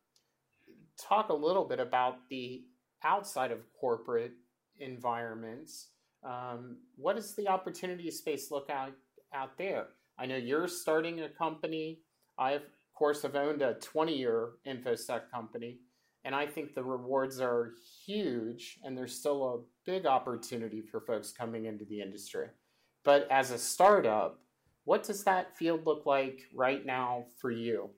talk 1.02 1.30
a 1.30 1.34
little 1.34 1.66
bit 1.66 1.80
about 1.80 2.30
the 2.30 2.64
outside 3.04 3.52
of 3.52 3.60
corporate 3.80 4.34
environments. 4.80 5.90
Um, 6.24 6.78
what 6.96 7.16
does 7.16 7.36
the 7.36 7.48
opportunity 7.48 8.10
space 8.12 8.52
look 8.52 8.70
out 8.70 8.94
out 9.34 9.58
there? 9.58 9.88
I 10.18 10.26
know 10.26 10.38
you're 10.38 10.68
starting 10.68 11.22
a 11.22 11.30
company 11.30 12.00
I, 12.38 12.54
of 12.54 12.62
course, 12.96 13.24
I've 13.26 13.36
owned 13.36 13.62
a 13.62 13.76
20 13.76 14.16
year 14.16 14.52
InfoSec 14.68 15.30
company, 15.32 15.80
and 16.24 16.34
I 16.34 16.48
think 16.48 16.74
the 16.74 16.84
rewards 16.84 17.40
are 17.40 17.74
huge, 18.06 18.80
and 18.84 18.98
there's 18.98 19.16
still 19.16 19.44
a 19.44 19.90
big 19.90 20.06
opportunity 20.06 20.82
for 20.82 21.02
folks 21.02 21.32
coming 21.32 21.66
into 21.66 21.86
the 21.86 22.02
industry. 22.02 22.48
But 23.04 23.28
as 23.30 23.52
a 23.52 23.58
startup, 23.58 24.40
what 24.86 25.04
does 25.04 25.24
that 25.24 25.56
field 25.58 25.86
look 25.86 26.06
like 26.06 26.42
right 26.54 26.86
now 26.86 27.26
for 27.40 27.52
you? 27.52 27.90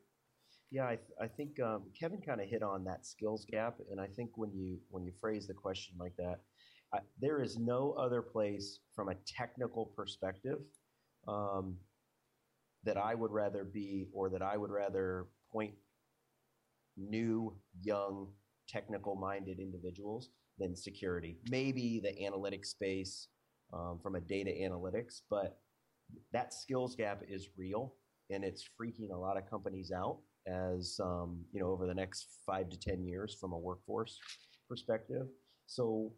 Yeah, 0.69 0.85
I, 0.85 0.95
th- 0.95 1.17
I 1.21 1.27
think 1.27 1.59
um, 1.61 1.83
Kevin 1.97 2.21
kind 2.21 2.41
of 2.41 2.47
hit 2.49 2.61
on 2.61 2.83
that 2.83 3.05
skills 3.05 3.45
gap, 3.49 3.75
and 3.89 4.01
I 4.01 4.07
think 4.07 4.31
when 4.35 4.51
you 4.53 4.79
when 4.89 5.05
you 5.05 5.13
phrase 5.19 5.47
the 5.47 5.53
question 5.53 5.95
like 5.97 6.15
that, 6.17 6.41
I, 6.93 6.99
there 7.21 7.41
is 7.41 7.57
no 7.57 7.93
other 7.93 8.21
place 8.21 8.79
from 8.93 9.07
a 9.07 9.15
technical 9.25 9.85
perspective 9.95 10.59
um, 11.27 11.77
that 12.87 12.97
I 12.97 13.13
would 13.13 13.31
rather 13.31 13.65
be 13.65 14.07
or 14.13 14.29
that 14.29 14.41
I 14.41 14.55
would 14.57 14.71
rather 14.71 15.27
point 15.51 15.73
new, 16.95 17.53
young, 17.81 18.29
technical 18.67 19.15
minded 19.15 19.59
individuals 19.59 20.29
than 20.57 20.75
security. 20.75 21.37
Maybe 21.49 21.99
the 21.99 22.13
analytics 22.25 22.67
space 22.67 23.27
um, 23.73 23.99
from 24.01 24.15
a 24.15 24.21
data 24.21 24.49
analytics, 24.49 25.21
but 25.29 25.59
that 26.31 26.53
skills 26.53 26.95
gap 26.95 27.21
is 27.29 27.49
real 27.57 27.93
and 28.29 28.43
it's 28.43 28.63
freaking 28.79 29.11
a 29.13 29.17
lot 29.17 29.37
of 29.37 29.49
companies 29.49 29.91
out 29.91 30.19
as 30.47 30.97
um, 31.03 31.43
you 31.51 31.59
know 31.59 31.67
over 31.67 31.85
the 31.85 31.93
next 31.93 32.39
five 32.45 32.69
to 32.69 32.79
ten 32.79 33.05
years 33.05 33.35
from 33.39 33.51
a 33.51 33.57
workforce 33.57 34.17
perspective. 34.69 35.27
So 35.65 36.13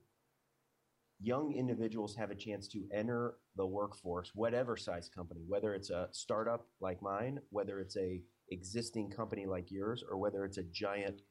young 1.22 1.54
individuals 1.54 2.16
have 2.16 2.32
a 2.32 2.36
chance 2.36 2.68
to 2.70 2.84
enter 2.94 3.36
the 3.56 3.66
workforce, 3.66 4.32
whatever 4.34 4.78
size 4.78 5.10
company, 5.10 5.42
whether 5.48 5.74
it's 5.74 5.90
a 5.90 6.08
startup 6.12 6.66
like 6.80 7.02
mine, 7.02 7.40
whether 7.50 7.80
it's 7.80 7.98
a 7.98 8.22
existing 8.52 9.10
company 9.12 9.46
like 9.46 9.70
yours, 9.70 10.04
or 10.10 10.18
whether 10.18 10.46
it's 10.46 10.58
a 10.58 10.64
giant, 10.64 11.22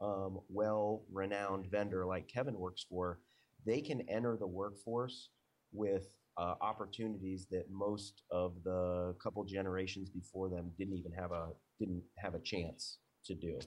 um, 0.00 0.38
well-renowned 0.48 1.66
vendor 1.70 2.06
like 2.06 2.28
Kevin 2.28 2.58
works 2.58 2.84
for, 2.88 3.20
they 3.66 3.80
can 3.80 4.02
enter 4.08 4.36
the 4.36 4.46
workforce 4.46 5.30
with 5.72 6.08
uh, 6.36 6.54
opportunities 6.60 7.46
that 7.50 7.64
most 7.70 8.22
of 8.30 8.54
the 8.64 9.14
couple 9.20 9.44
generations 9.44 10.08
before 10.08 10.48
them 10.48 10.70
didn't 10.78 10.96
even 10.96 11.12
have 11.12 11.32
a 11.32 11.48
didn't 11.80 12.02
have 12.16 12.34
a 12.34 12.38
chance 12.38 12.98
to 13.24 13.34
do, 13.34 13.58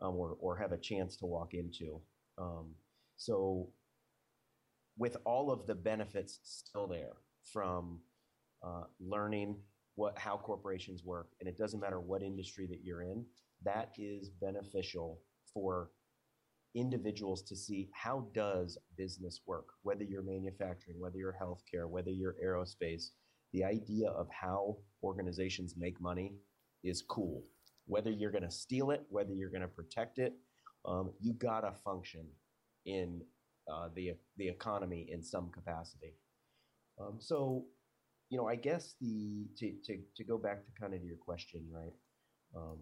um, 0.00 0.14
or 0.14 0.36
or 0.40 0.56
have 0.56 0.70
a 0.72 0.78
chance 0.78 1.16
to 1.16 1.26
walk 1.26 1.52
into. 1.52 2.00
Um, 2.38 2.74
so 3.16 3.68
with 4.96 5.16
all 5.24 5.50
of 5.50 5.66
the 5.66 5.74
benefits 5.74 6.40
still 6.42 6.86
there 6.86 7.14
from 7.52 8.00
uh, 8.64 8.84
learning 9.00 9.56
what 9.94 10.18
how 10.18 10.36
corporations 10.36 11.02
work, 11.04 11.28
and 11.40 11.48
it 11.48 11.58
doesn't 11.58 11.80
matter 11.80 12.00
what 12.00 12.22
industry 12.22 12.66
that 12.66 12.80
you're 12.82 13.02
in, 13.02 13.24
that 13.64 13.90
is 13.98 14.30
beneficial 14.40 15.20
for 15.52 15.90
individuals 16.74 17.42
to 17.42 17.54
see 17.54 17.90
how 17.92 18.26
does 18.32 18.78
business 18.96 19.42
work, 19.46 19.66
whether 19.82 20.04
you're 20.04 20.22
manufacturing, 20.22 20.98
whether 20.98 21.18
you're 21.18 21.36
healthcare, 21.40 21.88
whether 21.88 22.10
you're 22.10 22.36
aerospace. 22.42 23.10
The 23.52 23.64
idea 23.64 24.08
of 24.08 24.28
how 24.30 24.78
organizations 25.02 25.74
make 25.76 26.00
money 26.00 26.36
is 26.82 27.02
cool. 27.02 27.44
Whether 27.84 28.10
you're 28.10 28.30
going 28.30 28.44
to 28.44 28.50
steal 28.50 28.92
it, 28.92 29.04
whether 29.10 29.34
you're 29.34 29.50
going 29.50 29.60
to 29.60 29.68
protect 29.68 30.18
it, 30.18 30.32
um, 30.84 31.12
you 31.20 31.32
gotta 31.34 31.72
function 31.84 32.26
in 32.86 33.20
uh, 33.70 33.88
the 33.94 34.12
the 34.36 34.48
economy 34.48 35.08
in 35.10 35.22
some 35.22 35.50
capacity. 35.50 36.14
Um, 37.00 37.18
so, 37.20 37.64
you 38.30 38.38
know, 38.38 38.48
I 38.48 38.56
guess 38.56 38.94
the 39.00 39.46
to, 39.58 39.72
to 39.84 39.98
to 40.16 40.24
go 40.24 40.38
back 40.38 40.64
to 40.64 40.80
kind 40.80 40.94
of 40.94 41.02
your 41.02 41.16
question, 41.16 41.66
right? 41.72 41.94
Um, 42.56 42.78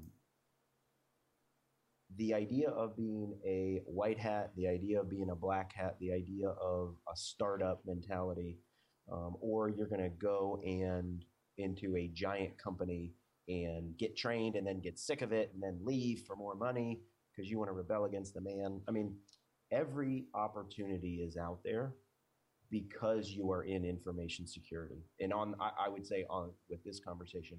the 2.16 2.34
idea 2.34 2.70
of 2.70 2.96
being 2.96 3.38
a 3.46 3.82
white 3.86 4.18
hat, 4.18 4.50
the 4.56 4.66
idea 4.66 5.00
of 5.00 5.08
being 5.08 5.30
a 5.30 5.36
black 5.36 5.72
hat, 5.74 5.96
the 6.00 6.12
idea 6.12 6.48
of 6.48 6.96
a 7.12 7.16
startup 7.16 7.82
mentality, 7.86 8.58
um, 9.12 9.36
or 9.40 9.68
you're 9.68 9.86
going 9.86 10.02
to 10.02 10.08
go 10.08 10.60
and 10.64 11.24
into 11.58 11.96
a 11.96 12.08
giant 12.08 12.58
company 12.58 13.12
and 13.48 13.96
get 13.96 14.16
trained 14.16 14.56
and 14.56 14.66
then 14.66 14.80
get 14.80 14.98
sick 14.98 15.22
of 15.22 15.32
it 15.32 15.50
and 15.54 15.62
then 15.62 15.78
leave 15.84 16.22
for 16.26 16.36
more 16.36 16.54
money 16.54 17.00
because 17.30 17.50
you 17.50 17.58
want 17.58 17.68
to 17.68 17.74
rebel 17.74 18.04
against 18.04 18.34
the 18.34 18.40
man. 18.40 18.80
I 18.88 18.90
mean, 18.90 19.14
every 19.72 20.26
opportunity 20.34 21.16
is 21.16 21.36
out 21.36 21.60
there 21.64 21.94
because 22.70 23.30
you 23.30 23.50
are 23.50 23.64
in 23.64 23.84
information 23.84 24.46
security. 24.46 25.02
And 25.20 25.32
on, 25.32 25.54
I, 25.60 25.86
I 25.86 25.88
would 25.88 26.06
say 26.06 26.24
on 26.30 26.50
with 26.68 26.82
this 26.84 27.00
conversation, 27.00 27.58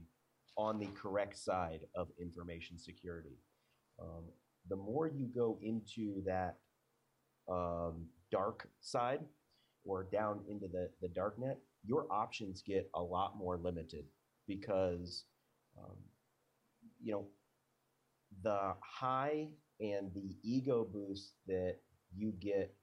on 0.57 0.79
the 0.79 0.87
correct 0.87 1.37
side 1.37 1.81
of 1.95 2.07
information 2.19 2.77
security. 2.77 3.37
Um, 4.01 4.23
the 4.69 4.75
more 4.75 5.07
you 5.07 5.27
go 5.33 5.57
into 5.61 6.23
that 6.25 6.57
um, 7.49 8.05
dark 8.31 8.67
side 8.79 9.21
or 9.83 10.07
down 10.11 10.41
into 10.49 10.67
the, 10.67 10.89
the 11.01 11.07
dark 11.09 11.39
net, 11.39 11.59
your 11.83 12.05
options 12.11 12.61
get 12.61 12.89
a 12.95 13.01
lot 13.01 13.37
more 13.37 13.57
limited 13.57 14.05
because, 14.47 15.25
um, 15.77 15.97
you 17.01 17.11
know, 17.11 17.25
the 18.43 18.73
high 18.81 19.47
and 19.79 20.11
the 20.13 20.35
ego 20.43 20.87
boost 20.89 21.33
that 21.47 21.77
you 22.15 22.33
get 22.39 22.73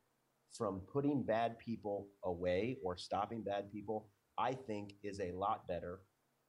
from 0.57 0.81
putting 0.93 1.23
bad 1.23 1.59
people 1.59 2.09
away 2.25 2.79
or 2.83 2.97
stopping 2.97 3.43
bad 3.43 3.71
people, 3.71 4.09
I 4.39 4.55
think 4.55 4.95
is 5.03 5.21
a 5.21 5.33
lot 5.33 5.67
better 5.69 6.01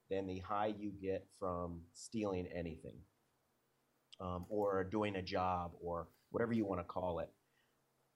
than 0.10 0.26
the 0.26 0.40
high 0.40 0.74
you 0.78 0.92
get 1.02 1.28
from 1.38 1.82
stealing 1.94 2.48
anything 2.56 2.98
um, 4.20 4.46
or 4.50 4.84
doing 4.84 5.16
a 5.16 5.22
job 5.22 5.72
or 5.82 6.08
whatever 6.32 6.54
you 6.54 6.66
want 6.66 6.80
to 6.80 6.86
call 6.86 7.20
it 7.20 7.30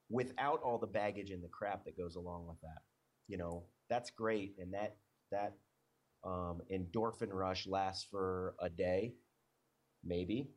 without 0.10 0.62
all 0.64 0.78
the 0.78 0.88
baggage 0.88 1.32
and 1.32 1.44
the 1.44 1.48
crap 1.48 1.86
that 1.86 1.98
goes 1.98 2.16
along 2.16 2.48
with 2.48 2.60
that. 2.62 2.82
You 3.28 3.38
know, 3.38 3.64
that's 3.90 4.10
great. 4.12 4.56
And 4.60 4.74
that, 4.74 4.98
that 5.32 5.54
um, 6.24 6.62
endorphin 6.72 7.32
rush 7.32 7.68
lasts 7.68 8.08
for 8.10 8.56
a 8.62 8.70
day, 8.70 9.14
maybe. 10.04 10.50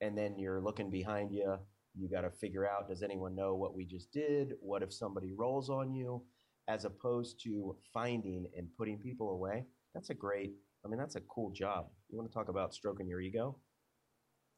And 0.00 0.16
then 0.16 0.38
you're 0.38 0.60
looking 0.60 0.90
behind 0.90 1.32
you 1.32 1.58
you 1.96 2.08
got 2.08 2.22
to 2.22 2.30
figure 2.30 2.68
out 2.68 2.88
does 2.88 3.02
anyone 3.02 3.34
know 3.34 3.54
what 3.54 3.74
we 3.74 3.84
just 3.84 4.12
did? 4.12 4.54
What 4.60 4.82
if 4.82 4.92
somebody 4.92 5.32
rolls 5.32 5.70
on 5.70 5.92
you? 5.92 6.22
as 6.70 6.84
opposed 6.84 7.42
to 7.42 7.76
finding 7.92 8.46
and 8.56 8.68
putting 8.78 8.96
people 8.96 9.30
away, 9.30 9.64
that's 9.92 10.10
a 10.10 10.14
great, 10.14 10.52
I 10.84 10.88
mean, 10.88 10.98
that's 10.98 11.16
a 11.16 11.20
cool 11.22 11.50
job. 11.50 11.86
You 12.08 12.16
want 12.16 12.30
to 12.30 12.34
talk 12.34 12.48
about 12.48 12.72
stroking 12.72 13.08
your 13.08 13.20
ego? 13.20 13.56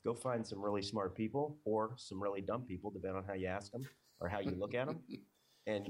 Go 0.04 0.14
find 0.14 0.46
some 0.46 0.60
really 0.60 0.82
smart 0.82 1.16
people 1.16 1.58
or 1.64 1.94
some 1.96 2.22
really 2.22 2.42
dumb 2.42 2.62
people, 2.62 2.90
depending 2.90 3.16
on 3.16 3.24
how 3.24 3.32
you 3.32 3.46
ask 3.46 3.72
them 3.72 3.88
or 4.20 4.28
how 4.28 4.40
you 4.40 4.54
look 4.58 4.74
at 4.74 4.88
them, 4.88 5.00
and 5.66 5.88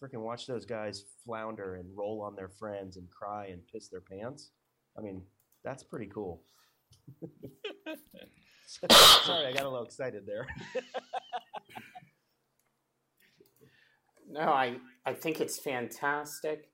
freaking 0.00 0.20
watch 0.20 0.46
those 0.46 0.64
guys 0.66 1.04
flounder 1.24 1.76
and 1.76 1.88
roll 1.96 2.22
on 2.22 2.36
their 2.36 2.48
friends 2.48 2.96
and 2.96 3.10
cry 3.10 3.46
and 3.46 3.66
piss 3.72 3.88
their 3.88 4.02
pants. 4.02 4.50
I 4.96 5.00
mean, 5.00 5.22
that's 5.64 5.82
pretty 5.82 6.06
cool. 6.06 6.42
Sorry, 8.90 9.46
I 9.46 9.52
got 9.54 9.64
a 9.64 9.68
little 9.68 9.84
excited 9.84 10.26
there. 10.26 10.46
no, 14.28 14.40
I, 14.40 14.76
I 15.04 15.12
think 15.12 15.40
it's 15.40 15.58
fantastic. 15.58 16.68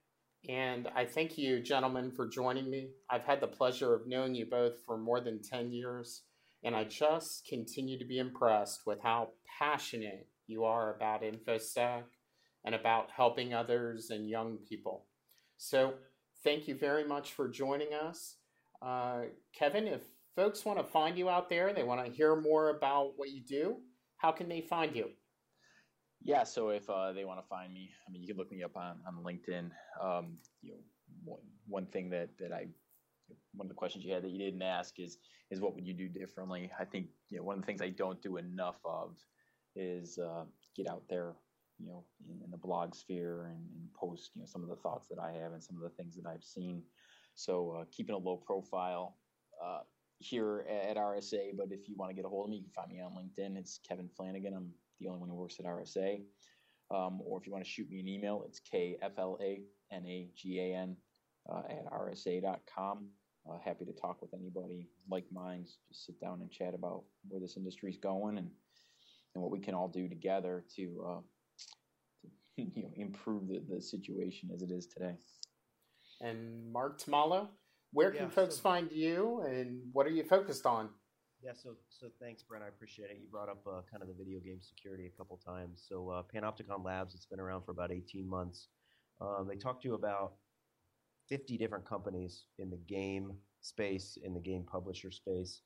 And 0.49 0.89
I 0.95 1.05
thank 1.05 1.37
you, 1.37 1.61
gentlemen, 1.61 2.11
for 2.11 2.27
joining 2.27 2.69
me. 2.69 2.89
I've 3.09 3.23
had 3.23 3.39
the 3.39 3.47
pleasure 3.47 3.93
of 3.93 4.07
knowing 4.07 4.35
you 4.35 4.45
both 4.45 4.81
for 4.85 4.97
more 4.97 5.21
than 5.21 5.41
10 5.41 5.71
years, 5.71 6.23
and 6.63 6.75
I 6.75 6.83
just 6.83 7.47
continue 7.47 7.97
to 7.97 8.05
be 8.05 8.19
impressed 8.19 8.81
with 8.85 8.99
how 9.01 9.29
passionate 9.59 10.27
you 10.47 10.65
are 10.65 10.93
about 10.95 11.21
InfoSec 11.21 12.03
and 12.65 12.75
about 12.75 13.11
helping 13.15 13.53
others 13.53 14.09
and 14.09 14.27
young 14.27 14.57
people. 14.67 15.05
So, 15.57 15.93
thank 16.43 16.67
you 16.67 16.75
very 16.75 17.05
much 17.05 17.31
for 17.31 17.47
joining 17.47 17.93
us. 17.93 18.35
Uh, 18.81 19.21
Kevin, 19.57 19.87
if 19.87 20.01
folks 20.35 20.65
want 20.65 20.79
to 20.79 20.83
find 20.83 21.17
you 21.17 21.29
out 21.29 21.49
there, 21.49 21.73
they 21.73 21.83
want 21.83 22.05
to 22.05 22.11
hear 22.11 22.35
more 22.35 22.69
about 22.69 23.13
what 23.17 23.29
you 23.29 23.41
do, 23.41 23.77
how 24.17 24.31
can 24.31 24.49
they 24.49 24.61
find 24.61 24.95
you? 24.95 25.09
Yeah, 26.21 26.43
so 26.43 26.69
if 26.69 26.89
uh, 26.89 27.11
they 27.11 27.25
want 27.25 27.41
to 27.41 27.47
find 27.47 27.73
me, 27.73 27.91
I 28.07 28.11
mean, 28.11 28.21
you 28.21 28.29
can 28.29 28.37
look 28.37 28.51
me 28.51 28.63
up 28.63 28.77
on, 28.77 28.97
on 29.05 29.23
LinkedIn. 29.23 29.69
Um, 30.01 30.37
you 30.61 30.71
know, 30.71 30.79
one, 31.25 31.39
one 31.67 31.85
thing 31.87 32.09
that, 32.11 32.29
that 32.39 32.53
I, 32.53 32.67
one 33.53 33.65
of 33.65 33.69
the 33.69 33.75
questions 33.75 34.05
you 34.05 34.13
had 34.13 34.23
that 34.23 34.31
you 34.31 34.39
didn't 34.39 34.61
ask 34.61 34.99
is, 34.99 35.17
is 35.51 35.59
what 35.59 35.75
would 35.75 35.85
you 35.85 35.93
do 35.93 36.07
differently? 36.07 36.71
I 36.79 36.85
think, 36.85 37.07
you 37.29 37.37
know, 37.37 37.43
one 37.43 37.55
of 37.55 37.61
the 37.61 37.65
things 37.65 37.81
I 37.81 37.89
don't 37.89 38.21
do 38.21 38.37
enough 38.37 38.77
of 38.85 39.17
is 39.75 40.17
uh, 40.17 40.45
get 40.77 40.89
out 40.89 41.03
there, 41.09 41.33
you 41.77 41.87
know, 41.87 42.05
in, 42.29 42.41
in 42.45 42.51
the 42.51 42.57
blog 42.57 42.95
sphere 42.95 43.47
and, 43.47 43.65
and, 43.75 43.93
post, 43.93 44.31
you 44.33 44.41
know, 44.41 44.47
some 44.47 44.63
of 44.63 44.69
the 44.69 44.77
thoughts 44.77 45.07
that 45.09 45.19
I 45.19 45.33
have 45.33 45.51
and 45.51 45.61
some 45.61 45.75
of 45.75 45.83
the 45.83 45.89
things 45.89 46.15
that 46.15 46.25
I've 46.25 46.43
seen. 46.43 46.83
So 47.35 47.79
uh, 47.81 47.85
keeping 47.91 48.15
a 48.15 48.17
low 48.17 48.37
profile, 48.37 49.17
uh, 49.63 49.79
here 50.19 50.65
at 50.69 50.97
RSA. 50.97 51.57
But 51.57 51.71
if 51.71 51.87
you 51.87 51.95
want 51.97 52.09
to 52.09 52.15
get 52.15 52.25
a 52.25 52.29
hold 52.29 52.47
of 52.47 52.51
me, 52.51 52.57
you 52.57 52.63
can 52.63 52.71
find 52.71 52.91
me 52.91 53.01
on 53.01 53.11
LinkedIn. 53.11 53.57
It's 53.57 53.79
Kevin 53.87 54.09
Flanagan. 54.15 54.53
I'm 54.53 54.71
the 54.99 55.07
only 55.07 55.19
one 55.19 55.29
who 55.29 55.35
works 55.35 55.59
at 55.59 55.65
RSA. 55.65 56.21
Um, 56.93 57.21
or 57.25 57.39
if 57.39 57.47
you 57.47 57.53
want 57.53 57.63
to 57.63 57.69
shoot 57.69 57.89
me 57.89 57.99
an 57.99 58.07
email, 58.07 58.43
it's 58.45 58.61
kflanagan 58.73 59.65
uh, 61.51 61.61
at 61.69 61.85
rsa.com. 61.91 63.07
Uh, 63.49 63.57
happy 63.63 63.83
to 63.83 63.91
talk 63.91 64.21
with 64.21 64.33
anybody 64.33 64.87
like 65.09 65.25
minds. 65.31 65.79
Just 65.89 66.05
sit 66.05 66.19
down 66.21 66.41
and 66.41 66.49
chat 66.49 66.73
about 66.73 67.03
where 67.27 67.41
this 67.41 67.57
industry 67.57 67.91
is 67.91 67.97
going 67.97 68.37
and 68.37 68.49
and 69.35 69.41
what 69.41 69.51
we 69.51 69.59
can 69.59 69.73
all 69.73 69.87
do 69.87 70.07
together 70.07 70.63
to, 70.75 71.05
uh, 71.07 71.21
to 72.21 72.29
you 72.75 72.83
know 72.83 72.91
improve 72.95 73.47
the, 73.47 73.61
the 73.69 73.81
situation 73.81 74.49
as 74.53 74.61
it 74.61 74.71
is 74.71 74.87
today. 74.87 75.15
And 76.21 76.71
Mark 76.71 77.01
Tamalo, 77.01 77.47
where 77.93 78.11
can 78.11 78.23
yeah, 78.23 78.29
folks 78.29 78.55
so, 78.55 78.61
find 78.61 78.91
you 78.91 79.43
and 79.47 79.81
what 79.93 80.05
are 80.05 80.11
you 80.11 80.23
focused 80.23 80.65
on? 80.65 80.89
Yeah, 81.43 81.51
so 81.53 81.71
so 81.89 82.07
thanks, 82.21 82.41
Brent. 82.43 82.63
I 82.63 82.67
appreciate 82.67 83.09
it. 83.09 83.17
You 83.21 83.27
brought 83.29 83.49
up 83.49 83.61
uh, 83.67 83.81
kind 83.89 84.01
of 84.01 84.07
the 84.07 84.13
video 84.13 84.39
game 84.39 84.59
security 84.61 85.05
a 85.13 85.17
couple 85.17 85.39
times. 85.45 85.83
So 85.87 86.09
uh, 86.09 86.23
Panopticon 86.33 86.83
Labs, 86.83 87.13
it's 87.13 87.25
been 87.25 87.39
around 87.39 87.63
for 87.63 87.71
about 87.71 87.91
18 87.91 88.27
months. 88.27 88.67
Um, 89.21 89.47
they 89.47 89.57
talk 89.57 89.81
to 89.83 89.93
about 89.93 90.33
50 91.29 91.57
different 91.57 91.85
companies 91.87 92.45
in 92.59 92.69
the 92.69 92.79
game 92.87 93.33
space, 93.61 94.17
in 94.23 94.33
the 94.33 94.39
game 94.39 94.65
publisher 94.69 95.11
space. 95.11 95.61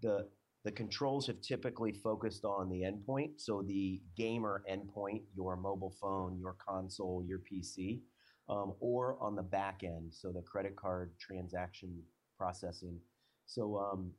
The 0.00 0.28
the 0.64 0.72
controls 0.72 1.26
have 1.26 1.40
typically 1.40 1.92
focused 1.92 2.44
on 2.44 2.68
the 2.68 2.82
endpoint, 2.82 3.32
so 3.38 3.62
the 3.62 4.00
gamer 4.16 4.62
endpoint, 4.70 5.22
your 5.34 5.56
mobile 5.56 5.94
phone, 6.00 6.38
your 6.38 6.54
console, 6.64 7.24
your 7.26 7.40
PC 7.40 8.00
um, 8.48 8.74
or 8.80 9.16
on 9.20 9.36
the 9.36 9.42
back 9.42 9.82
end, 9.84 10.12
so 10.12 10.32
the 10.32 10.42
credit 10.42 10.76
card 10.76 11.12
transaction 11.18 12.02
processing. 12.36 12.98
So 13.46 13.78
um, 13.78 14.12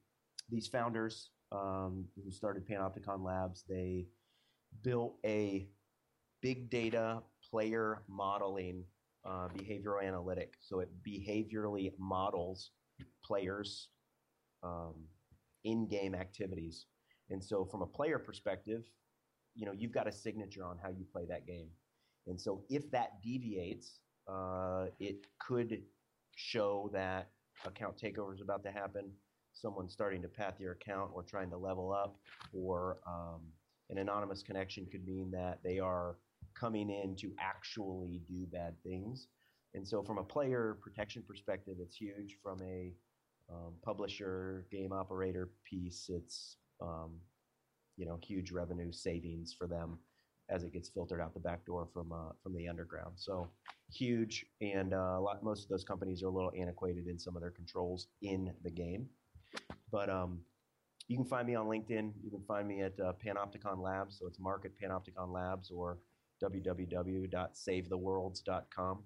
these 0.49 0.67
founders 0.67 1.29
um, 1.51 2.05
who 2.23 2.31
started 2.31 2.67
Panopticon 2.67 3.23
Labs, 3.23 3.63
they 3.67 4.07
built 4.81 5.15
a 5.25 5.67
big 6.41 6.69
data 6.69 7.21
player 7.49 8.03
modeling 8.07 8.83
uh, 9.25 9.47
behavioral 9.55 10.03
analytic. 10.05 10.55
So 10.59 10.79
it 10.79 10.89
behaviorally 11.07 11.91
models 11.97 12.71
players' 13.23 13.89
um, 14.63 14.95
in-game 15.63 16.15
activities. 16.15 16.87
And 17.29 17.43
so 17.43 17.65
from 17.65 17.81
a 17.81 17.85
player 17.85 18.19
perspective, 18.19 18.83
you 19.55 19.65
know, 19.65 19.71
you've 19.71 19.93
got 19.93 20.07
a 20.07 20.11
signature 20.11 20.65
on 20.65 20.77
how 20.81 20.89
you 20.89 21.05
play 21.11 21.25
that 21.29 21.45
game. 21.45 21.69
And 22.27 22.39
so 22.39 22.63
if 22.69 22.89
that 22.91 23.21
deviates 23.23 23.99
uh, 24.27 24.85
it 24.99 25.25
could 25.39 25.81
show 26.35 26.89
that 26.93 27.29
account 27.65 27.97
takeover 27.97 28.33
is 28.33 28.41
about 28.41 28.63
to 28.63 28.71
happen, 28.71 29.11
someone 29.53 29.89
starting 29.89 30.21
to 30.21 30.27
path 30.27 30.55
your 30.59 30.73
account 30.73 31.11
or 31.13 31.23
trying 31.23 31.49
to 31.49 31.57
level 31.57 31.91
up, 31.91 32.17
or 32.53 32.97
um, 33.07 33.41
an 33.89 33.97
anonymous 33.97 34.43
connection 34.43 34.85
could 34.91 35.05
mean 35.05 35.31
that 35.31 35.59
they 35.63 35.79
are 35.79 36.17
coming 36.59 36.89
in 36.89 37.15
to 37.15 37.31
actually 37.39 38.21
do 38.27 38.45
bad 38.51 38.75
things. 38.83 39.27
And 39.73 39.87
so, 39.87 40.03
from 40.03 40.17
a 40.17 40.23
player 40.23 40.77
protection 40.81 41.23
perspective, 41.27 41.77
it's 41.79 41.95
huge. 41.95 42.37
From 42.41 42.61
a 42.61 42.91
um, 43.51 43.73
publisher, 43.83 44.65
game 44.71 44.91
operator 44.91 45.49
piece, 45.69 46.09
it's 46.09 46.57
um, 46.81 47.19
you 47.97 48.05
know 48.05 48.19
huge 48.23 48.51
revenue 48.51 48.91
savings 48.91 49.53
for 49.57 49.67
them 49.67 49.97
as 50.49 50.63
it 50.63 50.73
gets 50.73 50.89
filtered 50.89 51.21
out 51.21 51.33
the 51.33 51.39
back 51.39 51.65
door 51.65 51.87
from 51.93 52.11
uh, 52.11 52.31
from 52.41 52.55
the 52.55 52.67
underground. 52.67 53.13
So 53.15 53.49
huge, 53.91 54.45
and 54.61 54.93
uh, 54.93 55.17
a 55.17 55.21
lot. 55.21 55.43
Most 55.43 55.63
of 55.63 55.69
those 55.69 55.83
companies 55.83 56.23
are 56.23 56.27
a 56.27 56.31
little 56.31 56.51
antiquated 56.59 57.07
in 57.07 57.19
some 57.19 57.35
of 57.35 57.41
their 57.41 57.51
controls 57.51 58.07
in 58.21 58.51
the 58.63 58.71
game. 58.71 59.07
But 59.91 60.09
um, 60.09 60.39
you 61.07 61.17
can 61.17 61.25
find 61.25 61.47
me 61.47 61.55
on 61.55 61.67
LinkedIn. 61.67 62.13
You 62.23 62.31
can 62.31 62.43
find 62.47 62.67
me 62.67 62.81
at 62.81 62.99
uh, 62.99 63.13
Panopticon 63.25 63.81
Labs. 63.81 64.19
So 64.19 64.27
it's 64.27 64.39
Mark 64.39 64.65
at 64.65 64.71
Panopticon 64.75 65.31
Labs 65.31 65.71
or 65.71 65.99
www.savetheworlds.com. 66.43 69.03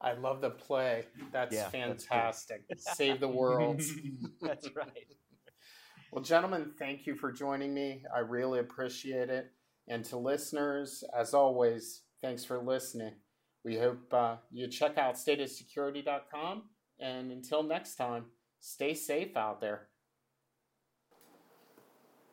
I 0.00 0.12
love 0.12 0.40
the 0.40 0.50
play. 0.50 1.06
That's 1.32 1.52
yeah, 1.54 1.68
fantastic. 1.70 2.62
That's 2.68 2.96
Save 2.96 3.18
the 3.20 3.28
worlds. 3.28 3.90
that's 4.40 4.68
right. 4.76 5.08
Well, 6.10 6.24
gentlemen, 6.24 6.72
thank 6.78 7.06
you 7.06 7.14
for 7.14 7.30
joining 7.30 7.74
me. 7.74 8.02
I 8.14 8.20
really 8.20 8.60
appreciate 8.60 9.28
it. 9.28 9.52
And 9.88 10.04
to 10.06 10.16
listeners, 10.16 11.04
as 11.16 11.34
always, 11.34 12.02
thanks 12.22 12.44
for 12.44 12.58
listening. 12.58 13.12
We 13.64 13.76
hope 13.76 14.12
uh, 14.12 14.36
you 14.50 14.68
check 14.68 14.96
out 14.96 15.16
stateofsecurity.com. 15.16 16.62
And 16.98 17.30
until 17.30 17.62
next 17.62 17.96
time, 17.96 18.26
stay 18.58 18.94
safe 18.94 19.36
out 19.36 19.60
there. 19.60 19.88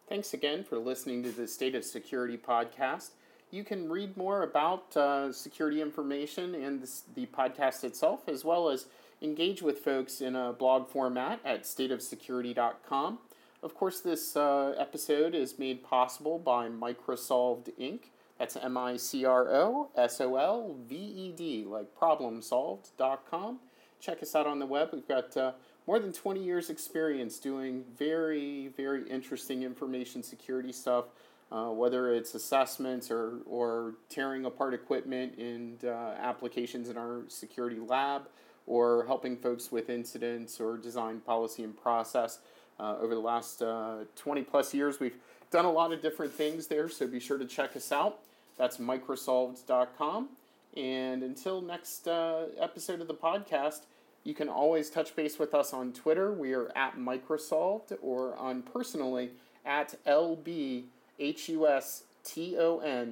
Thanks 0.08 0.34
again 0.34 0.64
for 0.64 0.78
listening 0.78 1.24
to 1.24 1.32
the 1.32 1.48
State 1.48 1.76
of 1.76 1.84
Security 1.84 2.38
podcast. 2.38 3.10
You 3.52 3.64
can 3.64 3.90
read 3.90 4.16
more 4.16 4.44
about 4.44 4.96
uh, 4.96 5.32
security 5.32 5.82
information 5.82 6.56
and 6.56 6.88
the 7.16 7.26
podcast 7.26 7.84
itself, 7.84 8.28
as 8.28 8.46
well 8.46 8.70
as 8.70 8.86
engage 9.22 9.62
with 9.62 9.80
folks 9.80 10.22
in 10.22 10.36
a 10.36 10.54
blog 10.54 10.88
format 10.88 11.40
at 11.44 11.64
stateofsecurity.com. 11.64 13.20
Of 13.66 13.74
course, 13.74 14.00
this 14.00 14.38
uh, 14.38 14.76
episode 14.78 15.34
is 15.34 15.58
made 15.58 15.84
possible 15.84 16.38
by 16.38 16.68
Microsolved 16.68 17.72
Inc. 17.82 18.02
That's 18.38 18.56
M 18.56 18.78
I 18.78 18.96
C 18.96 19.26
R 19.26 19.48
O 19.50 19.90
S 19.96 20.22
O 20.22 20.36
L 20.36 20.76
V 20.88 20.96
E 20.96 21.32
D, 21.36 21.66
like 21.68 21.88
problemsolved.com. 22.00 23.60
Check 24.00 24.22
us 24.22 24.36
out 24.36 24.46
on 24.46 24.60
the 24.60 24.68
web. 24.68 24.90
We've 24.94 25.08
got 25.08 25.36
uh, 25.36 25.54
more 25.88 25.98
than 25.98 26.14
20 26.14 26.44
years' 26.44 26.70
experience 26.70 27.40
doing 27.40 27.84
very, 27.98 28.68
very 28.78 29.10
interesting 29.10 29.64
information 29.64 30.22
security 30.22 30.72
stuff, 30.72 31.06
uh, 31.52 31.70
whether 31.70 32.14
it's 32.14 32.36
assessments 32.36 33.10
or, 33.10 33.40
or 33.48 33.96
tearing 34.10 34.46
apart 34.46 34.76
equipment 34.76 35.40
and 35.40 35.86
uh, 35.86 36.14
applications 36.22 36.88
in 36.88 36.98
our 36.98 37.24
security 37.30 37.80
lab, 37.80 38.28
or 38.68 39.08
helping 39.08 39.36
folks 39.36 39.72
with 39.72 39.90
incidents 39.90 40.60
or 40.60 40.78
design 40.78 41.20
policy 41.20 41.64
and 41.64 41.76
process. 41.76 42.38
Uh, 42.80 42.96
over 43.00 43.16
the 43.16 43.22
last 43.22 43.62
uh, 43.62 44.04
20 44.16 44.44
plus 44.44 44.74
years, 44.74 45.00
we've 45.00 45.16
done 45.52 45.66
a 45.66 45.72
lot 45.72 45.94
of 45.94 46.02
different 46.02 46.34
things 46.34 46.68
there, 46.68 46.90
so 46.90 47.08
be 47.08 47.20
sure 47.20 47.38
to 47.38 47.46
check 47.46 47.76
us 47.76 47.92
out. 47.92 48.20
That's 48.58 48.78
microsolved.com. 48.78 50.30
And 50.76 51.24
until 51.24 51.62
next 51.62 52.08
uh, 52.08 52.48
episode 52.60 53.00
of 53.02 53.08
the 53.08 53.14
podcast, 53.14 53.82
you 54.26 54.34
can 54.34 54.50
always 54.50 54.90
touch 54.90 55.16
base 55.16 55.40
with 55.40 55.54
us 55.54 55.72
on 55.72 55.94
Twitter. 55.94 56.34
We 56.34 56.54
are 56.54 56.76
at 56.76 56.98
Microsolved 56.98 57.98
or 58.02 58.36
on 58.36 58.64
personally 58.64 59.30
at 59.66 59.96
LBHUSTON. 60.06 60.84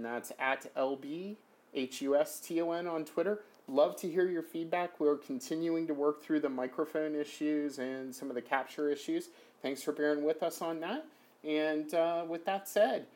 That's 0.01 0.31
at 0.39 0.75
LB 0.75 1.35
H 1.75 2.01
U 2.01 2.15
S 2.15 2.39
T 2.39 2.59
O 2.61 2.71
N 2.71 2.87
on 2.87 3.05
Twitter. 3.05 3.39
Love 3.67 3.95
to 3.97 4.09
hear 4.09 4.27
your 4.27 4.41
feedback. 4.41 4.99
We're 4.99 5.15
continuing 5.15 5.87
to 5.87 5.93
work 5.93 6.21
through 6.23 6.41
the 6.41 6.49
microphone 6.49 7.15
issues 7.15 7.79
and 7.79 8.13
some 8.13 8.29
of 8.29 8.35
the 8.35 8.41
capture 8.41 8.89
issues. 8.89 9.29
Thanks 9.63 9.81
for 9.81 9.93
bearing 9.93 10.25
with 10.25 10.43
us 10.43 10.61
on 10.61 10.81
that. 10.81 11.05
And 11.43 11.91
uh, 11.93 12.25
with 12.27 12.45
that 12.45 12.67
said, 12.67 13.07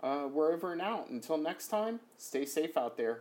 uh, 0.00 0.28
we're 0.32 0.52
over 0.52 0.72
and 0.72 0.80
out. 0.80 1.10
Until 1.10 1.36
next 1.36 1.68
time, 1.68 1.98
stay 2.16 2.46
safe 2.46 2.76
out 2.76 2.96
there. 2.96 3.18